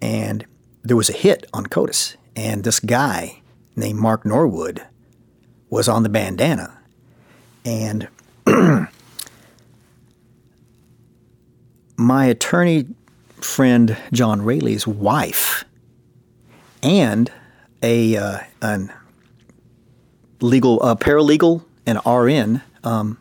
and 0.00 0.44
there 0.82 0.96
was 0.96 1.10
a 1.10 1.12
hit 1.14 1.46
on 1.52 1.66
CODIS, 1.66 2.16
and 2.34 2.64
this 2.64 2.80
guy 2.80 3.42
named 3.74 3.98
Mark 3.98 4.24
Norwood 4.24 4.82
was 5.70 5.88
on 5.88 6.02
the 6.02 6.08
bandana, 6.08 6.78
and 7.64 8.08
my 11.96 12.26
attorney 12.26 12.86
friend 13.40 13.96
John 14.12 14.42
Raley's 14.42 14.86
wife 14.86 15.64
and 16.82 17.30
a 17.82 18.16
uh, 18.16 18.38
an 18.62 18.92
legal 20.40 20.82
uh, 20.82 20.94
paralegal 20.94 21.64
and 21.86 21.98
RN 22.06 22.62
um, 22.84 23.18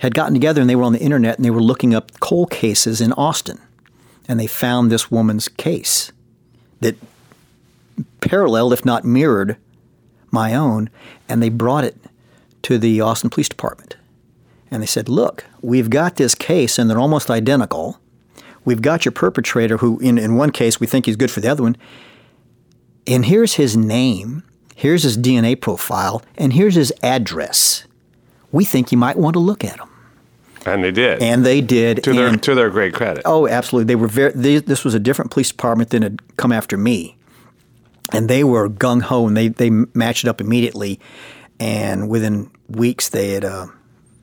had 0.00 0.14
gotten 0.14 0.34
together 0.34 0.60
and 0.60 0.68
they 0.68 0.76
were 0.76 0.82
on 0.82 0.94
the 0.94 1.00
internet 1.00 1.36
and 1.36 1.44
they 1.44 1.50
were 1.50 1.62
looking 1.62 1.94
up 1.94 2.18
cold 2.20 2.50
cases 2.50 3.00
in 3.00 3.12
Austin. 3.12 3.58
And 4.26 4.40
they 4.40 4.46
found 4.46 4.90
this 4.90 5.10
woman's 5.10 5.48
case 5.48 6.10
that 6.80 6.96
paralleled, 8.20 8.72
if 8.72 8.84
not 8.84 9.04
mirrored, 9.04 9.56
my 10.30 10.54
own. 10.54 10.88
And 11.28 11.42
they 11.42 11.50
brought 11.50 11.84
it 11.84 11.96
to 12.62 12.78
the 12.78 13.00
Austin 13.00 13.28
Police 13.28 13.48
Department. 13.48 13.96
And 14.70 14.82
they 14.82 14.86
said, 14.86 15.08
Look, 15.08 15.44
we've 15.60 15.90
got 15.90 16.16
this 16.16 16.34
case 16.34 16.78
and 16.78 16.88
they're 16.88 16.98
almost 16.98 17.30
identical. 17.30 17.98
We've 18.64 18.82
got 18.82 19.04
your 19.04 19.12
perpetrator, 19.12 19.78
who 19.78 19.98
in, 19.98 20.16
in 20.16 20.36
one 20.36 20.50
case 20.50 20.80
we 20.80 20.86
think 20.86 21.06
he's 21.06 21.16
good 21.16 21.30
for 21.30 21.40
the 21.40 21.48
other 21.48 21.62
one. 21.62 21.76
And 23.06 23.26
here's 23.26 23.54
his 23.54 23.76
name, 23.76 24.44
here's 24.76 25.02
his 25.02 25.18
DNA 25.18 25.60
profile, 25.60 26.22
and 26.38 26.52
here's 26.52 26.74
his 26.74 26.92
address. 27.02 27.84
We 28.52 28.64
think 28.64 28.92
you 28.92 28.98
might 28.98 29.16
want 29.18 29.34
to 29.34 29.40
look 29.40 29.64
at 29.64 29.78
him. 29.78 29.89
And 30.66 30.84
they 30.84 30.90
did. 30.90 31.22
And 31.22 31.44
they 31.44 31.60
did. 31.60 32.02
to 32.04 32.12
their 32.12 32.28
and- 32.28 32.42
to 32.42 32.54
their 32.54 32.70
great 32.70 32.94
credit. 32.94 33.22
Oh, 33.24 33.46
absolutely. 33.48 33.86
They 33.86 33.96
were 33.96 34.08
very. 34.08 34.32
They, 34.32 34.58
this 34.58 34.84
was 34.84 34.94
a 34.94 35.00
different 35.00 35.30
police 35.30 35.50
department 35.50 35.90
than 35.90 36.02
had 36.02 36.36
come 36.36 36.52
after 36.52 36.76
me, 36.76 37.16
and 38.12 38.28
they 38.28 38.44
were 38.44 38.68
gung 38.68 39.02
ho, 39.02 39.26
and 39.26 39.36
they 39.36 39.48
they 39.48 39.70
matched 39.70 40.24
it 40.24 40.28
up 40.28 40.40
immediately. 40.40 41.00
And 41.58 42.08
within 42.08 42.50
weeks, 42.68 43.08
they 43.08 43.32
had 43.32 43.44
uh, 43.44 43.66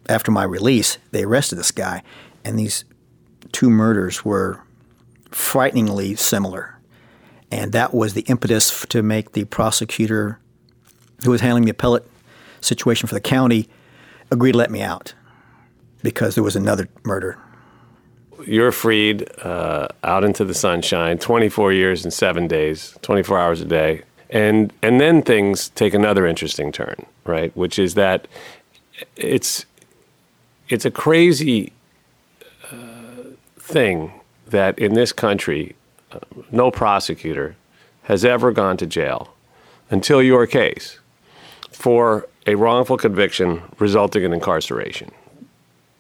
after 0.10 0.32
my 0.32 0.44
release, 0.44 0.98
they 1.12 1.24
arrested 1.24 1.56
this 1.58 1.72
guy, 1.72 2.04
and 2.44 2.58
these 2.58 2.84
two 3.52 3.70
murders 3.70 4.26
were 4.26 4.62
frighteningly 5.32 6.16
similar, 6.16 6.80
and 7.52 7.72
that 7.74 7.94
was 7.94 8.14
the 8.14 8.22
impetus 8.22 8.86
to 8.88 9.04
make 9.04 9.34
the 9.34 9.46
prosecutor, 9.46 10.40
who 11.24 11.32
was 11.32 11.42
handling 11.42 11.66
the 11.66 11.72
appellate 11.72 12.10
situation 12.62 13.08
for 13.08 13.14
the 13.14 13.22
county, 13.22 13.70
agree 14.32 14.52
to 14.52 14.58
let 14.58 14.72
me 14.72 14.82
out 14.82 15.14
because 16.08 16.36
there 16.36 16.44
was 16.44 16.56
another 16.56 16.88
murder 17.04 17.38
You're 18.46 18.72
freed 18.72 19.30
uh, 19.44 19.90
out 20.06 20.24
into 20.24 20.46
the 20.46 20.54
sunshine, 20.54 21.18
24 21.18 21.74
years 21.74 22.06
and 22.06 22.14
seven 22.14 22.48
days, 22.48 22.98
24 23.02 23.38
hours 23.38 23.60
a 23.60 23.66
day, 23.66 24.04
and 24.30 24.72
and 24.82 25.02
then 25.02 25.22
things 25.22 25.68
take 25.70 25.94
another 25.94 26.26
interesting 26.26 26.72
turn, 26.72 27.06
right? 27.26 27.52
Which 27.58 27.78
is 27.78 27.96
that 27.96 28.26
it's 29.18 29.66
it's 30.70 30.86
a 30.86 30.92
crazy 30.92 31.74
uh, 32.72 33.36
thing 33.60 34.14
that 34.46 34.80
in 34.80 34.94
this 34.94 35.12
country, 35.12 35.76
uh, 36.14 36.20
no 36.52 36.72
prosecutor 36.72 37.58
has 38.04 38.24
ever 38.24 38.54
gone 38.54 38.78
to 38.78 38.86
jail 38.86 39.34
until 39.90 40.22
your 40.24 40.48
case 40.48 41.00
for 41.72 42.30
a 42.46 42.56
wrongful 42.56 42.98
conviction 42.98 43.62
resulting 43.78 44.24
in 44.24 44.32
incarceration. 44.32 45.12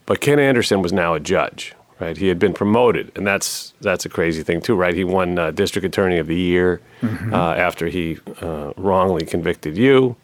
But 0.07 0.21
Ken 0.21 0.39
Anderson 0.39 0.81
was 0.81 0.93
now 0.93 1.13
a 1.13 1.19
judge, 1.19 1.75
right? 1.99 2.17
He 2.17 2.29
had 2.29 2.39
been 2.39 2.53
promoted, 2.53 3.11
and 3.15 3.27
that's 3.27 3.73
that's 3.81 4.05
a 4.05 4.09
crazy 4.09 4.41
thing 4.41 4.61
too, 4.61 4.75
right? 4.75 4.95
He 4.95 5.03
won 5.03 5.37
uh, 5.37 5.51
District 5.51 5.85
Attorney 5.85 6.17
of 6.17 6.27
the 6.27 6.35
Year 6.35 6.81
uh, 7.03 7.35
after 7.35 7.87
he 7.87 8.17
uh, 8.41 8.71
wrongly 8.77 9.25
convicted 9.25 9.77
you, 9.77 10.15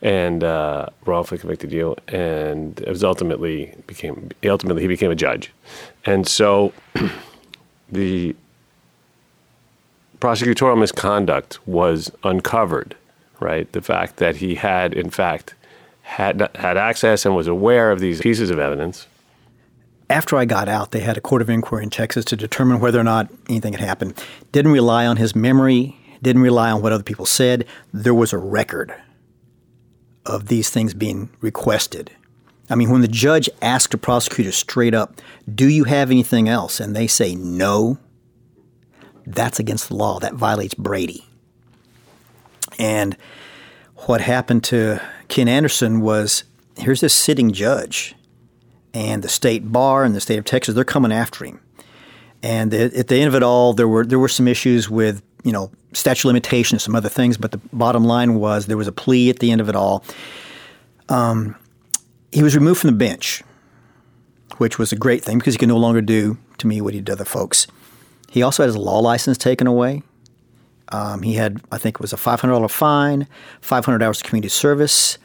and 0.00 0.42
uh, 0.42 0.86
wrongfully 1.04 1.38
convicted 1.38 1.72
you, 1.72 1.94
and 2.08 2.80
it 2.80 2.88
was 2.88 3.04
ultimately 3.04 3.74
became 3.86 4.30
ultimately 4.44 4.82
he 4.82 4.88
became 4.88 5.10
a 5.10 5.14
judge, 5.14 5.52
and 6.06 6.26
so 6.26 6.72
the 7.92 8.34
prosecutorial 10.20 10.78
misconduct 10.78 11.58
was 11.66 12.10
uncovered, 12.24 12.96
right? 13.40 13.70
The 13.72 13.82
fact 13.82 14.16
that 14.16 14.36
he 14.36 14.54
had, 14.54 14.94
in 14.94 15.10
fact, 15.10 15.54
had 16.02 16.50
had 16.56 16.76
access 16.76 17.24
and 17.24 17.34
was 17.34 17.46
aware 17.46 17.90
of 17.90 18.00
these 18.00 18.20
pieces 18.20 18.50
of 18.50 18.58
evidence. 18.58 19.06
after 20.10 20.36
I 20.36 20.44
got 20.44 20.68
out, 20.68 20.90
they 20.90 21.00
had 21.00 21.16
a 21.16 21.20
court 21.22 21.40
of 21.42 21.48
inquiry 21.48 21.84
in 21.84 21.90
Texas 21.90 22.24
to 22.26 22.36
determine 22.36 22.80
whether 22.80 23.00
or 23.00 23.04
not 23.04 23.30
anything 23.48 23.72
had 23.72 23.80
happened. 23.80 24.22
Didn't 24.52 24.72
rely 24.72 25.06
on 25.06 25.16
his 25.16 25.34
memory, 25.34 25.96
didn't 26.20 26.42
rely 26.42 26.70
on 26.70 26.82
what 26.82 26.92
other 26.92 27.02
people 27.02 27.24
said. 27.24 27.64
There 27.94 28.14
was 28.14 28.32
a 28.32 28.38
record 28.38 28.94
of 30.26 30.46
these 30.48 30.68
things 30.70 30.92
being 30.94 31.30
requested. 31.40 32.10
I 32.68 32.74
mean, 32.74 32.90
when 32.90 33.00
the 33.00 33.08
judge 33.08 33.48
asked 33.60 33.94
a 33.94 33.98
prosecutor 33.98 34.52
straight 34.52 34.94
up, 34.94 35.20
Do 35.52 35.68
you 35.68 35.84
have 35.84 36.10
anything 36.10 36.48
else? 36.48 36.78
and 36.78 36.94
they 36.94 37.06
say 37.06 37.34
no, 37.34 37.98
that's 39.26 39.58
against 39.58 39.88
the 39.88 39.96
law. 39.96 40.18
That 40.20 40.34
violates 40.34 40.74
Brady. 40.74 41.24
And 42.78 43.16
what 44.06 44.20
happened 44.20 44.64
to 44.64 45.00
Ken 45.32 45.48
Anderson 45.48 46.02
was 46.02 46.44
here's 46.76 47.00
this 47.00 47.14
sitting 47.14 47.52
judge 47.54 48.14
and 48.92 49.24
the 49.24 49.30
state 49.30 49.72
bar 49.72 50.04
and 50.04 50.14
the 50.14 50.20
state 50.20 50.38
of 50.38 50.44
Texas, 50.44 50.74
they're 50.74 50.84
coming 50.84 51.10
after 51.10 51.46
him. 51.46 51.58
And 52.42 52.74
at 52.74 53.08
the 53.08 53.16
end 53.16 53.28
of 53.28 53.34
it 53.34 53.42
all, 53.42 53.72
there 53.72 53.88
were 53.88 54.04
there 54.04 54.18
were 54.18 54.28
some 54.28 54.46
issues 54.46 54.90
with 54.90 55.22
you 55.42 55.50
know 55.50 55.70
statute 55.94 56.28
limitations, 56.28 56.82
some 56.82 56.94
other 56.94 57.08
things, 57.08 57.38
but 57.38 57.50
the 57.50 57.56
bottom 57.72 58.04
line 58.04 58.34
was 58.34 58.66
there 58.66 58.76
was 58.76 58.86
a 58.86 58.92
plea 58.92 59.30
at 59.30 59.38
the 59.38 59.50
end 59.50 59.62
of 59.62 59.70
it 59.70 59.74
all. 59.74 60.04
Um, 61.08 61.56
he 62.30 62.42
was 62.42 62.54
removed 62.54 62.80
from 62.80 62.90
the 62.90 62.96
bench, 62.96 63.42
which 64.58 64.78
was 64.78 64.92
a 64.92 64.96
great 64.96 65.24
thing 65.24 65.38
because 65.38 65.54
he 65.54 65.58
could 65.58 65.68
no 65.70 65.78
longer 65.78 66.02
do 66.02 66.36
to 66.58 66.66
me 66.66 66.82
what 66.82 66.92
he 66.92 67.00
did 67.00 67.06
to 67.06 67.12
other 67.12 67.24
folks. 67.24 67.66
He 68.28 68.42
also 68.42 68.64
had 68.64 68.68
his 68.68 68.76
law 68.76 68.98
license 68.98 69.38
taken 69.38 69.66
away. 69.66 70.02
Um, 70.88 71.22
he 71.22 71.36
had, 71.36 71.62
I 71.72 71.78
think, 71.78 71.96
it 71.96 72.00
was 72.02 72.12
a 72.12 72.18
five 72.18 72.42
hundred 72.42 72.52
dollar 72.52 72.68
fine, 72.68 73.26
five 73.62 73.86
hundred 73.86 74.02
hours 74.02 74.20
of 74.20 74.26
community 74.26 74.50
service, 74.50 75.16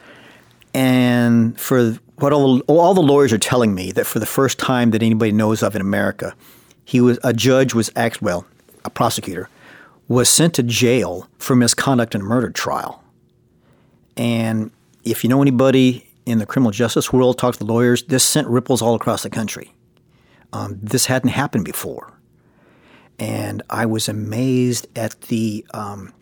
and 0.74 1.60
for 1.60 1.94
what 2.16 2.34
all, 2.34 2.60
all 2.62 2.94
the 2.94 3.02
lawyers 3.02 3.32
are 3.32 3.38
telling 3.38 3.76
me 3.76 3.92
that 3.92 4.06
for 4.06 4.20
the 4.20 4.26
first 4.26 4.58
time 4.58 4.92
that 4.92 5.04
anybody 5.04 5.32
knows 5.32 5.62
of 5.62 5.76
in 5.76 5.82
America, 5.82 6.36
he 6.86 7.02
was 7.02 7.20
a 7.24 7.34
judge 7.34 7.74
was 7.74 7.92
act 7.96 8.22
well, 8.22 8.46
a 8.86 8.90
prosecutor 8.90 9.50
was 10.08 10.30
sent 10.30 10.54
to 10.56 10.64
jail 10.64 11.28
for 11.38 11.56
misconduct 11.56 12.16
in 12.16 12.22
a 12.22 12.24
murder 12.24 12.50
trial. 12.50 13.04
And 14.16 14.72
if 15.04 15.24
you 15.24 15.30
know 15.30 15.42
anybody 15.42 16.08
in 16.26 16.40
the 16.40 16.46
criminal 16.46 16.72
justice 16.72 17.12
world, 17.12 17.38
talk 17.38 17.54
to 17.54 17.60
the 17.60 17.66
lawyers. 17.66 18.04
This 18.04 18.24
sent 18.24 18.48
ripples 18.48 18.82
all 18.82 18.96
across 18.96 19.24
the 19.24 19.30
country. 19.30 19.74
Um, 20.54 20.80
this 20.82 21.06
hadn't 21.06 21.30
happened 21.30 21.66
before, 21.66 22.14
and 23.20 23.62
I 23.70 23.86
was 23.86 24.08
amazed 24.08 24.88
at 24.96 25.20
the 25.24 25.66
um, 25.74 26.14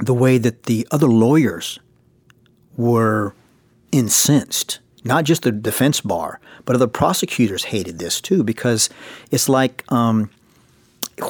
the 0.00 0.14
way 0.14 0.38
that 0.38 0.64
the 0.64 0.88
other 0.90 1.06
lawyers 1.06 1.78
were 2.76 3.34
incensed. 3.96 4.80
Not 5.04 5.24
just 5.24 5.42
the 5.42 5.52
defense 5.52 6.00
bar, 6.00 6.40
but 6.64 6.74
other 6.74 6.88
prosecutors 6.88 7.64
hated 7.64 7.98
this 7.98 8.20
too 8.20 8.42
because 8.42 8.90
it's 9.30 9.48
like 9.48 9.84
um, 9.92 10.30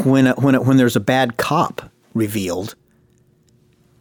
when 0.05 0.29
a, 0.29 0.35
when 0.35 0.55
a, 0.55 0.63
when 0.63 0.79
there's 0.79 0.97
a 0.97 1.01
bad 1.01 1.37
cop 1.37 1.91
revealed, 2.15 2.75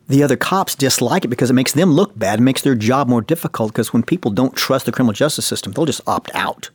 the 0.08 0.24
other 0.24 0.38
cops 0.38 0.76
dislike 0.76 1.26
it 1.26 1.30
because 1.30 1.50
it 1.50 1.56
makes 1.56 1.74
them 1.74 1.92
look 1.92 2.18
bad, 2.18 2.40
makes 2.40 2.62
their 2.62 2.76
job 2.76 3.10
more 3.10 3.22
difficult. 3.22 3.74
Because 3.74 3.92
when 3.92 4.04
people 4.04 4.32
don't 4.32 4.56
trust 4.56 4.86
the 4.86 4.92
criminal 4.92 5.14
justice 5.14 5.46
system, 5.46 5.74
they'll 5.74 5.86
just 5.86 6.08
opt 6.08 6.32
out. 6.34 6.70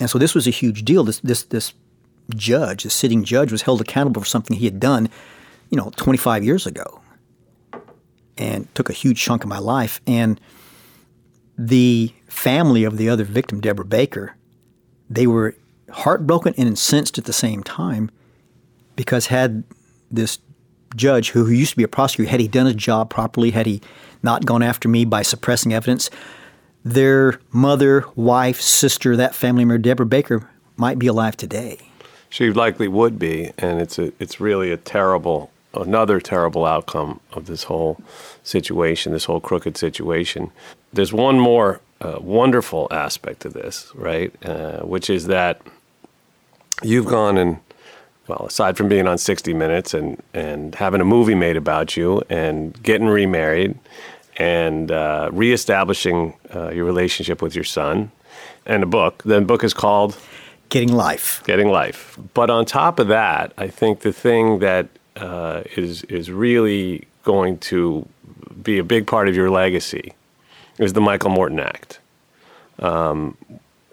And 0.00 0.10
so 0.10 0.18
this 0.18 0.34
was 0.34 0.46
a 0.46 0.50
huge 0.50 0.84
deal. 0.84 1.04
This 1.04 1.20
this 1.20 1.44
this 1.44 1.72
judge, 2.34 2.82
the 2.82 2.90
sitting 2.90 3.24
judge, 3.24 3.52
was 3.52 3.62
held 3.62 3.80
accountable 3.80 4.22
for 4.22 4.28
something 4.28 4.56
he 4.56 4.64
had 4.64 4.80
done, 4.80 5.08
you 5.70 5.78
know, 5.78 5.92
25 5.96 6.44
years 6.44 6.66
ago, 6.66 7.00
and 8.36 8.72
took 8.74 8.88
a 8.88 8.92
huge 8.92 9.20
chunk 9.20 9.44
of 9.44 9.48
my 9.48 9.58
life. 9.58 10.00
And 10.06 10.40
the 11.56 12.12
family 12.26 12.84
of 12.84 12.96
the 12.96 13.08
other 13.08 13.24
victim, 13.24 13.60
Deborah 13.60 13.84
Baker, 13.84 14.36
they 15.08 15.26
were 15.26 15.56
heartbroken 15.90 16.54
and 16.56 16.68
incensed 16.68 17.18
at 17.18 17.24
the 17.24 17.32
same 17.32 17.62
time 17.62 18.10
because 18.96 19.26
had 19.26 19.64
this 20.10 20.38
judge 20.96 21.30
who, 21.30 21.48
used 21.48 21.72
to 21.72 21.76
be 21.76 21.82
a 21.82 21.88
prosecutor, 21.88 22.30
had 22.30 22.40
he 22.40 22.48
done 22.48 22.66
his 22.66 22.74
job 22.74 23.10
properly, 23.10 23.50
had 23.50 23.66
he 23.66 23.80
not 24.22 24.46
gone 24.46 24.62
after 24.62 24.88
me 24.88 25.04
by 25.04 25.22
suppressing 25.22 25.72
evidence, 25.72 26.10
their 26.84 27.40
mother, 27.50 28.04
wife, 28.14 28.60
sister, 28.60 29.16
that 29.16 29.34
family 29.34 29.64
member, 29.64 29.78
Deborah 29.78 30.06
Baker, 30.06 30.48
might 30.76 30.98
be 30.98 31.06
alive 31.06 31.36
today. 31.36 31.78
She 32.28 32.50
likely 32.50 32.88
would 32.88 33.18
be, 33.18 33.52
and 33.58 33.80
it's 33.80 33.98
a 33.98 34.12
it's 34.18 34.40
really 34.40 34.72
a 34.72 34.76
terrible 34.76 35.50
another 35.76 36.20
terrible 36.20 36.64
outcome 36.64 37.20
of 37.32 37.46
this 37.46 37.64
whole 37.64 38.00
situation, 38.42 39.12
this 39.12 39.24
whole 39.24 39.40
crooked 39.40 39.76
situation. 39.76 40.50
There's 40.92 41.12
one 41.12 41.38
more 41.40 41.80
uh, 42.00 42.18
wonderful 42.20 42.88
aspect 42.90 43.40
to 43.40 43.48
this, 43.48 43.90
right? 43.94 44.32
Uh, 44.44 44.80
which 44.80 45.08
is 45.10 45.26
that 45.26 45.60
you've 46.82 47.06
gone 47.06 47.38
and 47.38 47.58
well, 48.26 48.46
aside 48.46 48.76
from 48.76 48.88
being 48.88 49.06
on 49.06 49.18
60 49.18 49.52
Minutes 49.52 49.92
and 49.94 50.22
and 50.32 50.74
having 50.74 51.00
a 51.00 51.04
movie 51.04 51.34
made 51.34 51.56
about 51.56 51.96
you 51.96 52.22
and 52.30 52.80
getting 52.82 53.06
remarried 53.06 53.78
and 54.36 54.90
uh, 54.90 55.28
reestablishing 55.32 56.34
uh, 56.54 56.70
your 56.70 56.84
relationship 56.84 57.40
with 57.42 57.54
your 57.54 57.64
son 57.64 58.10
and 58.66 58.82
a 58.82 58.86
book. 58.86 59.22
The 59.24 59.40
book 59.40 59.62
is 59.62 59.74
called 59.74 60.18
Getting 60.70 60.92
life. 60.92 61.42
getting 61.44 61.68
life. 61.68 62.18
But 62.32 62.50
on 62.50 62.64
top 62.64 62.98
of 62.98 63.08
that, 63.08 63.52
I 63.56 63.68
think 63.68 64.00
the 64.00 64.12
thing 64.12 64.58
that 64.58 64.88
uh, 65.16 65.62
is 65.76 66.02
is 66.04 66.30
really 66.30 67.06
going 67.22 67.58
to 67.58 68.06
be 68.62 68.78
a 68.78 68.84
big 68.84 69.06
part 69.06 69.28
of 69.28 69.34
your 69.34 69.50
legacy 69.50 70.14
is 70.78 70.92
the 70.92 71.00
Michael 71.00 71.30
Morton 71.30 71.60
Act. 71.60 72.00
Um, 72.78 73.36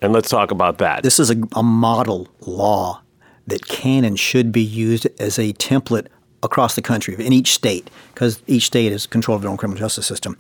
and 0.02 0.14
let's 0.14 0.30
talk 0.30 0.52
about 0.52 0.80
that. 0.80 1.04
This 1.04 1.20
is 1.20 1.30
a, 1.30 1.38
a 1.56 1.64
model 1.64 2.28
law 2.42 3.02
that 3.48 3.68
can 3.68 4.04
and 4.04 4.20
should 4.20 4.52
be 4.52 4.62
used 4.62 5.08
as 5.20 5.38
a 5.38 5.54
template 5.54 6.08
across 6.44 6.76
the 6.76 6.82
country 6.82 7.14
in 7.14 7.34
each 7.34 7.54
state, 7.54 7.90
because 8.14 8.42
each 8.48 8.66
state 8.66 8.92
is 8.92 9.06
control 9.06 9.36
of 9.36 9.42
their 9.44 9.52
own 9.52 9.58
criminal 9.58 9.80
justice 9.80 10.08
system. 10.08 10.38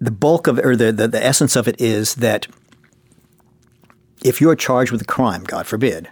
The 0.00 0.10
bulk 0.10 0.46
of 0.48 0.58
or 0.58 0.74
the, 0.74 0.90
the, 0.92 1.06
the 1.06 1.24
essence 1.24 1.54
of 1.54 1.68
it 1.68 1.80
is 1.80 2.16
that 2.16 2.48
if 4.24 4.40
you're 4.40 4.56
charged 4.56 4.90
with 4.90 5.02
a 5.02 5.04
crime, 5.04 5.44
God 5.44 5.66
forbid, 5.66 6.08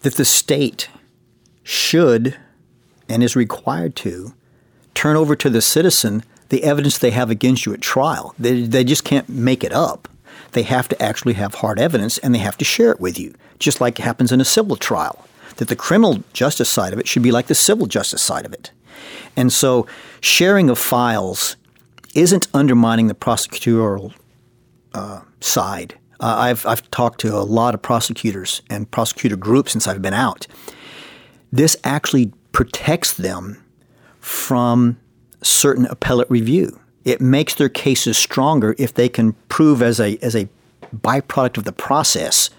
that 0.00 0.14
the 0.14 0.24
state 0.24 0.88
should 1.64 2.36
and 3.10 3.22
is 3.22 3.36
required 3.36 3.96
to 3.96 4.32
turn 4.94 5.16
over 5.16 5.36
to 5.36 5.50
the 5.50 5.60
citizen 5.60 6.22
the 6.48 6.64
evidence 6.64 6.98
they 6.98 7.10
have 7.10 7.30
against 7.30 7.66
you 7.66 7.74
at 7.74 7.80
trial. 7.80 8.34
They, 8.38 8.62
they 8.62 8.84
just 8.84 9.04
can't 9.04 9.28
make 9.28 9.62
it 9.62 9.72
up. 9.72 10.08
They 10.52 10.62
have 10.62 10.88
to 10.88 11.02
actually 11.02 11.34
have 11.34 11.54
hard 11.54 11.78
evidence 11.78 12.18
and 12.18 12.34
they 12.34 12.38
have 12.38 12.56
to 12.58 12.64
share 12.64 12.90
it 12.90 13.00
with 13.00 13.18
you, 13.18 13.34
just 13.58 13.80
like 13.80 13.98
happens 13.98 14.32
in 14.32 14.40
a 14.40 14.44
civil 14.44 14.76
trial. 14.76 15.24
That 15.56 15.68
the 15.68 15.76
criminal 15.76 16.22
justice 16.32 16.68
side 16.68 16.92
of 16.92 16.98
it 16.98 17.06
should 17.06 17.22
be 17.22 17.32
like 17.32 17.46
the 17.46 17.54
civil 17.54 17.86
justice 17.86 18.22
side 18.22 18.46
of 18.46 18.52
it. 18.52 18.70
And 19.36 19.52
so 19.52 19.86
sharing 20.20 20.70
of 20.70 20.78
files 20.78 21.56
isn't 22.14 22.48
undermining 22.54 23.06
the 23.08 23.14
prosecutorial 23.14 24.12
uh, 24.94 25.20
side. 25.40 25.94
Uh, 26.18 26.36
I've, 26.38 26.66
I've 26.66 26.90
talked 26.90 27.20
to 27.20 27.36
a 27.36 27.42
lot 27.42 27.74
of 27.74 27.82
prosecutors 27.82 28.62
and 28.68 28.90
prosecutor 28.90 29.36
groups 29.36 29.72
since 29.72 29.86
I've 29.86 30.02
been 30.02 30.14
out. 30.14 30.46
This 31.52 31.76
actually 31.84 32.32
protects 32.52 33.12
them 33.14 33.62
from 34.20 34.98
certain 35.42 35.86
appellate 35.86 36.30
review. 36.30 36.78
It 37.04 37.20
makes 37.20 37.54
their 37.54 37.68
cases 37.68 38.18
stronger 38.18 38.74
if 38.78 38.94
they 38.94 39.08
can 39.08 39.32
prove 39.48 39.82
as 39.82 40.00
a, 40.00 40.18
as 40.18 40.36
a 40.36 40.48
byproduct 40.94 41.56
of 41.56 41.64
the 41.64 41.72
process 41.72 42.50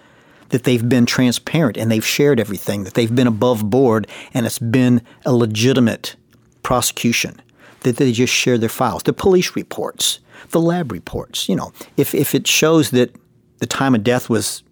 that 0.50 0.64
they've 0.64 0.88
been 0.88 1.06
transparent 1.06 1.78
and 1.78 1.92
they've 1.92 2.06
shared 2.06 2.40
everything, 2.40 2.84
that 2.84 2.94
they've 2.94 3.14
been 3.14 3.28
above 3.28 3.70
board 3.70 4.08
and 4.34 4.46
it's 4.46 4.60
been 4.60 5.02
a 5.26 5.34
legitimate 5.34 6.16
prosecution, 6.64 7.42
that 7.82 7.98
they 7.98 8.12
just 8.12 8.34
share 8.34 8.58
their 8.58 8.70
files, 8.70 9.04
the 9.04 9.14
police 9.14 9.56
reports, 9.56 10.20
the 10.50 10.60
lab 10.60 10.92
reports. 10.92 11.48
You 11.48 11.56
know, 11.56 11.72
if, 11.98 12.14
if 12.14 12.36
it 12.36 12.48
shows 12.48 12.92
that 12.92 13.16
the 13.60 13.68
time 13.68 13.96
of 13.96 14.04
death 14.04 14.30
was 14.30 14.64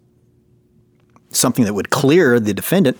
something 1.30 1.64
that 1.64 1.74
would 1.74 1.90
clear 1.90 2.40
the 2.40 2.52
defendant, 2.52 2.98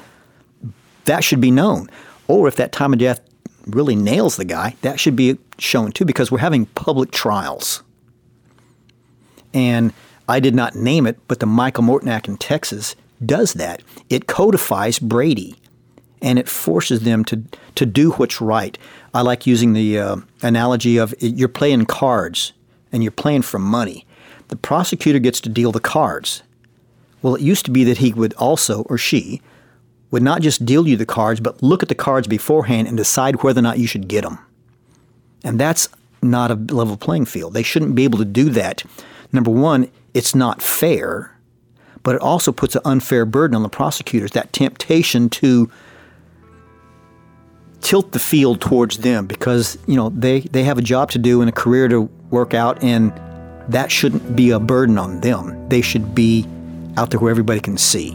that 1.05 1.25
should 1.25 1.41
be 1.41 1.51
known. 1.51 1.91
Or 2.31 2.47
if 2.47 2.55
that 2.57 2.71
time 2.71 2.93
of 2.93 3.01
death 3.01 3.21
really 3.67 3.97
nails 3.97 4.37
the 4.37 4.45
guy, 4.45 4.77
that 4.83 5.01
should 5.01 5.17
be 5.17 5.37
shown 5.59 5.91
too 5.91 6.05
because 6.05 6.31
we're 6.31 6.39
having 6.39 6.67
public 6.67 7.11
trials. 7.11 7.83
And 9.53 9.93
I 10.29 10.39
did 10.39 10.55
not 10.55 10.77
name 10.77 11.09
it, 11.09 11.19
but 11.27 11.41
the 11.41 11.47
Michael 11.47 11.83
Morton 11.83 12.09
Act 12.09 12.29
in 12.29 12.37
Texas 12.37 12.95
does 13.27 13.55
that. 13.55 13.83
It 14.09 14.29
codifies 14.29 15.01
Brady 15.01 15.57
and 16.23 16.39
it 16.39 16.49
forces 16.49 17.01
them 17.01 17.25
to, 17.25 17.43
to 17.75 17.85
do 17.85 18.13
what's 18.13 18.41
right. 18.41 18.79
I 19.13 19.23
like 19.23 19.45
using 19.45 19.73
the 19.73 19.99
uh, 19.99 20.17
analogy 20.41 20.99
of 20.99 21.13
you're 21.19 21.49
playing 21.49 21.87
cards 21.87 22.53
and 22.93 23.03
you're 23.03 23.11
playing 23.11 23.43
for 23.43 23.59
money. 23.59 24.07
The 24.49 24.57
prosecutor 24.57 25.19
gets 25.19 25.41
to 25.41 25.49
deal 25.49 25.73
the 25.73 25.81
cards. 25.81 26.45
Well, 27.23 27.35
it 27.35 27.43
used 27.43 27.65
to 27.65 27.73
be 27.73 27.83
that 27.83 27.99
he 27.99 28.13
would 28.13 28.35
also, 28.35 28.83
or 28.83 28.99
she, 28.99 29.43
would 30.11 30.23
not 30.23 30.43
just 30.43 30.67
deal 30.67 30.89
you 30.89 30.97
the 30.97 31.07
cards, 31.07 31.41
but 31.41 31.63
look 31.63 31.83
at 31.83 31.89
the 31.89 31.95
cards 31.95 32.27
beforehand 32.27 32.89
and 32.89 32.97
decide 32.97 33.43
whether 33.43 33.61
or 33.61 33.63
not 33.63 33.79
you 33.79 33.87
should 33.87 34.09
get 34.09 34.23
them. 34.23 34.39
And 35.45 35.59
that's 35.59 35.89
not 36.23 36.51
a 36.51 36.55
level 36.55 36.97
playing 36.97 37.27
field. 37.27 37.55
They 37.55 37.63
shouldn't 37.63 37.95
be 37.95 38.05
able 38.05 38.19
to 38.19 38.25
do 38.25 38.51
that. 38.51 38.83
Number 39.33 39.51
one, 39.51 39.91
it's 40.13 40.35
not 40.35 40.61
fair, 40.61 41.37
but 42.03 42.15
it 42.17 42.21
also 42.21 42.53
puts 42.53 42.75
an 42.75 42.83
unfair 42.85 43.25
burden 43.25 43.55
on 43.55 43.63
the 43.63 43.69
prosecutors, 43.69 44.33
that 44.33 44.53
temptation 44.53 45.31
to 45.31 45.71
tilt 47.81 48.13
the 48.13 48.19
field 48.19 48.61
towards 48.61 48.99
them 48.99 49.27
because, 49.27 49.79
you 49.87 49.97
know, 49.97 50.11
they, 50.11 50.41
they 50.41 50.65
have 50.65 50.77
a 50.77 50.83
job 50.83 51.11
to 51.13 51.19
do 51.19 51.41
and 51.41 51.49
a 51.49 51.53
career 51.53 51.89
to 51.89 52.03
work 52.31 52.53
out 52.53 52.83
and 52.83 53.13
that 53.69 53.91
shouldn't 53.91 54.37
be 54.37 54.51
a 54.51 54.59
burden 54.59 54.99
on 54.99 55.21
them. 55.21 55.69
They 55.69 55.81
should 55.81 56.15
be 56.15 56.47
out 56.97 57.11
there 57.11 57.21
where 57.21 57.31
everybody 57.31 57.61
can 57.61 57.79
see. 57.79 58.15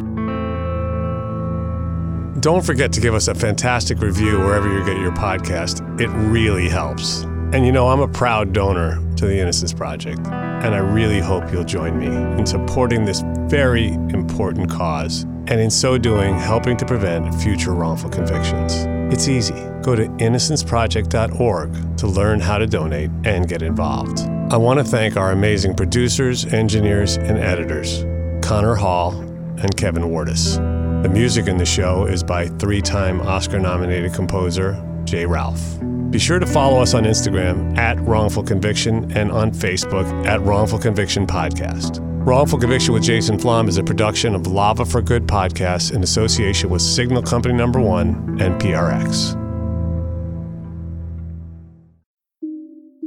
Don't 2.45 2.63
forget 2.63 2.93
to 2.93 3.01
give 3.01 3.15
us 3.15 3.27
a 3.27 3.33
fantastic 3.33 4.01
review 4.01 4.37
wherever 4.37 4.71
you 4.71 4.85
get 4.85 4.99
your 4.99 5.11
podcast. 5.13 5.81
It 5.99 6.09
really 6.29 6.69
helps. 6.69 7.23
And 7.53 7.65
you 7.65 7.71
know, 7.71 7.87
I'm 7.87 8.01
a 8.01 8.07
proud 8.07 8.53
donor 8.53 9.01
to 9.15 9.25
the 9.25 9.35
Innocence 9.35 9.73
Project, 9.73 10.19
and 10.27 10.75
I 10.75 10.77
really 10.77 11.19
hope 11.19 11.51
you'll 11.51 11.63
join 11.63 11.97
me 11.97 12.05
in 12.05 12.45
supporting 12.45 13.03
this 13.03 13.23
very 13.49 13.87
important 13.87 14.69
cause, 14.69 15.23
and 15.23 15.59
in 15.59 15.71
so 15.71 15.97
doing, 15.97 16.35
helping 16.35 16.77
to 16.77 16.85
prevent 16.85 17.33
future 17.41 17.73
wrongful 17.73 18.11
convictions. 18.11 18.75
It's 19.11 19.27
easy. 19.27 19.55
Go 19.81 19.95
to 19.95 20.05
innocenceproject.org 20.05 21.97
to 21.97 22.07
learn 22.07 22.39
how 22.39 22.59
to 22.59 22.67
donate 22.67 23.09
and 23.23 23.47
get 23.47 23.63
involved. 23.63 24.19
I 24.51 24.57
want 24.57 24.77
to 24.77 24.83
thank 24.83 25.17
our 25.17 25.31
amazing 25.31 25.73
producers, 25.73 26.45
engineers, 26.45 27.17
and 27.17 27.39
editors, 27.39 28.05
Connor 28.47 28.75
Hall 28.75 29.19
and 29.57 29.75
Kevin 29.75 30.03
Wardis. 30.03 30.74
The 31.03 31.09
music 31.09 31.47
in 31.47 31.57
the 31.57 31.65
show 31.65 32.05
is 32.05 32.23
by 32.23 32.47
three 32.47 32.81
time 32.81 33.21
Oscar 33.21 33.59
nominated 33.59 34.13
composer 34.13 34.81
Jay 35.05 35.25
Ralph. 35.25 35.79
Be 36.09 36.19
sure 36.19 36.39
to 36.39 36.45
follow 36.45 36.81
us 36.81 36.93
on 36.93 37.03
Instagram 37.03 37.77
at 37.77 37.99
Wrongful 37.99 38.43
Conviction 38.43 39.11
and 39.11 39.31
on 39.31 39.51
Facebook 39.51 40.05
at 40.25 40.41
Wrongful 40.41 40.79
Conviction 40.79 41.27
Podcast. 41.27 41.99
Wrongful 42.25 42.57
Conviction 42.57 42.93
with 42.93 43.03
Jason 43.03 43.37
Flom 43.37 43.67
is 43.67 43.77
a 43.77 43.83
production 43.83 44.33
of 44.33 44.47
Lava 44.47 44.85
for 44.85 45.01
Good 45.01 45.27
podcast 45.27 45.93
in 45.93 46.01
association 46.03 46.69
with 46.69 46.81
Signal 46.81 47.21
Company 47.21 47.53
Number 47.53 47.79
One 47.79 48.41
and 48.41 48.59
PRX. 48.59 49.35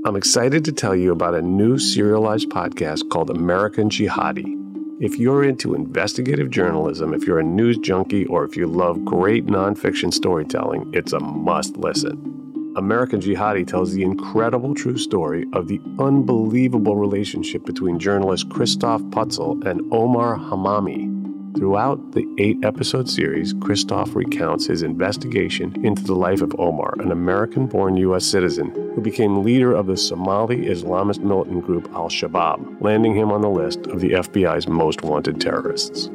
I'm 0.06 0.14
excited 0.14 0.64
to 0.66 0.72
tell 0.72 0.94
you 0.94 1.10
about 1.10 1.34
a 1.34 1.42
new 1.42 1.78
serialized 1.78 2.48
podcast 2.50 3.10
called 3.10 3.30
American 3.30 3.90
Jihadi. 3.90 4.67
If 5.00 5.16
you're 5.16 5.44
into 5.44 5.76
investigative 5.76 6.50
journalism, 6.50 7.14
if 7.14 7.24
you're 7.24 7.38
a 7.38 7.44
news 7.44 7.78
junkie, 7.78 8.26
or 8.26 8.44
if 8.44 8.56
you 8.56 8.66
love 8.66 9.04
great 9.04 9.46
nonfiction 9.46 10.12
storytelling, 10.12 10.90
it's 10.92 11.12
a 11.12 11.20
must 11.20 11.76
listen. 11.76 12.72
American 12.76 13.20
Jihadi 13.20 13.64
tells 13.64 13.92
the 13.92 14.02
incredible 14.02 14.74
true 14.74 14.98
story 14.98 15.46
of 15.52 15.68
the 15.68 15.80
unbelievable 16.00 16.96
relationship 16.96 17.64
between 17.64 18.00
journalist 18.00 18.50
Christoph 18.50 19.02
Putzel 19.02 19.64
and 19.64 19.82
Omar 19.92 20.36
Hammami. 20.36 21.17
Throughout 21.58 22.12
the 22.12 22.24
eight 22.38 22.64
episode 22.64 23.10
series, 23.10 23.52
Christoph 23.52 24.14
recounts 24.14 24.66
his 24.66 24.82
investigation 24.82 25.74
into 25.84 26.04
the 26.04 26.14
life 26.14 26.40
of 26.40 26.54
Omar, 26.56 26.94
an 27.00 27.10
American 27.10 27.66
born 27.66 27.96
U.S. 27.96 28.24
citizen 28.24 28.70
who 28.94 29.00
became 29.00 29.42
leader 29.42 29.74
of 29.74 29.88
the 29.88 29.96
Somali 29.96 30.66
Islamist 30.66 31.18
militant 31.18 31.66
group 31.66 31.90
Al 31.92 32.10
Shabaab, 32.10 32.80
landing 32.80 33.12
him 33.12 33.32
on 33.32 33.40
the 33.40 33.50
list 33.50 33.88
of 33.88 33.98
the 33.98 34.10
FBI's 34.10 34.68
most 34.68 35.02
wanted 35.02 35.40
terrorists. 35.40 36.06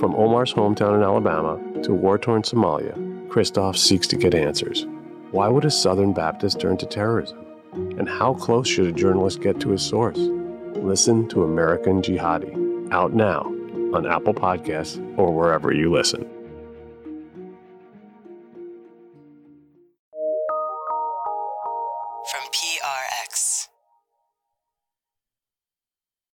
From 0.00 0.16
Omar's 0.16 0.52
hometown 0.52 0.96
in 0.96 1.04
Alabama 1.04 1.60
to 1.84 1.94
war 1.94 2.18
torn 2.18 2.42
Somalia, 2.42 3.28
Christoph 3.28 3.78
seeks 3.78 4.08
to 4.08 4.16
get 4.16 4.34
answers. 4.34 4.84
Why 5.30 5.46
would 5.46 5.64
a 5.64 5.70
Southern 5.70 6.12
Baptist 6.12 6.58
turn 6.58 6.76
to 6.76 6.86
terrorism? 6.86 7.38
And 7.72 8.08
how 8.08 8.34
close 8.34 8.66
should 8.66 8.88
a 8.88 8.92
journalist 8.92 9.42
get 9.42 9.60
to 9.60 9.70
his 9.70 9.82
source? 9.82 10.18
Listen 10.18 11.28
to 11.28 11.44
American 11.44 12.02
Jihadi, 12.02 12.90
out 12.90 13.12
now 13.12 13.54
on 13.92 14.06
Apple 14.06 14.34
Podcasts 14.34 14.98
or 15.18 15.32
wherever 15.32 15.72
you 15.72 15.90
listen. 15.92 16.37